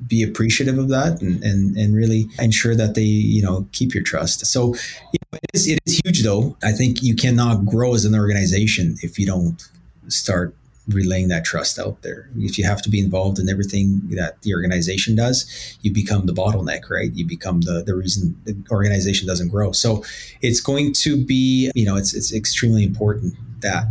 be 0.06 0.22
appreciative 0.22 0.78
of 0.78 0.88
that 0.90 1.20
and, 1.22 1.42
and 1.42 1.76
and 1.76 1.94
really 1.94 2.28
ensure 2.38 2.76
that 2.76 2.94
they 2.94 3.02
you 3.02 3.42
know 3.42 3.66
keep 3.72 3.94
your 3.94 4.02
trust. 4.02 4.46
So 4.46 4.74
you 5.12 5.18
know, 5.32 5.38
it, 5.42 5.50
is, 5.54 5.68
it 5.68 5.78
is 5.86 6.00
huge 6.04 6.22
though. 6.22 6.56
I 6.62 6.72
think 6.72 7.02
you 7.02 7.16
cannot 7.16 7.64
grow 7.64 7.94
as 7.94 8.04
an 8.04 8.14
organization 8.14 8.96
if 9.02 9.18
you 9.18 9.26
don't 9.26 9.68
start 10.08 10.54
relaying 10.88 11.28
that 11.28 11.44
trust 11.44 11.78
out 11.78 12.02
there. 12.02 12.28
If 12.36 12.58
you 12.58 12.64
have 12.64 12.82
to 12.82 12.90
be 12.90 12.98
involved 12.98 13.38
in 13.38 13.48
everything 13.48 14.00
that 14.10 14.40
the 14.42 14.54
organization 14.54 15.14
does, 15.14 15.78
you 15.82 15.92
become 15.92 16.26
the 16.26 16.32
bottleneck, 16.32 16.88
right? 16.90 17.12
You 17.12 17.26
become 17.26 17.60
the 17.60 17.82
the 17.84 17.94
reason 17.94 18.40
the 18.44 18.56
organization 18.70 19.26
doesn't 19.26 19.48
grow. 19.48 19.72
So 19.72 20.02
it's 20.40 20.60
going 20.60 20.92
to 20.94 21.22
be, 21.24 21.70
you 21.74 21.84
know, 21.84 21.96
it's 21.96 22.14
it's 22.14 22.32
extremely 22.32 22.84
important 22.84 23.34
that 23.60 23.84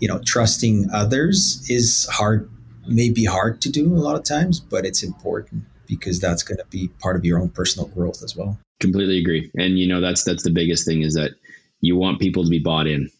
you 0.00 0.08
know 0.08 0.20
trusting 0.24 0.88
others 0.92 1.64
is 1.70 2.08
hard, 2.10 2.50
may 2.86 3.10
be 3.10 3.24
hard 3.24 3.60
to 3.62 3.70
do 3.70 3.94
a 3.94 3.98
lot 3.98 4.16
of 4.16 4.24
times, 4.24 4.58
but 4.58 4.84
it's 4.84 5.02
important 5.02 5.64
because 5.86 6.20
that's 6.20 6.42
going 6.42 6.58
to 6.58 6.66
be 6.70 6.88
part 7.00 7.16
of 7.16 7.24
your 7.24 7.38
own 7.38 7.50
personal 7.50 7.88
growth 7.88 8.22
as 8.22 8.34
well. 8.34 8.58
Completely 8.80 9.18
agree, 9.18 9.50
and 9.56 9.78
you 9.78 9.86
know 9.86 10.00
that's 10.00 10.24
that's 10.24 10.42
the 10.42 10.50
biggest 10.50 10.84
thing 10.84 11.02
is 11.02 11.14
that 11.14 11.32
you 11.80 11.96
want 11.96 12.20
people 12.20 12.42
to 12.42 12.50
be 12.50 12.58
bought 12.58 12.86
in 12.86 13.10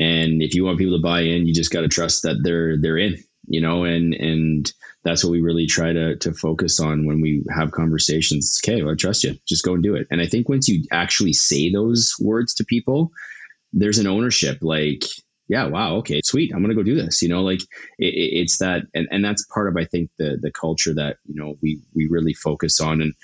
and 0.00 0.42
if 0.42 0.54
you 0.54 0.64
want 0.64 0.78
people 0.78 0.96
to 0.96 1.02
buy 1.02 1.20
in, 1.20 1.46
you 1.46 1.52
just 1.52 1.70
got 1.70 1.82
to 1.82 1.88
trust 1.88 2.22
that 2.22 2.40
they're 2.42 2.80
they're 2.80 2.96
in, 2.96 3.22
you 3.46 3.60
know, 3.60 3.84
and 3.84 4.14
and 4.14 4.72
that's 5.04 5.22
what 5.22 5.30
we 5.30 5.42
really 5.42 5.66
try 5.66 5.92
to 5.92 6.16
to 6.16 6.32
focus 6.32 6.80
on 6.80 7.06
when 7.06 7.20
we 7.20 7.44
have 7.54 7.72
conversations. 7.72 8.58
Okay, 8.64 8.82
well, 8.82 8.92
I 8.92 8.96
trust 8.96 9.24
you. 9.24 9.36
Just 9.46 9.62
go 9.62 9.74
and 9.74 9.82
do 9.82 9.94
it. 9.94 10.06
And 10.10 10.22
I 10.22 10.26
think 10.26 10.48
once 10.48 10.68
you 10.68 10.84
actually 10.90 11.34
say 11.34 11.70
those 11.70 12.14
words 12.18 12.54
to 12.54 12.64
people, 12.64 13.12
there's 13.74 13.98
an 13.98 14.06
ownership. 14.06 14.58
Like 14.62 15.04
yeah, 15.50 15.66
wow, 15.66 15.96
okay, 15.96 16.20
sweet, 16.24 16.52
I'm 16.54 16.62
gonna 16.62 16.76
go 16.76 16.84
do 16.84 16.94
this. 16.94 17.22
You 17.22 17.28
know, 17.28 17.42
like 17.42 17.60
it, 17.98 18.14
it's 18.14 18.58
that, 18.58 18.82
and, 18.94 19.08
and 19.10 19.24
that's 19.24 19.44
part 19.52 19.66
of 19.66 19.76
I 19.76 19.84
think 19.84 20.08
the 20.16 20.38
the 20.40 20.52
culture 20.52 20.94
that 20.94 21.16
you 21.26 21.34
know 21.34 21.56
we 21.60 21.82
we 21.92 22.06
really 22.08 22.34
focus 22.34 22.78
on. 22.78 23.02
And 23.02 23.14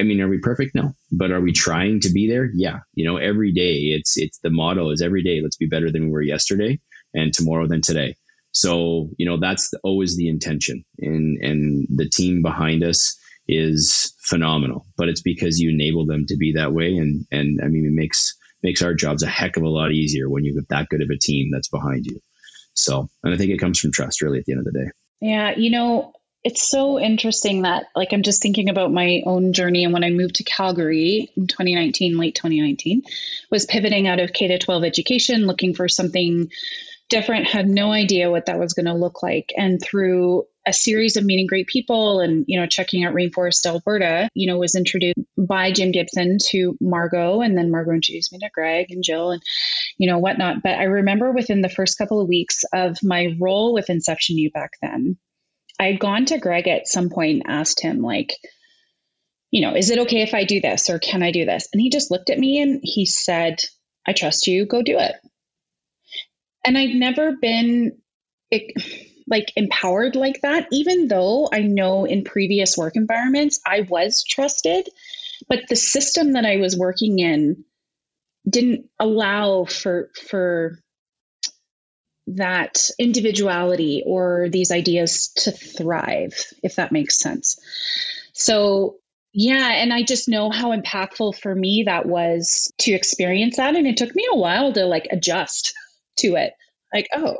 I 0.00 0.02
mean, 0.02 0.18
are 0.22 0.28
we 0.28 0.38
perfect? 0.38 0.74
No, 0.74 0.94
but 1.12 1.30
are 1.30 1.42
we 1.42 1.52
trying 1.52 2.00
to 2.00 2.10
be 2.10 2.26
there? 2.26 2.50
Yeah, 2.54 2.78
you 2.94 3.04
know, 3.04 3.18
every 3.18 3.52
day 3.52 3.74
it's 3.92 4.16
it's 4.16 4.38
the 4.38 4.48
motto 4.48 4.88
is 4.92 5.02
every 5.02 5.22
day 5.22 5.42
let's 5.42 5.58
be 5.58 5.66
better 5.66 5.92
than 5.92 6.06
we 6.06 6.10
were 6.10 6.22
yesterday, 6.22 6.80
and 7.12 7.34
tomorrow 7.34 7.68
than 7.68 7.82
today. 7.82 8.16
So 8.52 9.10
you 9.18 9.26
know 9.26 9.38
that's 9.38 9.70
always 9.84 10.16
the 10.16 10.28
intention, 10.28 10.86
and 11.00 11.36
and 11.42 11.86
the 11.94 12.08
team 12.08 12.40
behind 12.40 12.82
us 12.82 13.14
is 13.46 14.14
phenomenal. 14.22 14.86
But 14.96 15.10
it's 15.10 15.20
because 15.20 15.60
you 15.60 15.68
enable 15.68 16.06
them 16.06 16.24
to 16.28 16.36
be 16.38 16.52
that 16.52 16.72
way, 16.72 16.96
and 16.96 17.26
and 17.30 17.60
I 17.62 17.68
mean 17.68 17.84
it 17.84 17.92
makes 17.92 18.34
makes 18.64 18.82
our 18.82 18.94
jobs 18.94 19.22
a 19.22 19.28
heck 19.28 19.56
of 19.56 19.62
a 19.62 19.68
lot 19.68 19.92
easier 19.92 20.28
when 20.28 20.44
you've 20.44 20.56
got 20.56 20.68
that 20.76 20.88
good 20.88 21.02
of 21.02 21.10
a 21.10 21.18
team 21.18 21.50
that's 21.52 21.68
behind 21.68 22.06
you. 22.06 22.18
So, 22.72 23.08
and 23.22 23.32
I 23.32 23.36
think 23.36 23.50
it 23.50 23.60
comes 23.60 23.78
from 23.78 23.92
trust 23.92 24.22
really 24.22 24.38
at 24.38 24.46
the 24.46 24.52
end 24.52 24.66
of 24.66 24.72
the 24.72 24.80
day. 24.80 24.90
Yeah. 25.20 25.54
You 25.56 25.70
know, 25.70 26.12
it's 26.42 26.62
so 26.62 26.98
interesting 26.98 27.62
that 27.62 27.84
like 27.94 28.12
I'm 28.12 28.22
just 28.22 28.42
thinking 28.42 28.68
about 28.68 28.92
my 28.92 29.22
own 29.24 29.52
journey 29.52 29.84
and 29.84 29.92
when 29.92 30.02
I 30.02 30.10
moved 30.10 30.36
to 30.36 30.44
Calgary 30.44 31.30
in 31.36 31.46
2019, 31.46 32.18
late 32.18 32.34
2019, 32.34 33.02
was 33.50 33.66
pivoting 33.66 34.08
out 34.08 34.18
of 34.18 34.32
K 34.32 34.48
to 34.48 34.58
12 34.58 34.82
education, 34.82 35.46
looking 35.46 35.74
for 35.74 35.88
something 35.88 36.50
different, 37.08 37.46
had 37.46 37.68
no 37.68 37.92
idea 37.92 38.30
what 38.30 38.46
that 38.46 38.58
was 38.58 38.72
going 38.72 38.86
to 38.86 38.94
look 38.94 39.22
like. 39.22 39.52
And 39.56 39.80
through 39.80 40.44
a 40.66 40.72
series 40.72 41.16
of 41.16 41.24
meeting 41.24 41.46
great 41.46 41.66
people 41.66 42.20
and 42.20 42.44
you 42.48 42.58
know 42.58 42.66
checking 42.66 43.04
out 43.04 43.14
rainforest 43.14 43.66
alberta 43.66 44.28
you 44.34 44.46
know 44.46 44.58
was 44.58 44.74
introduced 44.74 45.18
by 45.36 45.70
jim 45.70 45.90
gibson 45.90 46.38
to 46.42 46.76
margot 46.80 47.40
and 47.40 47.56
then 47.56 47.70
margot 47.70 47.92
introduced 47.92 48.32
me 48.32 48.38
to 48.38 48.48
greg 48.52 48.86
and 48.90 49.04
jill 49.04 49.30
and 49.30 49.42
you 49.98 50.08
know 50.08 50.18
whatnot. 50.18 50.62
But 50.62 50.78
i 50.78 50.84
remember 50.84 51.32
within 51.32 51.60
the 51.60 51.68
first 51.68 51.98
couple 51.98 52.20
of 52.20 52.28
weeks 52.28 52.64
of 52.72 52.98
my 53.02 53.36
role 53.40 53.74
with 53.74 53.90
inception 53.90 54.38
u 54.38 54.50
back 54.50 54.72
then 54.80 55.16
i 55.78 55.86
had 55.86 56.00
gone 56.00 56.24
to 56.26 56.38
greg 56.38 56.68
at 56.68 56.88
some 56.88 57.10
point 57.10 57.42
and 57.42 57.52
asked 57.52 57.80
him 57.80 58.00
like 58.00 58.34
you 59.50 59.60
know 59.60 59.76
is 59.76 59.90
it 59.90 59.98
okay 60.00 60.22
if 60.22 60.34
i 60.34 60.44
do 60.44 60.60
this 60.60 60.88
or 60.90 60.98
can 60.98 61.22
i 61.22 61.30
do 61.30 61.44
this? 61.44 61.68
And 61.72 61.80
he 61.80 61.90
just 61.90 62.10
looked 62.10 62.30
at 62.30 62.38
me 62.38 62.60
and 62.60 62.80
he 62.82 63.06
said 63.06 63.60
i 64.06 64.12
trust 64.12 64.46
you. 64.46 64.66
Go 64.66 64.82
do 64.82 64.98
it. 64.98 65.14
And 66.64 66.78
I've 66.78 66.94
never 66.94 67.32
been 67.32 67.98
like 69.26 69.52
empowered 69.56 70.16
like 70.16 70.40
that, 70.42 70.68
even 70.70 71.08
though 71.08 71.48
I 71.52 71.60
know 71.60 72.04
in 72.04 72.24
previous 72.24 72.76
work 72.76 72.96
environments 72.96 73.60
I 73.66 73.82
was 73.82 74.24
trusted, 74.24 74.88
but 75.48 75.60
the 75.68 75.76
system 75.76 76.32
that 76.32 76.44
I 76.44 76.56
was 76.56 76.76
working 76.76 77.18
in 77.18 77.64
didn't 78.48 78.86
allow 78.98 79.64
for 79.64 80.10
for 80.28 80.78
that 82.26 82.88
individuality 82.98 84.02
or 84.06 84.48
these 84.50 84.70
ideas 84.70 85.28
to 85.36 85.50
thrive, 85.50 86.34
if 86.62 86.76
that 86.76 86.92
makes 86.92 87.18
sense. 87.18 87.58
So 88.32 88.96
yeah, 89.32 89.72
and 89.72 89.92
I 89.92 90.04
just 90.04 90.28
know 90.28 90.48
how 90.48 90.76
impactful 90.76 91.38
for 91.40 91.52
me 91.54 91.84
that 91.86 92.06
was 92.06 92.72
to 92.78 92.92
experience 92.92 93.56
that. 93.56 93.74
And 93.74 93.86
it 93.86 93.96
took 93.96 94.14
me 94.14 94.26
a 94.30 94.36
while 94.36 94.72
to 94.72 94.86
like 94.86 95.08
adjust 95.10 95.74
to 96.18 96.36
it. 96.36 96.52
Like, 96.92 97.08
oh, 97.12 97.38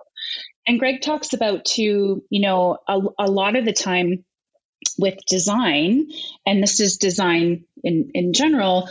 and 0.67 0.79
Greg 0.79 1.01
talks 1.01 1.33
about 1.33 1.65
too, 1.65 2.25
you 2.31 2.41
know, 2.41 2.79
a, 2.89 3.01
a 3.19 3.31
lot 3.31 3.57
of 3.57 3.65
the 3.65 3.73
time 3.73 4.25
with 4.99 5.19
design, 5.27 6.07
and 6.47 6.63
this 6.63 6.81
is 6.81 6.97
design 6.97 7.65
in, 7.83 8.11
in 8.15 8.33
general, 8.33 8.89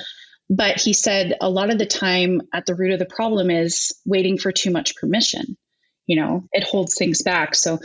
but 0.50 0.80
he 0.80 0.94
said 0.94 1.36
a 1.42 1.50
lot 1.50 1.72
of 1.72 1.80
the 1.80 1.86
time 1.86 2.42
at 2.54 2.66
the 2.66 2.76
root 2.76 2.92
of 2.92 3.00
the 3.00 3.06
problem 3.06 3.50
is 3.50 3.92
waiting 4.06 4.38
for 4.38 4.52
too 4.52 4.72
much 4.72 4.96
permission. 4.96 5.58
You 6.06 6.18
know, 6.18 6.44
it 6.52 6.66
holds 6.66 6.96
things 6.96 7.22
back. 7.22 7.56
So 7.56 7.80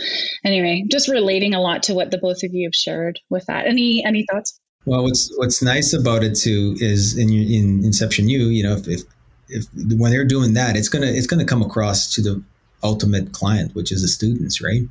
anyway, 0.44 0.84
just 0.90 1.08
relating 1.08 1.54
a 1.54 1.60
lot 1.60 1.84
to 1.84 1.94
what 1.94 2.10
the 2.10 2.18
both 2.18 2.42
of 2.42 2.52
you 2.52 2.66
have 2.66 2.74
shared 2.74 3.20
with 3.30 3.46
that. 3.46 3.66
Any 3.66 4.04
any 4.04 4.26
thoughts? 4.28 4.58
Well, 4.84 5.04
what's 5.04 5.30
what's 5.38 5.62
nice 5.62 5.92
about 5.92 6.24
it 6.24 6.34
too 6.34 6.74
is 6.80 7.16
in 7.16 7.30
in 7.30 7.84
Inception 7.84 8.28
U, 8.28 8.46
you 8.46 8.64
know, 8.64 8.72
if, 8.72 8.88
if 8.88 9.02
if 9.48 9.66
when 9.74 10.10
they're 10.10 10.24
doing 10.24 10.54
that, 10.54 10.76
it's 10.76 10.88
gonna 10.88 11.06
it's 11.06 11.28
gonna 11.28 11.44
come 11.44 11.62
across 11.62 12.12
to 12.14 12.22
the 12.22 12.42
ultimate 12.82 13.32
client, 13.32 13.74
which 13.74 13.90
is 13.92 14.02
the 14.02 14.08
students, 14.08 14.62
right? 14.62 14.82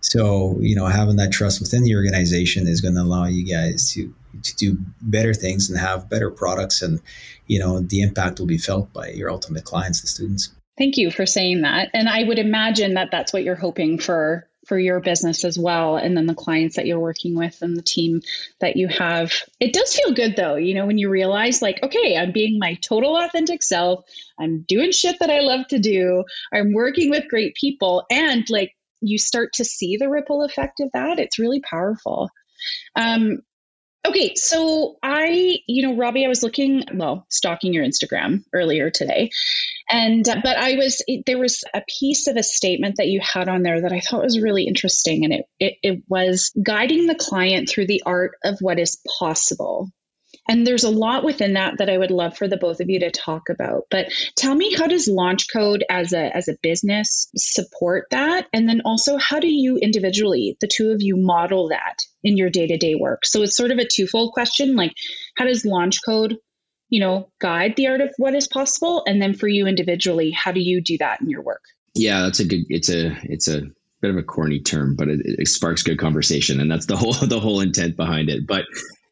So, 0.00 0.56
you 0.60 0.74
know, 0.74 0.86
having 0.86 1.16
that 1.16 1.32
trust 1.32 1.60
within 1.60 1.84
the 1.84 1.94
organization 1.94 2.66
is 2.66 2.80
going 2.80 2.94
to 2.94 3.02
allow 3.02 3.26
you 3.26 3.44
guys 3.44 3.92
to 3.92 4.12
to 4.42 4.54
do 4.56 4.76
better 5.00 5.34
things 5.34 5.70
and 5.70 5.78
have 5.78 6.10
better 6.10 6.30
products 6.30 6.82
and 6.82 7.00
you 7.46 7.58
know 7.58 7.80
the 7.80 8.02
impact 8.02 8.38
will 8.38 8.46
be 8.46 8.58
felt 8.58 8.92
by 8.92 9.08
your 9.08 9.30
ultimate 9.30 9.64
clients 9.64 10.02
the 10.02 10.06
students 10.06 10.50
thank 10.76 10.96
you 10.96 11.10
for 11.10 11.24
saying 11.24 11.62
that 11.62 11.88
and 11.94 12.06
i 12.06 12.22
would 12.22 12.38
imagine 12.38 12.94
that 12.94 13.08
that's 13.10 13.32
what 13.32 13.44
you're 13.44 13.54
hoping 13.54 13.98
for 13.98 14.46
for 14.66 14.78
your 14.78 15.00
business 15.00 15.44
as 15.44 15.58
well 15.58 15.96
and 15.96 16.16
then 16.16 16.26
the 16.26 16.34
clients 16.34 16.76
that 16.76 16.86
you're 16.86 17.00
working 17.00 17.36
with 17.36 17.62
and 17.62 17.76
the 17.76 17.82
team 17.82 18.20
that 18.60 18.76
you 18.76 18.88
have. 18.88 19.32
It 19.60 19.72
does 19.72 19.94
feel 19.94 20.12
good 20.14 20.36
though 20.36 20.56
you 20.56 20.74
know 20.74 20.86
when 20.86 20.98
you 20.98 21.08
realize 21.08 21.62
like 21.62 21.82
okay 21.82 22.16
i'm 22.16 22.32
being 22.32 22.58
my 22.58 22.74
total 22.74 23.16
authentic 23.16 23.62
self. 23.62 24.04
I'm 24.38 24.64
doing 24.68 24.92
shit 24.92 25.18
that 25.20 25.30
i 25.30 25.40
love 25.40 25.66
to 25.68 25.78
do. 25.78 26.24
I'm 26.52 26.72
working 26.72 27.10
with 27.10 27.28
great 27.28 27.54
people. 27.54 28.04
And 28.10 28.44
like 28.50 28.72
you 29.00 29.18
start 29.18 29.54
to 29.54 29.64
see 29.64 29.96
the 29.96 30.08
ripple 30.08 30.42
effect 30.42 30.80
of 30.80 30.90
that. 30.92 31.18
It's 31.18 31.38
really 31.38 31.60
powerful. 31.60 32.30
Um, 32.94 33.40
Okay, 34.06 34.34
so 34.36 34.98
I, 35.02 35.58
you 35.66 35.82
know, 35.82 35.96
Robbie, 35.96 36.24
I 36.24 36.28
was 36.28 36.42
looking, 36.44 36.84
well, 36.94 37.26
stalking 37.28 37.72
your 37.72 37.84
Instagram 37.84 38.44
earlier 38.52 38.88
today, 38.88 39.30
and 39.88 40.28
uh, 40.28 40.36
but 40.42 40.56
I 40.56 40.74
was 40.74 41.02
there 41.26 41.38
was 41.38 41.62
a 41.74 41.82
piece 42.00 42.26
of 42.26 42.36
a 42.36 42.42
statement 42.42 42.96
that 42.96 43.08
you 43.08 43.20
had 43.20 43.48
on 43.48 43.62
there 43.62 43.82
that 43.82 43.92
I 43.92 44.00
thought 44.00 44.24
was 44.24 44.40
really 44.40 44.64
interesting, 44.66 45.24
and 45.24 45.32
it 45.32 45.44
it, 45.58 45.74
it 45.82 46.02
was 46.08 46.52
guiding 46.62 47.06
the 47.06 47.14
client 47.14 47.68
through 47.68 47.86
the 47.86 48.02
art 48.04 48.32
of 48.44 48.58
what 48.60 48.78
is 48.78 49.00
possible. 49.18 49.90
And 50.48 50.64
there's 50.64 50.84
a 50.84 50.90
lot 50.90 51.24
within 51.24 51.54
that 51.54 51.78
that 51.78 51.90
I 51.90 51.98
would 51.98 52.10
love 52.10 52.36
for 52.36 52.46
the 52.46 52.56
both 52.56 52.80
of 52.80 52.88
you 52.88 53.00
to 53.00 53.10
talk 53.10 53.48
about. 53.48 53.84
But 53.90 54.12
tell 54.36 54.54
me, 54.54 54.74
how 54.74 54.86
does 54.86 55.08
Launch 55.08 55.46
Code 55.52 55.84
as 55.90 56.12
a 56.12 56.36
as 56.36 56.48
a 56.48 56.56
business 56.62 57.28
support 57.36 58.06
that? 58.10 58.46
And 58.52 58.68
then 58.68 58.80
also, 58.84 59.16
how 59.18 59.40
do 59.40 59.48
you 59.48 59.76
individually, 59.78 60.56
the 60.60 60.70
two 60.72 60.90
of 60.90 60.98
you, 61.00 61.16
model 61.16 61.68
that 61.70 61.96
in 62.22 62.36
your 62.36 62.50
day 62.50 62.66
to 62.66 62.76
day 62.76 62.94
work? 62.94 63.26
So 63.26 63.42
it's 63.42 63.56
sort 63.56 63.72
of 63.72 63.78
a 63.78 63.88
twofold 63.88 64.32
question. 64.32 64.76
Like, 64.76 64.92
how 65.36 65.46
does 65.46 65.64
Launch 65.64 65.98
Code, 66.04 66.36
you 66.88 67.00
know, 67.00 67.28
guide 67.40 67.74
the 67.76 67.88
art 67.88 68.00
of 68.00 68.10
what 68.16 68.34
is 68.34 68.48
possible? 68.48 69.02
And 69.06 69.20
then 69.20 69.34
for 69.34 69.48
you 69.48 69.66
individually, 69.66 70.30
how 70.30 70.52
do 70.52 70.60
you 70.60 70.80
do 70.80 70.98
that 70.98 71.20
in 71.20 71.28
your 71.28 71.42
work? 71.42 71.62
Yeah, 71.94 72.22
that's 72.22 72.40
a 72.40 72.44
good. 72.44 72.64
It's 72.68 72.90
a 72.90 73.16
it's 73.24 73.48
a 73.48 73.62
bit 74.00 74.10
of 74.10 74.16
a 74.16 74.22
corny 74.22 74.60
term, 74.60 74.94
but 74.96 75.08
it, 75.08 75.20
it, 75.24 75.48
sparks 75.48 75.82
good 75.82 75.98
conversation, 75.98 76.60
and 76.60 76.70
that's 76.70 76.86
the 76.86 76.96
whole 76.96 77.12
the 77.22 77.40
whole 77.40 77.60
intent 77.60 77.96
behind 77.96 78.28
it. 78.28 78.46
But 78.46 78.64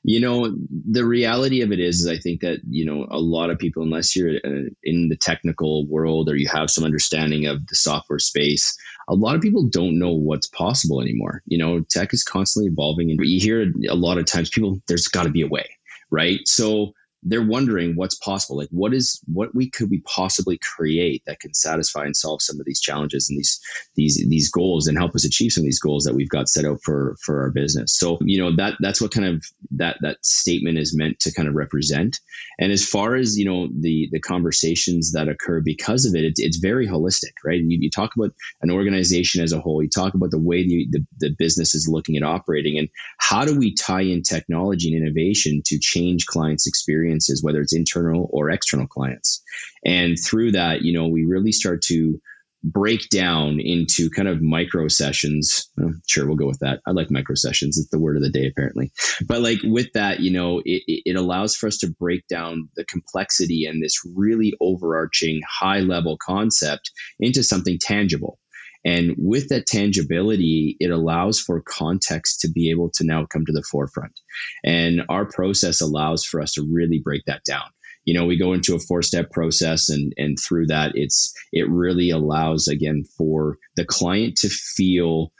you 0.06 0.20
know, 0.20 0.54
the 0.90 1.06
reality 1.06 1.62
of 1.62 1.72
it 1.72 1.80
is, 1.80 2.00
is 2.00 2.06
I 2.06 2.18
think 2.18 2.42
that, 2.42 2.60
you 2.68 2.84
know, 2.84 3.06
a 3.10 3.18
lot 3.18 3.48
of 3.48 3.58
people, 3.58 3.82
unless 3.82 4.14
you're 4.14 4.36
uh, 4.36 4.68
in 4.82 5.08
the 5.08 5.16
technical 5.16 5.86
world 5.86 6.28
or 6.28 6.36
you 6.36 6.46
have 6.48 6.70
some 6.70 6.84
understanding 6.84 7.46
of 7.46 7.66
the 7.68 7.74
software 7.74 8.18
space, 8.18 8.76
a 9.08 9.14
lot 9.14 9.34
of 9.34 9.40
people 9.40 9.66
don't 9.66 9.98
know 9.98 10.12
what's 10.12 10.46
possible 10.46 11.00
anymore. 11.00 11.42
You 11.46 11.56
know, 11.56 11.80
tech 11.88 12.12
is 12.12 12.22
constantly 12.22 12.70
evolving 12.70 13.10
and 13.10 13.18
you 13.22 13.40
hear 13.40 13.72
a 13.88 13.94
lot 13.94 14.18
of 14.18 14.26
times 14.26 14.50
people, 14.50 14.78
there's 14.88 15.08
got 15.08 15.22
to 15.22 15.30
be 15.30 15.40
a 15.40 15.48
way, 15.48 15.64
right? 16.10 16.40
So, 16.46 16.92
they're 17.24 17.46
wondering 17.46 17.96
what's 17.96 18.14
possible. 18.16 18.56
Like 18.58 18.68
what 18.70 18.92
is 18.92 19.20
what 19.32 19.54
we 19.54 19.70
could 19.70 19.90
we 19.90 20.00
possibly 20.00 20.58
create 20.58 21.22
that 21.26 21.40
can 21.40 21.54
satisfy 21.54 22.04
and 22.04 22.16
solve 22.16 22.42
some 22.42 22.60
of 22.60 22.66
these 22.66 22.80
challenges 22.80 23.28
and 23.28 23.38
these 23.38 23.60
these 23.96 24.22
these 24.28 24.50
goals 24.50 24.86
and 24.86 24.98
help 24.98 25.14
us 25.14 25.24
achieve 25.24 25.52
some 25.52 25.62
of 25.62 25.66
these 25.66 25.80
goals 25.80 26.04
that 26.04 26.14
we've 26.14 26.28
got 26.28 26.48
set 26.48 26.64
out 26.64 26.80
for 26.82 27.16
for 27.24 27.40
our 27.40 27.50
business? 27.50 27.96
So 27.96 28.18
you 28.20 28.38
know 28.38 28.54
that 28.56 28.74
that's 28.80 29.00
what 29.00 29.10
kind 29.10 29.26
of 29.26 29.44
that 29.72 29.96
that 30.02 30.24
statement 30.24 30.78
is 30.78 30.96
meant 30.96 31.18
to 31.20 31.32
kind 31.32 31.48
of 31.48 31.54
represent. 31.54 32.20
And 32.58 32.70
as 32.70 32.86
far 32.86 33.14
as 33.16 33.38
you 33.38 33.44
know 33.44 33.68
the 33.80 34.08
the 34.12 34.20
conversations 34.20 35.12
that 35.12 35.28
occur 35.28 35.60
because 35.60 36.04
of 36.04 36.14
it 36.14 36.24
it's, 36.24 36.40
it's 36.40 36.58
very 36.58 36.86
holistic 36.86 37.32
right? 37.44 37.60
You, 37.60 37.78
you 37.80 37.90
talk 37.90 38.14
about 38.16 38.32
an 38.62 38.70
organization 38.70 39.42
as 39.42 39.52
a 39.52 39.60
whole 39.60 39.82
you 39.82 39.88
talk 39.88 40.14
about 40.14 40.30
the 40.30 40.38
way 40.38 40.66
the, 40.66 40.86
the, 40.90 41.06
the 41.18 41.34
business 41.38 41.74
is 41.74 41.88
looking 41.88 42.16
at 42.16 42.22
operating 42.22 42.78
and 42.78 42.88
how 43.18 43.44
do 43.44 43.58
we 43.58 43.74
tie 43.74 44.02
in 44.02 44.22
technology 44.22 44.94
and 44.94 45.02
innovation 45.02 45.62
to 45.66 45.78
change 45.78 46.26
clients 46.26 46.66
experience 46.66 47.13
whether 47.42 47.60
it's 47.60 47.74
internal 47.74 48.28
or 48.32 48.50
external 48.50 48.86
clients. 48.86 49.42
And 49.84 50.16
through 50.18 50.52
that, 50.52 50.82
you 50.82 50.92
know, 50.92 51.08
we 51.08 51.24
really 51.24 51.52
start 51.52 51.82
to 51.86 52.20
break 52.64 53.10
down 53.10 53.60
into 53.60 54.08
kind 54.08 54.26
of 54.26 54.40
micro 54.40 54.88
sessions. 54.88 55.70
Oh, 55.78 55.92
sure, 56.08 56.26
we'll 56.26 56.36
go 56.36 56.46
with 56.46 56.60
that. 56.60 56.80
I 56.86 56.92
like 56.92 57.10
micro 57.10 57.34
sessions. 57.34 57.76
It's 57.78 57.90
the 57.90 57.98
word 57.98 58.16
of 58.16 58.22
the 58.22 58.30
day, 58.30 58.46
apparently. 58.46 58.90
But 59.28 59.42
like 59.42 59.58
with 59.62 59.92
that, 59.92 60.20
you 60.20 60.32
know, 60.32 60.62
it, 60.64 60.82
it 60.86 61.16
allows 61.16 61.54
for 61.54 61.66
us 61.66 61.76
to 61.78 61.90
break 61.90 62.26
down 62.26 62.70
the 62.74 62.84
complexity 62.86 63.66
and 63.66 63.82
this 63.82 64.00
really 64.16 64.54
overarching 64.60 65.42
high 65.46 65.80
level 65.80 66.16
concept 66.24 66.90
into 67.20 67.42
something 67.42 67.78
tangible. 67.78 68.38
And 68.84 69.14
with 69.18 69.48
that 69.48 69.66
tangibility, 69.66 70.76
it 70.78 70.90
allows 70.90 71.40
for 71.40 71.62
context 71.62 72.40
to 72.40 72.50
be 72.50 72.70
able 72.70 72.90
to 72.90 73.04
now 73.04 73.26
come 73.26 73.46
to 73.46 73.52
the 73.52 73.64
forefront. 73.70 74.20
And 74.64 75.02
our 75.08 75.24
process 75.24 75.80
allows 75.80 76.24
for 76.24 76.40
us 76.40 76.52
to 76.52 76.68
really 76.70 77.00
break 77.02 77.22
that 77.26 77.44
down. 77.44 77.64
You 78.04 78.12
know, 78.12 78.26
we 78.26 78.38
go 78.38 78.52
into 78.52 78.74
a 78.74 78.80
four 78.80 79.00
step 79.00 79.30
process 79.30 79.88
and, 79.88 80.12
and 80.18 80.36
through 80.38 80.66
that, 80.66 80.92
it's, 80.94 81.32
it 81.52 81.68
really 81.70 82.10
allows 82.10 82.68
again 82.68 83.04
for 83.16 83.56
the 83.76 83.86
client 83.86 84.36
to 84.38 84.50
feel 84.50 85.32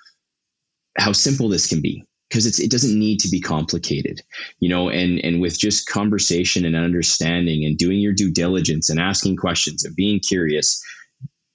how 0.97 1.13
simple 1.13 1.49
this 1.49 1.67
can 1.67 1.83
be 1.83 2.03
because 2.31 2.59
it 2.59 2.71
doesn't 2.71 2.99
need 2.99 3.19
to 3.21 3.29
be 3.29 3.41
complicated 3.41 4.21
you 4.59 4.69
know 4.69 4.89
and 4.89 5.19
and 5.25 5.41
with 5.41 5.59
just 5.59 5.89
conversation 5.89 6.65
and 6.65 6.77
understanding 6.77 7.65
and 7.65 7.77
doing 7.77 7.99
your 7.99 8.13
due 8.13 8.33
diligence 8.33 8.89
and 8.89 9.01
asking 9.01 9.37
questions 9.37 9.85
and 9.85 9.95
being 9.97 10.21
curious 10.21 10.81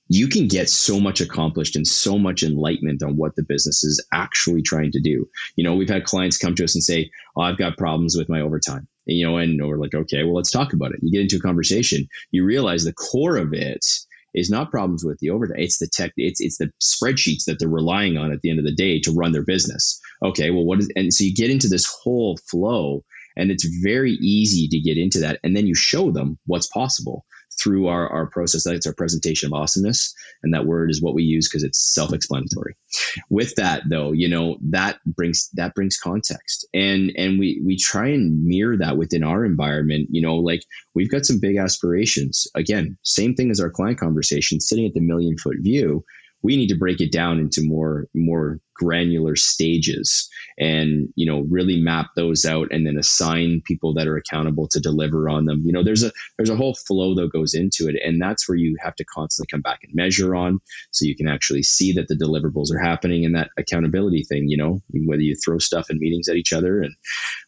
you 0.09 0.27
can 0.27 0.47
get 0.47 0.69
so 0.69 0.99
much 0.99 1.21
accomplished 1.21 1.75
and 1.75 1.87
so 1.87 2.17
much 2.17 2.41
enlightenment 2.41 3.03
on 3.03 3.15
what 3.15 3.35
the 3.35 3.43
business 3.43 3.83
is 3.83 4.03
actually 4.11 4.63
trying 4.63 4.91
to 4.91 4.99
do. 4.99 5.27
You 5.55 5.63
know, 5.63 5.75
we've 5.75 5.89
had 5.89 6.03
clients 6.03 6.37
come 6.37 6.55
to 6.55 6.63
us 6.63 6.75
and 6.75 6.83
say, 6.83 7.11
"Oh, 7.37 7.41
I've 7.41 7.57
got 7.59 7.77
problems 7.77 8.17
with 8.17 8.27
my 8.27 8.41
overtime." 8.41 8.87
You 9.05 9.25
know, 9.25 9.37
and 9.37 9.59
we're 9.61 9.77
like, 9.77 9.93
"Okay, 9.93 10.23
well, 10.23 10.35
let's 10.35 10.51
talk 10.51 10.73
about 10.73 10.91
it." 10.91 10.99
You 11.03 11.11
get 11.11 11.21
into 11.21 11.37
a 11.37 11.41
conversation, 11.41 12.07
you 12.31 12.43
realize 12.43 12.83
the 12.83 12.93
core 12.93 13.37
of 13.37 13.53
it 13.53 13.85
is 14.33 14.49
not 14.49 14.71
problems 14.71 15.03
with 15.03 15.19
the 15.19 15.29
overtime. 15.29 15.59
It's 15.59 15.77
the 15.77 15.87
tech. 15.87 16.11
It's 16.17 16.41
it's 16.41 16.57
the 16.57 16.71
spreadsheets 16.81 17.45
that 17.45 17.59
they're 17.59 17.69
relying 17.69 18.17
on 18.17 18.31
at 18.31 18.41
the 18.41 18.49
end 18.49 18.59
of 18.59 18.65
the 18.65 18.75
day 18.75 18.99
to 19.01 19.11
run 19.11 19.31
their 19.31 19.45
business. 19.45 19.99
Okay, 20.23 20.49
well, 20.49 20.65
what 20.65 20.79
is? 20.79 20.89
And 20.95 21.13
so 21.13 21.23
you 21.23 21.33
get 21.35 21.51
into 21.51 21.67
this 21.67 21.85
whole 21.85 22.37
flow, 22.49 23.03
and 23.37 23.51
it's 23.51 23.65
very 23.83 24.13
easy 24.13 24.67
to 24.69 24.79
get 24.79 24.97
into 24.97 25.19
that, 25.19 25.39
and 25.43 25.55
then 25.55 25.67
you 25.67 25.75
show 25.75 26.11
them 26.11 26.39
what's 26.47 26.67
possible 26.67 27.25
through 27.61 27.87
our, 27.87 28.09
our 28.09 28.27
process. 28.27 28.63
That's 28.63 28.87
our 28.87 28.93
presentation 28.93 29.47
of 29.47 29.53
awesomeness. 29.53 30.13
And 30.43 30.53
that 30.53 30.65
word 30.65 30.89
is 30.89 31.01
what 31.01 31.13
we 31.13 31.23
use 31.23 31.47
because 31.47 31.63
it's 31.63 31.93
self-explanatory. 31.93 32.75
With 33.29 33.55
that 33.55 33.83
though, 33.89 34.11
you 34.11 34.27
know, 34.27 34.57
that 34.69 34.99
brings 35.05 35.49
that 35.53 35.73
brings 35.73 35.97
context. 35.97 36.67
And 36.73 37.11
and 37.17 37.39
we 37.39 37.61
we 37.65 37.77
try 37.77 38.07
and 38.07 38.43
mirror 38.43 38.77
that 38.77 38.97
within 38.97 39.23
our 39.23 39.45
environment. 39.45 40.07
You 40.11 40.21
know, 40.21 40.35
like 40.35 40.61
we've 40.95 41.11
got 41.11 41.25
some 41.25 41.39
big 41.39 41.57
aspirations. 41.57 42.47
Again, 42.55 42.97
same 43.03 43.35
thing 43.35 43.51
as 43.51 43.59
our 43.59 43.69
client 43.69 43.99
conversation, 43.99 44.59
sitting 44.59 44.85
at 44.85 44.93
the 44.93 45.01
million 45.01 45.37
foot 45.37 45.57
view 45.61 46.03
we 46.41 46.55
need 46.55 46.67
to 46.67 46.77
break 46.77 47.01
it 47.01 47.11
down 47.11 47.39
into 47.39 47.61
more 47.63 48.07
more 48.13 48.59
granular 48.79 49.35
stages 49.35 50.29
and 50.57 51.09
you 51.15 51.25
know 51.25 51.41
really 51.49 51.79
map 51.79 52.07
those 52.15 52.45
out 52.45 52.67
and 52.71 52.87
then 52.87 52.97
assign 52.97 53.61
people 53.65 53.93
that 53.93 54.07
are 54.07 54.17
accountable 54.17 54.67
to 54.67 54.79
deliver 54.79 55.29
on 55.29 55.45
them. 55.45 55.61
You 55.65 55.73
know 55.73 55.83
there's 55.83 56.03
a 56.03 56.11
there's 56.37 56.49
a 56.49 56.55
whole 56.55 56.75
flow 56.87 57.13
that 57.15 57.31
goes 57.31 57.53
into 57.53 57.87
it 57.89 57.95
and 58.03 58.21
that's 58.21 58.47
where 58.47 58.57
you 58.57 58.77
have 58.81 58.95
to 58.95 59.05
constantly 59.05 59.49
come 59.51 59.61
back 59.61 59.79
and 59.83 59.93
measure 59.93 60.35
on 60.35 60.59
so 60.91 61.05
you 61.05 61.15
can 61.15 61.27
actually 61.27 61.63
see 61.63 61.91
that 61.93 62.07
the 62.07 62.15
deliverables 62.15 62.71
are 62.73 62.79
happening 62.79 63.25
and 63.25 63.35
that 63.35 63.49
accountability 63.57 64.23
thing 64.23 64.47
you 64.47 64.57
know 64.57 64.81
whether 65.05 65.21
you 65.21 65.35
throw 65.35 65.57
stuff 65.57 65.89
in 65.89 65.99
meetings 65.99 66.29
at 66.29 66.35
each 66.35 66.53
other 66.53 66.81
and 66.81 66.95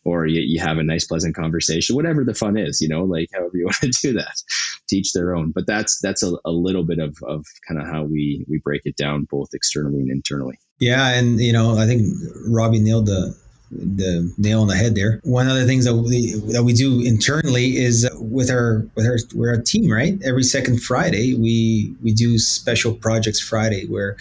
or 0.03 0.25
you, 0.25 0.41
you 0.41 0.59
have 0.59 0.77
a 0.77 0.83
nice 0.83 1.05
pleasant 1.05 1.35
conversation 1.35 1.95
whatever 1.95 2.23
the 2.23 2.33
fun 2.33 2.57
is 2.57 2.81
you 2.81 2.89
know 2.89 3.03
like 3.03 3.29
however 3.33 3.57
you 3.61 3.65
want 3.65 3.75
to 3.81 3.89
do 4.01 4.13
that. 4.13 4.41
Teach 4.89 5.13
their 5.13 5.35
own. 5.35 5.51
But 5.51 5.67
that's 5.67 5.99
that's 6.01 6.23
a, 6.23 6.33
a 6.45 6.51
little 6.51 6.83
bit 6.83 6.99
of, 6.99 7.15
of 7.23 7.45
kind 7.67 7.79
of 7.79 7.87
how 7.87 8.03
we 8.03 8.45
we 8.49 8.59
break 8.59 8.81
it 8.85 8.97
down 8.97 9.27
both 9.29 9.49
externally 9.53 9.99
and 9.99 10.11
internally 10.11 10.59
yeah, 10.81 11.09
and 11.11 11.39
you 11.39 11.53
know, 11.53 11.77
I 11.77 11.85
think 11.85 12.11
Robbie 12.47 12.79
nailed 12.79 13.05
the 13.05 13.37
the 13.69 14.33
nail 14.37 14.61
on 14.61 14.67
the 14.67 14.75
head 14.75 14.95
there. 14.95 15.21
One 15.23 15.47
of 15.47 15.55
the 15.55 15.65
things 15.65 15.85
that 15.85 15.95
we 15.95 16.33
that 16.51 16.63
we 16.63 16.73
do 16.73 17.01
internally 17.05 17.77
is 17.77 18.09
with 18.15 18.49
our 18.49 18.85
with 18.95 19.05
our 19.05 19.17
we're 19.35 19.53
a 19.53 19.63
team, 19.63 19.91
right? 19.91 20.19
Every 20.25 20.43
second 20.43 20.81
Friday, 20.81 21.35
we 21.35 21.95
we 22.03 22.13
do 22.13 22.39
special 22.39 22.95
projects 22.95 23.39
Friday 23.39 23.85
where 23.85 24.17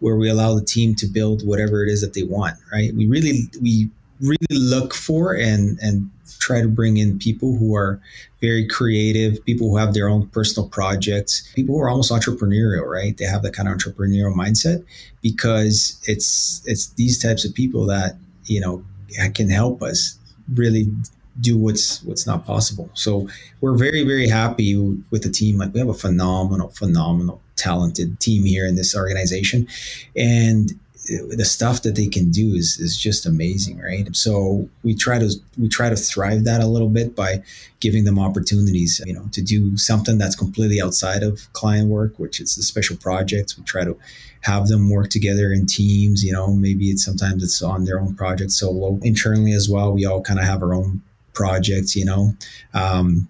where 0.00 0.16
we 0.16 0.28
allow 0.28 0.54
the 0.54 0.64
team 0.64 0.94
to 0.96 1.06
build 1.06 1.46
whatever 1.46 1.82
it 1.82 1.88
is 1.88 2.02
that 2.02 2.12
they 2.12 2.22
want, 2.22 2.58
right? 2.70 2.94
We 2.94 3.06
really 3.06 3.48
we 3.62 3.88
really 4.20 4.38
look 4.50 4.92
for 4.92 5.34
and 5.34 5.78
and 5.80 6.10
try 6.38 6.60
to 6.60 6.68
bring 6.68 6.96
in 6.96 7.18
people 7.18 7.56
who 7.56 7.74
are 7.74 8.00
very 8.40 8.66
creative, 8.66 9.44
people 9.44 9.70
who 9.70 9.76
have 9.76 9.94
their 9.94 10.08
own 10.08 10.26
personal 10.28 10.68
projects, 10.68 11.50
people 11.54 11.74
who 11.74 11.80
are 11.80 11.88
almost 11.88 12.12
entrepreneurial, 12.12 12.86
right? 12.86 13.16
They 13.16 13.24
have 13.24 13.42
that 13.42 13.54
kind 13.54 13.68
of 13.68 13.76
entrepreneurial 13.76 14.34
mindset 14.34 14.84
because 15.22 16.00
it's 16.06 16.62
it's 16.66 16.88
these 16.94 17.22
types 17.22 17.44
of 17.44 17.54
people 17.54 17.86
that 17.86 18.16
you 18.46 18.60
know 18.60 18.84
can 19.34 19.48
help 19.48 19.82
us 19.82 20.18
really 20.54 20.86
do 21.40 21.58
what's 21.58 22.02
what's 22.04 22.26
not 22.26 22.44
possible. 22.46 22.90
So 22.94 23.28
we're 23.60 23.76
very 23.76 24.04
very 24.04 24.28
happy 24.28 24.76
with 25.10 25.22
the 25.22 25.30
team. 25.30 25.58
Like 25.58 25.72
we 25.72 25.80
have 25.80 25.88
a 25.88 25.94
phenomenal 25.94 26.68
phenomenal 26.68 27.40
talented 27.56 28.20
team 28.20 28.44
here 28.44 28.66
in 28.66 28.76
this 28.76 28.96
organization, 28.96 29.66
and 30.16 30.72
the 31.06 31.44
stuff 31.44 31.82
that 31.82 31.96
they 31.96 32.06
can 32.06 32.30
do 32.30 32.54
is 32.54 32.78
is 32.78 32.96
just 32.96 33.26
amazing, 33.26 33.78
right? 33.78 34.14
So 34.16 34.68
we 34.82 34.94
try 34.94 35.18
to 35.18 35.30
we 35.58 35.68
try 35.68 35.90
to 35.90 35.96
thrive 35.96 36.44
that 36.44 36.62
a 36.62 36.66
little 36.66 36.88
bit 36.88 37.14
by 37.14 37.42
giving 37.80 38.04
them 38.04 38.18
opportunities, 38.18 39.00
you 39.04 39.12
know, 39.12 39.28
to 39.32 39.42
do 39.42 39.76
something 39.76 40.16
that's 40.16 40.36
completely 40.36 40.80
outside 40.80 41.22
of 41.22 41.52
client 41.52 41.90
work, 41.90 42.18
which 42.18 42.40
is 42.40 42.56
the 42.56 42.62
special 42.62 42.96
projects. 42.96 43.58
We 43.58 43.64
try 43.64 43.84
to 43.84 43.98
have 44.40 44.68
them 44.68 44.90
work 44.90 45.10
together 45.10 45.52
in 45.52 45.66
teams, 45.66 46.24
you 46.24 46.32
know, 46.32 46.54
maybe 46.54 46.90
it's 46.90 47.04
sometimes 47.04 47.42
it's 47.42 47.62
on 47.62 47.84
their 47.84 48.00
own 48.00 48.14
project 48.14 48.52
solo. 48.52 48.98
Internally 49.02 49.52
as 49.52 49.68
well, 49.68 49.92
we 49.92 50.06
all 50.06 50.22
kind 50.22 50.38
of 50.38 50.46
have 50.46 50.62
our 50.62 50.74
own 50.74 51.02
projects, 51.34 51.94
you 51.94 52.04
know. 52.04 52.34
Um, 52.72 53.28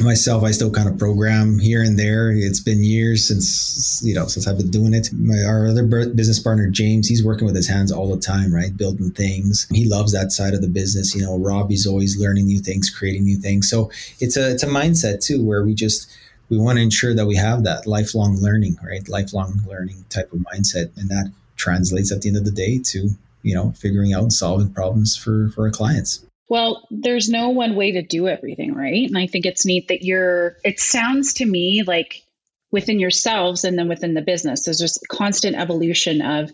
myself 0.00 0.44
i 0.44 0.50
still 0.50 0.70
kind 0.70 0.88
of 0.88 0.98
program 0.98 1.58
here 1.58 1.82
and 1.82 1.98
there. 1.98 2.30
It's 2.30 2.60
been 2.60 2.82
years 2.84 3.26
since 3.26 4.00
you 4.04 4.14
know 4.14 4.26
since 4.26 4.46
i've 4.46 4.58
been 4.58 4.70
doing 4.70 4.94
it. 4.94 5.10
My, 5.12 5.42
our 5.42 5.68
other 5.68 5.84
business 5.84 6.38
partner 6.38 6.68
james 6.68 7.08
he's 7.08 7.24
working 7.24 7.46
with 7.46 7.56
his 7.56 7.68
hands 7.68 7.90
all 7.90 8.14
the 8.14 8.20
time 8.20 8.54
right? 8.54 8.76
Building 8.76 9.10
things. 9.10 9.66
He 9.70 9.88
loves 9.88 10.12
that 10.12 10.32
side 10.32 10.54
of 10.54 10.62
the 10.62 10.68
business 10.68 11.14
you 11.14 11.22
know 11.22 11.38
robbie's 11.38 11.86
always 11.86 12.18
learning 12.18 12.46
new 12.46 12.60
things 12.60 12.90
creating 12.90 13.24
new 13.24 13.38
things. 13.38 13.68
So 13.68 13.90
it's 14.20 14.36
a 14.36 14.52
it's 14.52 14.62
a 14.62 14.68
mindset 14.68 15.24
too 15.24 15.44
where 15.44 15.64
we 15.64 15.74
just 15.74 16.10
we 16.48 16.58
want 16.58 16.78
to 16.78 16.82
ensure 16.82 17.14
that 17.14 17.26
we 17.26 17.36
have 17.36 17.64
that 17.64 17.86
lifelong 17.86 18.36
learning 18.36 18.78
right? 18.84 19.08
Lifelong 19.08 19.60
learning 19.66 20.04
type 20.10 20.32
of 20.32 20.38
mindset. 20.40 20.96
And 20.96 21.10
that 21.10 21.32
translates 21.56 22.12
at 22.12 22.22
the 22.22 22.28
end 22.28 22.38
of 22.38 22.44
the 22.44 22.52
day 22.52 22.78
to 22.78 23.10
you 23.42 23.54
know 23.54 23.72
figuring 23.72 24.12
out 24.12 24.22
and 24.22 24.32
solving 24.32 24.72
problems 24.72 25.16
for 25.16 25.48
for 25.50 25.66
our 25.66 25.70
clients 25.70 26.24
well, 26.48 26.86
there's 26.90 27.28
no 27.28 27.50
one 27.50 27.74
way 27.74 27.92
to 27.92 28.02
do 28.02 28.26
everything, 28.26 28.74
right? 28.74 29.06
And 29.06 29.18
I 29.18 29.26
think 29.26 29.44
it's 29.44 29.66
neat 29.66 29.88
that 29.88 30.02
you're, 30.02 30.56
it 30.64 30.80
sounds 30.80 31.34
to 31.34 31.46
me 31.46 31.82
like 31.86 32.22
within 32.70 32.98
yourselves 32.98 33.64
and 33.64 33.78
then 33.78 33.88
within 33.88 34.14
the 34.14 34.22
business, 34.22 34.64
there's 34.64 34.78
just 34.78 35.06
constant 35.08 35.56
evolution 35.56 36.22
of 36.22 36.50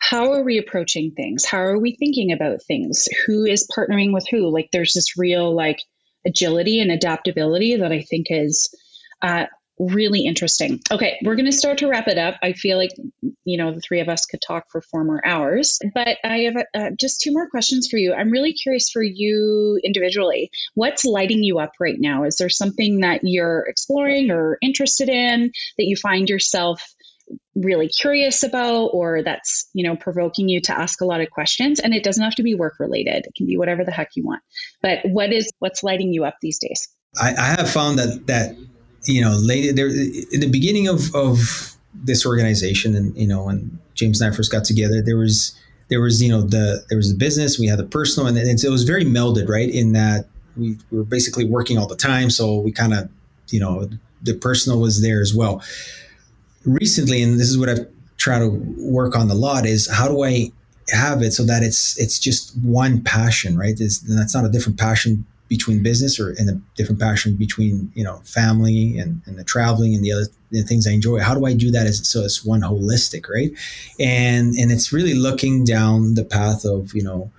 how 0.00 0.32
are 0.32 0.44
we 0.44 0.58
approaching 0.58 1.10
things? 1.10 1.44
How 1.44 1.58
are 1.58 1.78
we 1.78 1.96
thinking 1.96 2.32
about 2.32 2.62
things? 2.62 3.08
Who 3.26 3.44
is 3.44 3.68
partnering 3.76 4.12
with 4.12 4.26
who? 4.30 4.48
Like 4.48 4.68
there's 4.72 4.92
this 4.92 5.18
real 5.18 5.54
like 5.54 5.82
agility 6.24 6.80
and 6.80 6.90
adaptability 6.90 7.76
that 7.76 7.90
I 7.90 8.02
think 8.02 8.26
is 8.30 8.72
uh, 9.22 9.46
really 9.78 10.24
interesting. 10.24 10.80
Okay, 10.90 11.18
we're 11.24 11.36
going 11.36 11.46
to 11.46 11.52
start 11.52 11.78
to 11.78 11.88
wrap 11.88 12.08
it 12.08 12.18
up. 12.18 12.36
I 12.42 12.52
feel 12.52 12.76
like, 12.76 12.90
you 13.44 13.56
know, 13.56 13.72
the 13.72 13.80
three 13.80 14.00
of 14.00 14.08
us 14.08 14.24
could 14.26 14.40
talk 14.40 14.64
for 14.70 14.80
four 14.80 15.04
more 15.04 15.24
hours, 15.26 15.78
but 15.94 16.18
I 16.24 16.38
have 16.40 16.56
uh, 16.74 16.90
just 16.98 17.20
two 17.20 17.32
more 17.32 17.48
questions 17.48 17.88
for 17.88 17.96
you. 17.96 18.12
I'm 18.12 18.30
really 18.30 18.52
curious 18.52 18.90
for 18.90 19.02
you 19.02 19.80
individually. 19.84 20.50
What's 20.74 21.04
lighting 21.04 21.42
you 21.42 21.58
up 21.58 21.72
right 21.80 21.96
now? 21.98 22.24
Is 22.24 22.36
there 22.36 22.48
something 22.48 23.00
that 23.00 23.20
you're 23.22 23.64
exploring 23.68 24.30
or 24.30 24.58
interested 24.62 25.08
in 25.08 25.52
that 25.78 25.84
you 25.84 25.96
find 25.96 26.28
yourself 26.28 26.82
really 27.54 27.88
curious 27.88 28.42
about 28.42 28.86
or 28.86 29.22
that's 29.22 29.68
you 29.74 29.86
know 29.86 29.96
provoking 29.96 30.48
you 30.48 30.62
to 30.62 30.72
ask 30.72 31.02
a 31.02 31.04
lot 31.04 31.20
of 31.20 31.30
questions 31.30 31.78
and 31.78 31.92
it 31.92 32.02
doesn't 32.02 32.24
have 32.24 32.34
to 32.34 32.42
be 32.42 32.54
work 32.54 32.74
related 32.78 33.26
it 33.26 33.34
can 33.36 33.46
be 33.46 33.58
whatever 33.58 33.84
the 33.84 33.90
heck 33.90 34.08
you 34.14 34.24
want 34.24 34.40
but 34.80 35.00
what 35.04 35.30
is 35.30 35.52
what's 35.58 35.82
lighting 35.82 36.10
you 36.10 36.24
up 36.24 36.36
these 36.40 36.58
days 36.58 36.88
I, 37.20 37.34
I 37.34 37.46
have 37.58 37.70
found 37.70 37.98
that 37.98 38.26
that 38.28 38.56
you 39.08 39.22
know, 39.22 39.36
later 39.38 39.72
there 39.72 39.88
in 39.88 40.40
the 40.40 40.48
beginning 40.50 40.86
of 40.86 41.14
of 41.14 41.76
this 41.94 42.26
organization, 42.26 42.94
and 42.94 43.16
you 43.16 43.26
know, 43.26 43.44
when 43.44 43.78
James 43.94 44.20
and 44.20 44.32
I 44.32 44.36
first 44.36 44.52
got 44.52 44.64
together, 44.64 45.02
there 45.02 45.16
was 45.16 45.58
there 45.88 46.00
was 46.00 46.22
you 46.22 46.28
know 46.28 46.42
the 46.42 46.84
there 46.88 46.98
was 46.98 47.10
the 47.10 47.18
business, 47.18 47.58
we 47.58 47.66
had 47.66 47.78
the 47.78 47.84
personal, 47.84 48.28
and, 48.28 48.36
and 48.36 48.62
it 48.62 48.68
was 48.68 48.84
very 48.84 49.04
melded, 49.04 49.48
right? 49.48 49.68
In 49.68 49.92
that 49.92 50.26
we 50.56 50.76
were 50.90 51.04
basically 51.04 51.44
working 51.44 51.78
all 51.78 51.86
the 51.86 51.96
time, 51.96 52.30
so 52.30 52.58
we 52.60 52.70
kind 52.70 52.92
of 52.92 53.08
you 53.48 53.60
know 53.60 53.88
the 54.22 54.34
personal 54.34 54.80
was 54.80 55.00
there 55.02 55.20
as 55.20 55.34
well. 55.34 55.62
Recently, 56.64 57.22
and 57.22 57.40
this 57.40 57.48
is 57.48 57.56
what 57.56 57.68
I've 57.68 57.86
tried 58.18 58.40
to 58.40 58.50
work 58.78 59.16
on 59.16 59.30
a 59.30 59.34
lot 59.34 59.64
is 59.64 59.88
how 59.88 60.08
do 60.08 60.24
I 60.24 60.52
have 60.90 61.22
it 61.22 61.32
so 61.32 61.44
that 61.44 61.62
it's 61.62 61.98
it's 61.98 62.18
just 62.18 62.56
one 62.58 63.02
passion, 63.02 63.56
right? 63.56 63.78
It's, 63.78 64.00
that's 64.00 64.34
not 64.34 64.44
a 64.44 64.48
different 64.48 64.78
passion 64.78 65.24
between 65.48 65.82
business 65.82 66.20
or 66.20 66.30
and 66.30 66.48
the 66.48 66.60
different 66.76 67.00
passion 67.00 67.34
between 67.34 67.90
you 67.94 68.04
know 68.04 68.18
family 68.24 68.98
and, 68.98 69.22
and 69.26 69.38
the 69.38 69.44
traveling 69.44 69.94
and 69.94 70.04
the 70.04 70.12
other 70.12 70.26
the 70.50 70.62
things 70.62 70.86
I 70.86 70.92
enjoy. 70.92 71.20
How 71.20 71.34
do 71.34 71.44
I 71.46 71.54
do 71.54 71.70
that 71.70 71.86
as 71.86 72.06
so 72.06 72.20
it's 72.20 72.44
one 72.44 72.60
holistic, 72.60 73.28
right? 73.28 73.50
And 73.98 74.54
and 74.54 74.70
it's 74.70 74.92
really 74.92 75.14
looking 75.14 75.64
down 75.64 76.14
the 76.14 76.24
path 76.24 76.64
of 76.64 76.94
you 76.94 77.02
know 77.02 77.30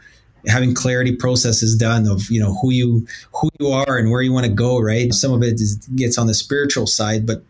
having 0.48 0.74
clarity 0.74 1.16
processes 1.16 1.76
done 1.78 2.08
of 2.08 2.30
you 2.30 2.40
know 2.40 2.56
who 2.56 2.72
you 2.72 3.08
who 3.34 3.50
you 3.60 3.68
are 3.68 3.98
and 3.98 4.12
where 4.12 4.22
you 4.22 4.34
want 4.34 4.46
to 4.46 4.52
go, 4.52 4.80
right? 4.80 5.14
Some 5.14 5.34
of 5.34 5.44
it 5.44 5.56
is, 5.56 5.76
gets 5.96 6.18
on 6.18 6.28
the 6.28 6.34
spiritual 6.34 6.88
side, 6.88 7.26
but 7.26 7.44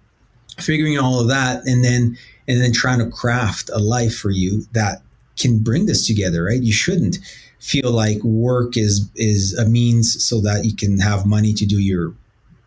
figuring 0.59 0.97
all 0.97 1.19
of 1.19 1.29
that 1.29 1.65
and 1.65 1.83
then 1.83 2.17
and 2.47 2.61
then 2.61 2.73
trying 2.73 2.99
to 2.99 3.09
craft 3.09 3.69
a 3.71 3.79
life 3.79 4.15
for 4.15 4.31
you 4.31 4.65
that 4.73 5.01
can 5.39 5.59
bring 5.59 5.85
this 5.85 6.05
together, 6.05 6.43
right? 6.43 6.61
You 6.61 6.73
shouldn't 6.73 7.17
feel 7.59 7.91
like 7.91 8.23
work 8.23 8.77
is 8.77 9.09
is 9.15 9.57
a 9.57 9.65
means 9.65 10.23
so 10.23 10.41
that 10.41 10.65
you 10.65 10.75
can 10.75 10.99
have 10.99 11.25
money 11.25 11.53
to 11.53 11.65
do 11.65 11.79
your 11.79 12.13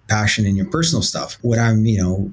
passion 0.08 0.46
and 0.46 0.56
your 0.56 0.66
personal 0.66 1.02
stuff. 1.02 1.38
What 1.42 1.58
I'm, 1.58 1.86
you 1.86 2.02
know, 2.02 2.32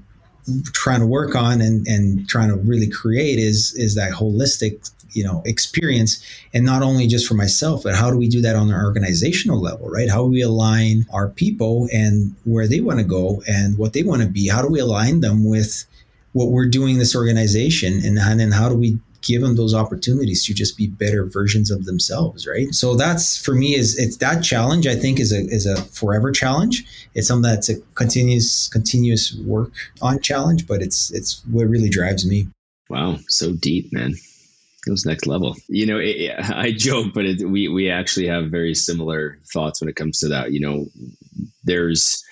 trying 0.73 0.99
to 0.99 1.05
work 1.05 1.35
on 1.35 1.61
and 1.61 1.87
and 1.87 2.27
trying 2.27 2.49
to 2.49 2.55
really 2.57 2.89
create 2.89 3.39
is 3.39 3.73
is 3.75 3.95
that 3.95 4.11
holistic 4.11 4.89
you 5.11 5.23
know 5.23 5.41
experience 5.45 6.23
and 6.53 6.65
not 6.65 6.81
only 6.81 7.07
just 7.07 7.27
for 7.27 7.33
myself 7.33 7.83
but 7.83 7.95
how 7.95 8.11
do 8.11 8.17
we 8.17 8.27
do 8.27 8.41
that 8.41 8.55
on 8.55 8.69
an 8.69 8.75
organizational 8.75 9.59
level 9.59 9.89
right 9.89 10.09
how 10.09 10.23
do 10.23 10.29
we 10.29 10.41
align 10.41 11.05
our 11.11 11.29
people 11.29 11.87
and 11.91 12.35
where 12.45 12.67
they 12.67 12.79
want 12.79 12.99
to 12.99 13.05
go 13.05 13.41
and 13.47 13.77
what 13.77 13.93
they 13.93 14.03
want 14.03 14.21
to 14.21 14.27
be 14.27 14.47
how 14.47 14.61
do 14.61 14.67
we 14.67 14.79
align 14.79 15.21
them 15.21 15.47
with 15.47 15.85
what 16.33 16.49
we're 16.49 16.67
doing 16.67 16.93
in 16.93 16.99
this 16.99 17.15
organization 17.15 17.93
and, 18.03 18.17
and 18.17 18.39
then 18.39 18.51
how 18.51 18.69
do 18.69 18.75
we 18.75 18.99
give 19.22 19.41
them 19.41 19.55
those 19.55 19.74
opportunities 19.74 20.45
to 20.45 20.53
just 20.53 20.78
be 20.78 20.88
better 20.88 21.26
versions 21.26 21.72
of 21.72 21.86
themselves 21.86 22.47
right? 22.47 22.74
So 22.74 22.95
that's 22.95 23.38
for 23.43 23.53
me 23.53 23.76
is 23.76 23.97
it's 23.97 24.17
that 24.17 24.43
challenge 24.43 24.88
i 24.88 24.95
think 24.95 25.20
is 25.20 25.32
a 25.32 25.41
is 25.47 25.65
a 25.65 25.82
forever 25.84 26.32
challenge. 26.32 26.86
It's 27.15 27.28
something 27.28 27.49
that's 27.49 27.70
a 27.70 27.80
continuous 27.95 28.67
continuous 28.67 29.36
work 29.45 29.72
on 30.01 30.20
challenge 30.20 30.67
but 30.67 30.82
it's 30.82 31.11
it's 31.11 31.43
what 31.51 31.63
really 31.63 31.89
drives 31.89 32.28
me. 32.28 32.47
Wow. 32.89 33.17
So 33.28 33.53
deep 33.53 33.91
man. 33.91 34.13
It 34.88 34.91
was 34.91 35.05
next 35.05 35.28
level. 35.28 35.55
You 35.67 35.86
know 35.86 35.99
it, 35.99 36.32
i 36.49 36.72
joke 36.72 37.13
but 37.13 37.26
it, 37.26 37.47
we 37.47 37.67
we 37.67 37.89
actually 37.89 38.28
have 38.28 38.45
very 38.45 38.74
similar 38.74 39.38
thoughts 39.53 39.82
when 39.82 39.89
it 39.89 39.95
comes 39.95 40.20
to 40.20 40.28
that. 40.30 40.51
You 40.51 40.59
know 40.59 40.86
there's 41.63 42.24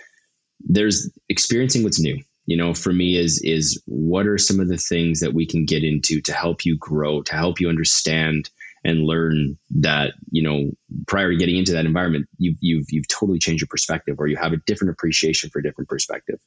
there's 0.61 1.09
experiencing 1.29 1.83
what's 1.83 1.99
new 1.99 2.19
you 2.47 2.57
know 2.57 2.73
for 2.73 2.91
me 2.91 3.17
is 3.17 3.39
is 3.43 3.79
what 3.85 4.25
are 4.25 4.39
some 4.39 4.59
of 4.59 4.67
the 4.67 4.77
things 4.77 5.19
that 5.19 5.33
we 5.33 5.45
can 5.45 5.65
get 5.65 5.83
into 5.83 6.19
to 6.21 6.33
help 6.33 6.65
you 6.65 6.75
grow 6.77 7.21
to 7.21 7.35
help 7.35 7.59
you 7.59 7.69
understand 7.69 8.49
and 8.83 9.03
learn 9.03 9.57
that 9.69 10.13
you 10.31 10.41
know 10.41 10.71
prior 11.07 11.31
to 11.31 11.37
getting 11.37 11.57
into 11.57 11.73
that 11.73 11.85
environment 11.85 12.27
you've 12.37 12.55
you've 12.61 12.85
you've 12.89 13.07
totally 13.09 13.37
changed 13.37 13.61
your 13.61 13.67
perspective 13.67 14.15
or 14.17 14.27
you 14.27 14.37
have 14.37 14.53
a 14.53 14.61
different 14.65 14.91
appreciation 14.91 15.49
for 15.49 15.59
a 15.59 15.63
different 15.63 15.89
perspective. 15.89 16.39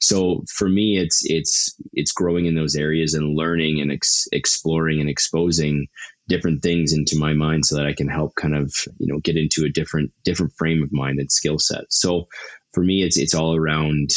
So 0.00 0.44
for 0.52 0.68
me 0.68 0.98
it's 0.98 1.22
it's 1.24 1.74
it's 1.92 2.12
growing 2.12 2.46
in 2.46 2.54
those 2.54 2.76
areas 2.76 3.14
and 3.14 3.36
learning 3.36 3.80
and 3.80 3.90
ex- 3.90 4.28
exploring 4.32 5.00
and 5.00 5.08
exposing 5.08 5.86
different 6.28 6.62
things 6.62 6.92
into 6.92 7.16
my 7.16 7.32
mind 7.32 7.64
so 7.64 7.74
that 7.76 7.86
I 7.86 7.94
can 7.94 8.08
help 8.08 8.34
kind 8.34 8.54
of 8.54 8.74
you 8.98 9.06
know 9.06 9.20
get 9.20 9.36
into 9.36 9.64
a 9.64 9.70
different 9.70 10.12
different 10.24 10.52
frame 10.58 10.82
of 10.82 10.92
mind 10.92 11.18
and 11.18 11.32
skill 11.32 11.58
set. 11.58 11.84
So 11.90 12.28
for 12.74 12.84
me 12.84 13.02
it's 13.02 13.16
it's 13.16 13.34
all 13.34 13.56
around 13.56 14.10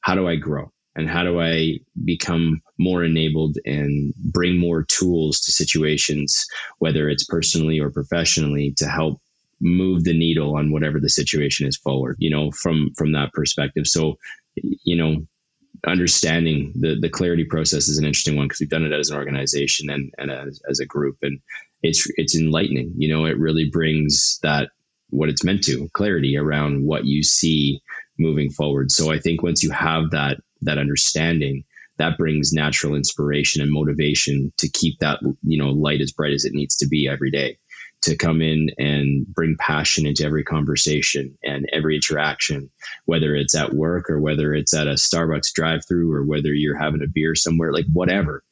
how 0.00 0.14
do 0.14 0.26
I 0.26 0.36
grow 0.36 0.72
and 0.98 1.08
how 1.08 1.22
do 1.22 1.40
I 1.40 1.78
become 2.04 2.60
more 2.76 3.04
enabled 3.04 3.56
and 3.64 4.12
bring 4.16 4.58
more 4.58 4.82
tools 4.82 5.40
to 5.42 5.52
situations, 5.52 6.44
whether 6.80 7.08
it's 7.08 7.24
personally 7.24 7.78
or 7.78 7.88
professionally, 7.88 8.74
to 8.78 8.88
help 8.88 9.20
move 9.60 10.02
the 10.02 10.18
needle 10.18 10.56
on 10.56 10.72
whatever 10.72 10.98
the 10.98 11.08
situation 11.08 11.68
is 11.68 11.76
forward, 11.76 12.16
you 12.18 12.28
know, 12.28 12.50
from 12.50 12.90
from 12.96 13.12
that 13.12 13.32
perspective. 13.32 13.86
So, 13.86 14.18
you 14.56 14.96
know, 14.96 15.24
understanding 15.86 16.72
the 16.74 16.96
the 17.00 17.08
clarity 17.08 17.44
process 17.44 17.86
is 17.86 17.98
an 17.98 18.04
interesting 18.04 18.34
one 18.34 18.46
because 18.46 18.58
we've 18.58 18.68
done 18.68 18.84
it 18.84 18.92
as 18.92 19.10
an 19.10 19.16
organization 19.16 19.88
and 19.90 20.12
and 20.18 20.32
as, 20.32 20.60
as 20.68 20.80
a 20.80 20.86
group 20.86 21.16
and 21.22 21.38
it's 21.84 22.10
it's 22.16 22.36
enlightening 22.36 22.92
you 22.96 23.08
know 23.08 23.24
it 23.24 23.38
really 23.38 23.70
brings 23.70 24.40
that 24.42 24.70
what 25.10 25.28
it's 25.28 25.44
meant 25.44 25.62
to 25.62 25.88
clarity 25.94 26.36
around 26.36 26.84
what 26.84 27.04
you 27.04 27.22
see 27.22 27.80
moving 28.18 28.50
forward 28.50 28.90
so 28.90 29.12
i 29.12 29.18
think 29.18 29.42
once 29.42 29.62
you 29.62 29.70
have 29.70 30.10
that 30.10 30.38
that 30.62 30.78
understanding 30.78 31.64
that 31.98 32.16
brings 32.16 32.52
natural 32.52 32.94
inspiration 32.94 33.60
and 33.60 33.72
motivation 33.72 34.52
to 34.58 34.68
keep 34.68 34.98
that 35.00 35.20
you 35.42 35.58
know 35.58 35.70
light 35.70 36.00
as 36.00 36.12
bright 36.12 36.32
as 36.32 36.44
it 36.44 36.54
needs 36.54 36.76
to 36.76 36.88
be 36.88 37.08
every 37.08 37.30
day 37.30 37.58
to 38.00 38.16
come 38.16 38.40
in 38.40 38.70
and 38.78 39.26
bring 39.26 39.56
passion 39.58 40.06
into 40.06 40.24
every 40.24 40.44
conversation 40.44 41.36
and 41.42 41.68
every 41.72 41.96
interaction 41.96 42.70
whether 43.06 43.34
it's 43.34 43.54
at 43.54 43.74
work 43.74 44.08
or 44.08 44.20
whether 44.20 44.54
it's 44.54 44.74
at 44.74 44.86
a 44.86 44.92
starbucks 44.92 45.52
drive 45.52 45.82
through 45.86 46.12
or 46.12 46.24
whether 46.24 46.52
you're 46.54 46.78
having 46.78 47.02
a 47.02 47.08
beer 47.12 47.34
somewhere 47.34 47.72
like 47.72 47.86
whatever 47.92 48.42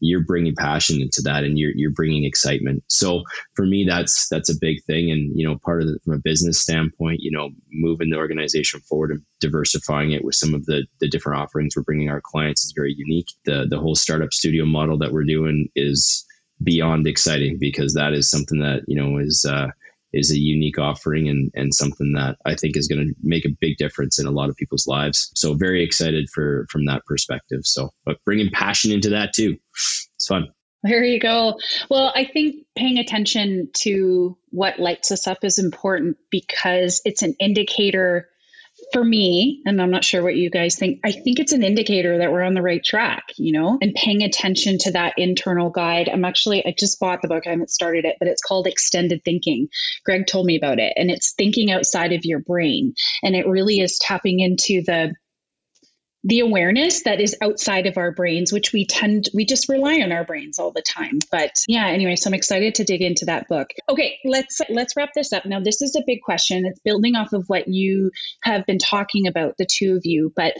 you're 0.00 0.24
bringing 0.24 0.54
passion 0.54 1.00
into 1.00 1.22
that 1.22 1.44
and 1.44 1.58
you're 1.58 1.72
you're 1.74 1.90
bringing 1.90 2.24
excitement. 2.24 2.82
So 2.88 3.22
for 3.54 3.66
me, 3.66 3.84
that's 3.88 4.28
that's 4.28 4.50
a 4.50 4.58
big 4.60 4.82
thing. 4.84 5.10
And 5.10 5.32
you 5.38 5.46
know, 5.46 5.58
part 5.64 5.82
of 5.82 5.88
it 5.88 6.02
from 6.04 6.14
a 6.14 6.18
business 6.18 6.60
standpoint, 6.60 7.20
you 7.20 7.30
know, 7.30 7.50
moving 7.72 8.10
the 8.10 8.16
organization 8.16 8.80
forward 8.80 9.10
and 9.10 9.22
diversifying 9.40 10.12
it 10.12 10.24
with 10.24 10.34
some 10.34 10.54
of 10.54 10.66
the 10.66 10.86
the 11.00 11.08
different 11.08 11.40
offerings 11.40 11.74
we're 11.76 11.82
bringing 11.82 12.10
our 12.10 12.22
clients 12.22 12.64
is 12.64 12.74
very 12.76 12.94
unique. 12.96 13.28
The 13.44 13.66
the 13.68 13.78
whole 13.78 13.94
startup 13.94 14.32
studio 14.32 14.64
model 14.64 14.98
that 14.98 15.12
we're 15.12 15.24
doing 15.24 15.68
is 15.74 16.24
beyond 16.62 17.06
exciting 17.06 17.58
because 17.58 17.94
that 17.94 18.12
is 18.12 18.30
something 18.30 18.60
that 18.60 18.82
you 18.86 18.96
know 18.96 19.18
is. 19.18 19.46
Uh, 19.48 19.68
is 20.16 20.30
a 20.30 20.38
unique 20.38 20.78
offering 20.78 21.28
and, 21.28 21.50
and 21.54 21.74
something 21.74 22.12
that 22.14 22.36
I 22.44 22.54
think 22.54 22.76
is 22.76 22.88
going 22.88 23.06
to 23.06 23.14
make 23.22 23.44
a 23.44 23.56
big 23.60 23.76
difference 23.76 24.18
in 24.18 24.26
a 24.26 24.30
lot 24.30 24.48
of 24.48 24.56
people's 24.56 24.86
lives. 24.86 25.30
So 25.34 25.54
very 25.54 25.84
excited 25.84 26.28
for 26.32 26.66
from 26.70 26.86
that 26.86 27.02
perspective. 27.06 27.60
So, 27.64 27.90
but 28.04 28.16
bringing 28.24 28.50
passion 28.50 28.90
into 28.92 29.10
that 29.10 29.32
too, 29.34 29.56
it's 29.72 30.26
fun. 30.26 30.48
There 30.82 31.02
you 31.02 31.18
go. 31.18 31.58
Well, 31.90 32.12
I 32.14 32.24
think 32.24 32.64
paying 32.76 32.98
attention 32.98 33.70
to 33.78 34.38
what 34.50 34.78
lights 34.78 35.10
us 35.10 35.26
up 35.26 35.38
is 35.42 35.58
important 35.58 36.16
because 36.30 37.00
it's 37.04 37.22
an 37.22 37.34
indicator 37.40 38.28
for 38.92 39.04
me, 39.04 39.62
and 39.66 39.80
I'm 39.80 39.90
not 39.90 40.04
sure 40.04 40.22
what 40.22 40.36
you 40.36 40.50
guys 40.50 40.76
think, 40.76 41.00
I 41.04 41.12
think 41.12 41.38
it's 41.38 41.52
an 41.52 41.62
indicator 41.62 42.18
that 42.18 42.30
we're 42.30 42.42
on 42.42 42.54
the 42.54 42.62
right 42.62 42.82
track, 42.82 43.24
you 43.36 43.52
know, 43.52 43.78
and 43.80 43.94
paying 43.94 44.22
attention 44.22 44.78
to 44.78 44.92
that 44.92 45.14
internal 45.16 45.70
guide. 45.70 46.08
I'm 46.08 46.24
actually, 46.24 46.64
I 46.64 46.74
just 46.78 47.00
bought 47.00 47.22
the 47.22 47.28
book, 47.28 47.44
I 47.46 47.50
haven't 47.50 47.70
started 47.70 48.04
it, 48.04 48.16
but 48.18 48.28
it's 48.28 48.42
called 48.42 48.66
Extended 48.66 49.22
Thinking. 49.24 49.68
Greg 50.04 50.26
told 50.26 50.46
me 50.46 50.56
about 50.56 50.78
it, 50.78 50.92
and 50.96 51.10
it's 51.10 51.34
thinking 51.34 51.70
outside 51.70 52.12
of 52.12 52.24
your 52.24 52.40
brain. 52.40 52.94
And 53.22 53.34
it 53.34 53.46
really 53.46 53.80
is 53.80 53.98
tapping 53.98 54.40
into 54.40 54.82
the 54.84 55.14
the 56.26 56.40
awareness 56.40 57.04
that 57.04 57.20
is 57.20 57.36
outside 57.40 57.86
of 57.86 57.96
our 57.96 58.10
brains, 58.10 58.52
which 58.52 58.72
we 58.72 58.84
tend, 58.84 59.28
we 59.32 59.46
just 59.46 59.68
rely 59.68 60.00
on 60.02 60.10
our 60.10 60.24
brains 60.24 60.58
all 60.58 60.72
the 60.72 60.82
time. 60.82 61.20
But 61.30 61.52
yeah, 61.68 61.86
anyway, 61.86 62.16
so 62.16 62.28
I'm 62.28 62.34
excited 62.34 62.74
to 62.74 62.84
dig 62.84 63.00
into 63.00 63.26
that 63.26 63.46
book. 63.46 63.68
Okay, 63.88 64.18
let's 64.24 64.60
let's 64.68 64.96
wrap 64.96 65.10
this 65.14 65.32
up. 65.32 65.46
Now, 65.46 65.60
this 65.60 65.82
is 65.82 65.94
a 65.94 66.02
big 66.04 66.22
question. 66.22 66.66
It's 66.66 66.80
building 66.80 67.14
off 67.14 67.32
of 67.32 67.44
what 67.46 67.68
you 67.68 68.10
have 68.42 68.66
been 68.66 68.78
talking 68.78 69.28
about, 69.28 69.54
the 69.56 69.68
two 69.70 69.94
of 69.94 70.00
you. 70.02 70.32
But 70.34 70.54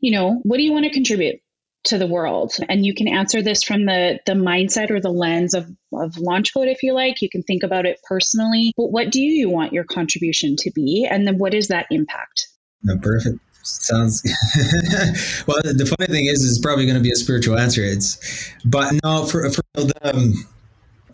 you 0.00 0.10
know, 0.10 0.40
what 0.42 0.56
do 0.56 0.62
you 0.62 0.72
want 0.72 0.86
to 0.86 0.90
contribute? 0.90 1.40
to 1.82 1.96
the 1.96 2.06
world 2.06 2.52
and 2.68 2.84
you 2.84 2.94
can 2.94 3.08
answer 3.08 3.40
this 3.40 3.62
from 3.62 3.86
the 3.86 4.18
the 4.26 4.34
mindset 4.34 4.90
or 4.90 5.00
the 5.00 5.08
lens 5.08 5.54
of 5.54 5.66
of 5.94 6.18
launch 6.18 6.52
code 6.52 6.68
if 6.68 6.82
you 6.82 6.92
like 6.92 7.22
you 7.22 7.30
can 7.30 7.42
think 7.42 7.62
about 7.62 7.86
it 7.86 7.98
personally 8.06 8.74
but 8.76 8.88
what 8.92 9.10
do 9.10 9.18
you 9.22 9.48
want 9.48 9.72
your 9.72 9.84
contribution 9.84 10.56
to 10.56 10.70
be 10.74 11.08
and 11.10 11.26
then 11.26 11.38
what 11.38 11.54
is 11.54 11.68
that 11.68 11.86
impact 11.90 12.48
no, 12.82 12.98
perfect 12.98 13.38
Sounds 13.62 14.22
well. 15.46 15.60
The 15.62 15.94
funny 15.98 16.10
thing 16.10 16.26
is, 16.26 16.44
it's 16.48 16.58
probably 16.58 16.86
going 16.86 16.96
to 16.96 17.02
be 17.02 17.12
a 17.12 17.16
spiritual 17.16 17.58
answer. 17.58 17.82
It's, 17.82 18.52
but 18.64 18.94
no, 19.04 19.26
for 19.26 19.50
for 19.50 19.62
the, 19.74 19.92
um, 20.02 20.34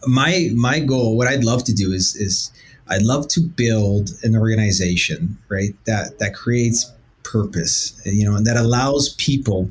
my 0.07 0.51
my 0.55 0.81
goal, 0.81 1.17
what 1.17 1.27
I'd 1.27 1.45
love 1.45 1.65
to 1.65 1.75
do 1.75 1.93
is 1.93 2.15
is 2.15 2.53
I'd 2.89 3.03
love 3.03 3.29
to 3.29 3.41
build 3.41 4.11
an 4.23 4.37
organization, 4.37 5.39
right? 5.49 5.75
That 5.87 6.19
that 6.19 6.35
creates 6.35 6.93
purpose, 7.25 8.01
you 8.05 8.25
know, 8.25 8.37
and 8.37 8.47
that 8.47 8.57
allows 8.57 9.15
people 9.15 9.71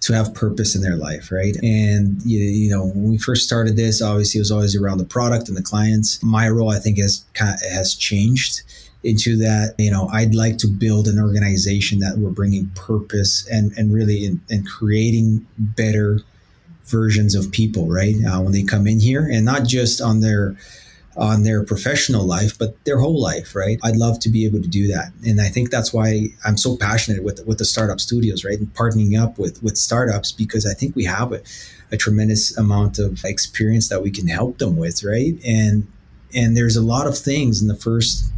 to 0.00 0.14
have 0.14 0.34
purpose 0.34 0.74
in 0.74 0.82
their 0.82 0.96
life, 0.96 1.30
right? 1.30 1.56
And 1.62 2.22
you, 2.22 2.38
you 2.40 2.70
know, 2.70 2.86
when 2.86 3.10
we 3.10 3.18
first 3.18 3.44
started 3.44 3.76
this, 3.76 4.00
obviously 4.00 4.38
it 4.38 4.42
was 4.42 4.50
always 4.50 4.74
around 4.74 4.98
the 4.98 5.04
product 5.04 5.48
and 5.48 5.56
the 5.56 5.62
clients. 5.62 6.22
My 6.22 6.48
role, 6.48 6.70
I 6.70 6.78
think, 6.78 6.98
has 6.98 7.24
has 7.36 7.94
changed 7.94 8.62
into 9.02 9.36
that 9.36 9.74
you 9.78 9.90
know 9.90 10.08
i'd 10.12 10.34
like 10.34 10.58
to 10.58 10.66
build 10.66 11.08
an 11.08 11.18
organization 11.18 12.00
that 12.00 12.18
we're 12.18 12.30
bringing 12.30 12.66
purpose 12.74 13.46
and 13.48 13.72
and 13.78 13.94
really 13.94 14.26
in, 14.26 14.40
in 14.50 14.62
creating 14.64 15.46
better 15.58 16.20
versions 16.90 17.34
of 17.34 17.50
people 17.50 17.88
right? 17.88 18.16
Uh, 18.26 18.40
when 18.40 18.52
they 18.52 18.62
come 18.62 18.86
in 18.86 19.00
here 19.00 19.26
and 19.26 19.44
not 19.44 19.64
just 19.64 20.00
on 20.00 20.20
their 20.20 20.56
on 21.16 21.42
their 21.42 21.64
professional 21.64 22.24
life 22.24 22.56
but 22.58 22.82
their 22.84 22.98
whole 22.98 23.20
life 23.20 23.54
right? 23.54 23.78
I'd 23.82 23.96
love 23.96 24.18
to 24.20 24.28
be 24.28 24.44
able 24.44 24.60
to 24.60 24.68
do 24.68 24.88
that. 24.88 25.12
And 25.24 25.40
i 25.40 25.48
think 25.48 25.70
that's 25.70 25.92
why 25.92 26.28
i'm 26.44 26.56
so 26.56 26.76
passionate 26.76 27.22
with 27.22 27.44
with 27.46 27.58
the 27.58 27.64
startup 27.64 28.00
studios 28.00 28.44
right? 28.44 28.58
And 28.58 28.72
partnering 28.74 29.20
up 29.20 29.38
with 29.38 29.62
with 29.62 29.78
startups 29.78 30.32
because 30.32 30.66
i 30.66 30.74
think 30.74 30.94
we 30.94 31.04
have 31.04 31.32
a, 31.32 31.40
a 31.92 31.96
tremendous 31.96 32.56
amount 32.56 32.98
of 32.98 33.24
experience 33.24 33.88
that 33.88 34.02
we 34.02 34.10
can 34.10 34.28
help 34.28 34.58
them 34.58 34.76
with 34.76 35.02
right? 35.04 35.34
And 35.44 35.86
and 36.34 36.56
there's 36.56 36.76
a 36.76 36.82
lot 36.82 37.06
of 37.06 37.18
things 37.18 37.60
in 37.62 37.68
the 37.68 37.76
first 37.76 38.32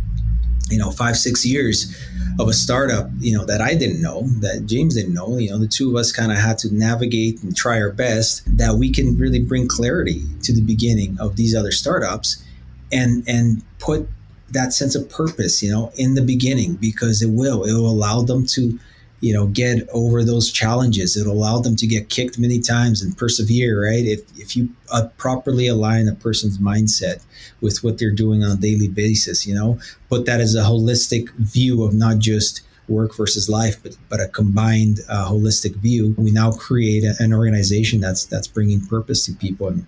you 0.72 0.78
know 0.78 0.90
five 0.90 1.16
six 1.16 1.44
years 1.44 1.94
of 2.40 2.48
a 2.48 2.52
startup 2.52 3.10
you 3.18 3.36
know 3.36 3.44
that 3.44 3.60
i 3.60 3.74
didn't 3.74 4.00
know 4.00 4.22
that 4.40 4.64
james 4.66 4.94
didn't 4.94 5.14
know 5.14 5.36
you 5.36 5.50
know 5.50 5.58
the 5.58 5.68
two 5.68 5.90
of 5.90 5.96
us 5.96 6.10
kind 6.10 6.32
of 6.32 6.38
had 6.38 6.58
to 6.58 6.74
navigate 6.74 7.42
and 7.42 7.54
try 7.54 7.80
our 7.80 7.90
best 7.90 8.42
that 8.56 8.74
we 8.76 8.90
can 8.90 9.16
really 9.16 9.38
bring 9.38 9.68
clarity 9.68 10.22
to 10.42 10.52
the 10.52 10.62
beginning 10.62 11.16
of 11.20 11.36
these 11.36 11.54
other 11.54 11.70
startups 11.70 12.42
and 12.90 13.22
and 13.28 13.62
put 13.78 14.08
that 14.50 14.72
sense 14.72 14.94
of 14.94 15.08
purpose 15.10 15.62
you 15.62 15.70
know 15.70 15.92
in 15.96 16.14
the 16.14 16.22
beginning 16.22 16.74
because 16.74 17.22
it 17.22 17.30
will 17.30 17.64
it 17.64 17.72
will 17.72 17.88
allow 17.88 18.22
them 18.22 18.46
to 18.46 18.78
you 19.22 19.32
know 19.32 19.46
get 19.46 19.88
over 19.94 20.22
those 20.22 20.52
challenges. 20.52 21.16
It'll 21.16 21.32
allow 21.32 21.60
them 21.60 21.76
to 21.76 21.86
get 21.86 22.10
kicked 22.10 22.38
many 22.38 22.60
times 22.60 23.02
and 23.02 23.16
persevere 23.16 23.84
right? 23.86 24.04
If, 24.04 24.20
if 24.38 24.56
you 24.56 24.68
uh, 24.92 25.08
properly 25.16 25.68
align 25.68 26.08
a 26.08 26.14
person's 26.14 26.58
mindset 26.58 27.22
with 27.62 27.82
what 27.82 27.98
they're 27.98 28.10
doing 28.10 28.42
on 28.44 28.58
a 28.58 28.60
daily 28.60 28.88
basis 28.88 29.46
you 29.46 29.54
know? 29.54 29.78
Put 30.10 30.26
that 30.26 30.40
as 30.40 30.54
a 30.54 30.62
holistic 30.62 31.30
view 31.36 31.84
of 31.84 31.94
not 31.94 32.18
just 32.18 32.60
work 32.88 33.16
versus 33.16 33.48
life 33.48 33.82
but 33.82 33.96
but 34.08 34.20
a 34.20 34.28
combined 34.28 34.98
uh, 35.08 35.28
holistic 35.28 35.74
view 35.76 36.14
we 36.18 36.30
now 36.30 36.52
create 36.52 37.04
a, 37.04 37.14
an 37.18 37.32
organization 37.32 38.00
that's 38.00 38.26
that's 38.26 38.46
bringing 38.46 38.84
purpose 38.86 39.26
to 39.26 39.32
people. 39.32 39.68
And 39.68 39.86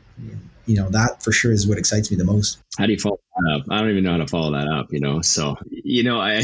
you 0.66 0.76
know 0.76 0.88
that 0.90 1.22
for 1.22 1.32
sure 1.32 1.52
is 1.52 1.66
what 1.66 1.78
excites 1.78 2.10
me 2.10 2.16
the 2.16 2.24
most. 2.24 2.58
How 2.78 2.86
do 2.86 2.92
you 2.92 2.98
follow 2.98 3.20
that 3.36 3.52
up? 3.54 3.66
I 3.70 3.80
don't 3.80 3.90
even 3.90 4.04
know 4.04 4.12
how 4.12 4.18
to 4.18 4.26
follow 4.26 4.52
that 4.52 4.68
up 4.68 4.92
you 4.92 5.00
know? 5.00 5.20
So 5.20 5.56
you 5.70 6.02
know 6.02 6.20
i 6.20 6.42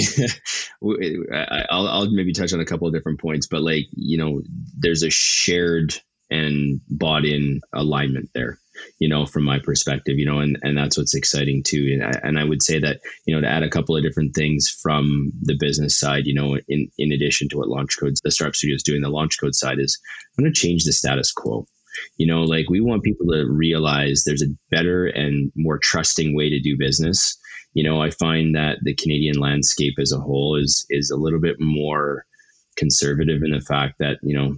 I'll, 1.70 1.88
I'll 1.88 2.10
maybe 2.10 2.32
touch 2.32 2.52
on 2.52 2.60
a 2.60 2.64
couple 2.64 2.86
of 2.86 2.94
different 2.94 3.20
points 3.20 3.46
but 3.46 3.62
like 3.62 3.86
you 3.92 4.18
know 4.18 4.42
there's 4.78 5.02
a 5.02 5.10
shared 5.10 5.94
and 6.30 6.80
bought 6.88 7.24
in 7.24 7.60
alignment 7.72 8.30
there 8.34 8.58
you 8.98 9.08
know 9.08 9.26
from 9.26 9.44
my 9.44 9.58
perspective 9.58 10.18
you 10.18 10.26
know 10.26 10.38
and, 10.38 10.58
and 10.62 10.76
that's 10.76 10.96
what's 10.96 11.14
exciting 11.14 11.62
too 11.62 11.90
and 11.92 12.04
I, 12.04 12.20
and 12.22 12.38
I 12.38 12.44
would 12.44 12.62
say 12.62 12.78
that 12.78 13.00
you 13.26 13.34
know 13.34 13.40
to 13.40 13.48
add 13.48 13.62
a 13.62 13.70
couple 13.70 13.96
of 13.96 14.02
different 14.02 14.34
things 14.34 14.68
from 14.82 15.32
the 15.42 15.56
business 15.58 15.98
side 15.98 16.26
you 16.26 16.34
know 16.34 16.58
in 16.68 16.88
in 16.98 17.12
addition 17.12 17.48
to 17.50 17.58
what 17.58 17.68
launch 17.68 17.98
codes 17.98 18.20
the 18.22 18.30
startup 18.30 18.56
studio 18.56 18.76
is 18.76 18.82
doing 18.82 19.02
the 19.02 19.08
launch 19.08 19.40
code 19.40 19.54
side 19.54 19.78
is 19.78 19.98
i'm 20.38 20.44
going 20.44 20.52
to 20.52 20.60
change 20.60 20.84
the 20.84 20.92
status 20.92 21.32
quo 21.32 21.66
you 22.16 22.26
know, 22.26 22.42
like 22.42 22.68
we 22.68 22.80
want 22.80 23.02
people 23.02 23.26
to 23.28 23.46
realize 23.46 24.22
there's 24.24 24.42
a 24.42 24.54
better 24.70 25.06
and 25.06 25.50
more 25.56 25.78
trusting 25.78 26.34
way 26.34 26.48
to 26.48 26.60
do 26.60 26.76
business. 26.76 27.36
You 27.74 27.84
know, 27.84 28.02
I 28.02 28.10
find 28.10 28.54
that 28.54 28.78
the 28.82 28.94
Canadian 28.94 29.38
landscape 29.38 29.94
as 30.00 30.12
a 30.12 30.18
whole 30.18 30.56
is 30.56 30.86
is 30.90 31.10
a 31.10 31.16
little 31.16 31.40
bit 31.40 31.56
more 31.60 32.24
conservative 32.76 33.42
in 33.42 33.52
the 33.52 33.60
fact 33.60 33.96
that 33.98 34.18
you 34.22 34.36
know 34.36 34.56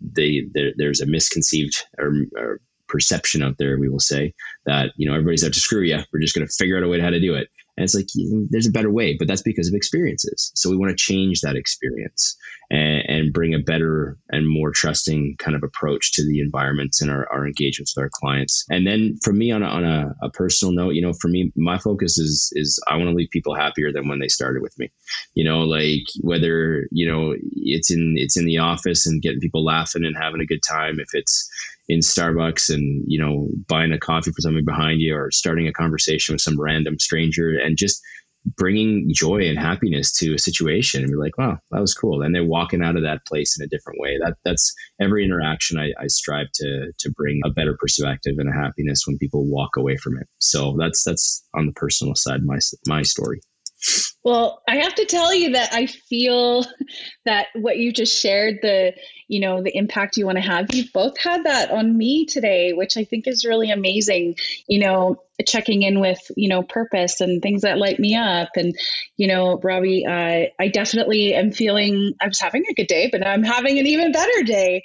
they 0.00 0.42
there's 0.76 1.00
a 1.00 1.06
misconceived 1.06 1.84
or, 1.98 2.14
or 2.36 2.60
perception 2.88 3.42
out 3.42 3.56
there, 3.58 3.78
we 3.78 3.88
will 3.88 4.00
say 4.00 4.34
that 4.66 4.92
you 4.96 5.08
know 5.08 5.14
everybody's 5.14 5.44
out 5.44 5.52
to 5.52 5.60
screw 5.60 5.82
you. 5.82 5.98
We're 6.12 6.20
just 6.20 6.34
going 6.34 6.46
to 6.46 6.52
figure 6.52 6.76
out 6.76 6.82
a 6.82 6.88
way 6.88 6.98
to 6.98 7.02
how 7.02 7.10
to 7.10 7.20
do 7.20 7.34
it. 7.34 7.48
And 7.78 7.84
it's 7.84 7.94
like 7.94 8.08
there's 8.50 8.66
a 8.66 8.72
better 8.72 8.90
way, 8.90 9.14
but 9.16 9.28
that's 9.28 9.42
because 9.42 9.68
of 9.68 9.74
experiences. 9.74 10.50
So 10.56 10.68
we 10.68 10.76
want 10.76 10.90
to 10.90 10.96
change 10.96 11.42
that 11.42 11.54
experience 11.54 12.36
and, 12.70 13.04
and, 13.08 13.32
bring 13.32 13.54
a 13.54 13.60
better 13.60 14.18
and 14.30 14.48
more 14.48 14.72
trusting 14.72 15.36
kind 15.38 15.54
of 15.54 15.62
approach 15.62 16.12
to 16.14 16.26
the 16.26 16.40
environments 16.40 17.00
and 17.00 17.08
our, 17.08 17.30
our 17.30 17.46
engagements 17.46 17.94
with 17.94 18.02
our 18.02 18.10
clients. 18.12 18.64
And 18.68 18.84
then 18.84 19.16
for 19.22 19.32
me, 19.32 19.52
on 19.52 19.62
a, 19.62 19.66
on 19.66 19.84
a, 19.84 20.12
a 20.22 20.30
personal 20.30 20.74
note, 20.74 20.94
you 20.94 21.02
know, 21.02 21.12
for 21.12 21.28
me, 21.28 21.52
my 21.54 21.78
focus 21.78 22.18
is 22.18 22.52
is 22.56 22.82
I 22.88 22.96
want 22.96 23.10
to 23.10 23.14
leave 23.14 23.30
people 23.30 23.54
happier 23.54 23.92
than 23.92 24.08
when 24.08 24.18
they 24.18 24.28
started 24.28 24.60
with 24.60 24.76
me. 24.76 24.90
You 25.34 25.44
know, 25.44 25.60
like 25.60 26.02
whether 26.22 26.88
you 26.90 27.08
know 27.08 27.36
it's 27.52 27.92
in 27.92 28.16
it's 28.18 28.36
in 28.36 28.44
the 28.44 28.58
office 28.58 29.06
and 29.06 29.22
getting 29.22 29.38
people 29.38 29.64
laughing 29.64 30.04
and 30.04 30.16
having 30.16 30.40
a 30.40 30.46
good 30.46 30.64
time. 30.68 30.98
If 30.98 31.10
it's 31.12 31.48
in 31.88 32.00
Starbucks 32.00 32.72
and 32.72 33.04
you 33.06 33.20
know 33.20 33.48
buying 33.66 33.92
a 33.92 33.98
coffee 33.98 34.30
for 34.30 34.40
somebody 34.40 34.64
behind 34.64 35.00
you 35.00 35.16
or 35.16 35.30
starting 35.30 35.66
a 35.66 35.72
conversation 35.72 36.34
with 36.34 36.42
some 36.42 36.60
random 36.60 36.98
stranger 36.98 37.58
and 37.58 37.76
just 37.76 38.00
bringing 38.56 39.10
joy 39.12 39.46
and 39.46 39.58
happiness 39.58 40.12
to 40.12 40.32
a 40.34 40.38
situation 40.38 41.02
and 41.02 41.10
be 41.10 41.16
like 41.16 41.36
wow 41.36 41.58
that 41.70 41.80
was 41.80 41.94
cool. 41.94 42.22
And 42.22 42.34
they're 42.34 42.44
walking 42.44 42.82
out 42.82 42.96
of 42.96 43.02
that 43.02 43.26
place 43.26 43.58
in 43.58 43.64
a 43.64 43.68
different 43.68 44.00
way. 44.00 44.18
That 44.22 44.36
that's 44.44 44.72
every 45.00 45.24
interaction 45.24 45.78
I, 45.78 45.92
I 46.00 46.06
strive 46.06 46.48
to 46.54 46.92
to 46.98 47.10
bring 47.12 47.40
a 47.44 47.50
better 47.50 47.76
perspective 47.78 48.36
and 48.38 48.48
a 48.48 48.52
happiness 48.52 49.02
when 49.06 49.18
people 49.18 49.46
walk 49.46 49.76
away 49.76 49.96
from 49.96 50.18
it. 50.18 50.26
So 50.38 50.76
that's 50.78 51.04
that's 51.04 51.44
on 51.54 51.66
the 51.66 51.72
personal 51.72 52.14
side 52.14 52.44
my 52.44 52.58
my 52.86 53.02
story 53.02 53.40
well, 54.28 54.62
I 54.68 54.76
have 54.76 54.94
to 54.96 55.06
tell 55.06 55.34
you 55.34 55.52
that 55.52 55.72
I 55.72 55.86
feel 55.86 56.66
that 57.24 57.46
what 57.54 57.78
you 57.78 57.92
just 57.92 58.20
shared, 58.20 58.58
the 58.60 58.92
you 59.26 59.40
know 59.40 59.62
the 59.62 59.74
impact 59.74 60.18
you 60.18 60.26
want 60.26 60.36
to 60.36 60.42
have, 60.42 60.74
you've 60.74 60.92
both 60.92 61.18
had 61.18 61.44
that 61.44 61.70
on 61.70 61.96
me 61.96 62.26
today, 62.26 62.74
which 62.74 62.98
I 62.98 63.04
think 63.04 63.26
is 63.26 63.46
really 63.46 63.70
amazing. 63.70 64.36
You 64.66 64.80
know, 64.80 65.22
checking 65.46 65.80
in 65.82 66.00
with 66.00 66.30
you 66.36 66.50
know 66.50 66.62
purpose 66.62 67.22
and 67.22 67.40
things 67.40 67.62
that 67.62 67.78
light 67.78 67.98
me 67.98 68.16
up, 68.16 68.50
and 68.56 68.76
you 69.16 69.28
know, 69.28 69.58
Robbie, 69.62 70.04
uh, 70.04 70.50
I 70.62 70.68
definitely 70.68 71.32
am 71.32 71.50
feeling 71.50 72.12
I 72.20 72.28
was 72.28 72.38
having 72.38 72.64
a 72.68 72.74
good 72.74 72.86
day, 72.86 73.08
but 73.10 73.26
I'm 73.26 73.42
having 73.42 73.78
an 73.78 73.86
even 73.86 74.12
better 74.12 74.42
day. 74.42 74.84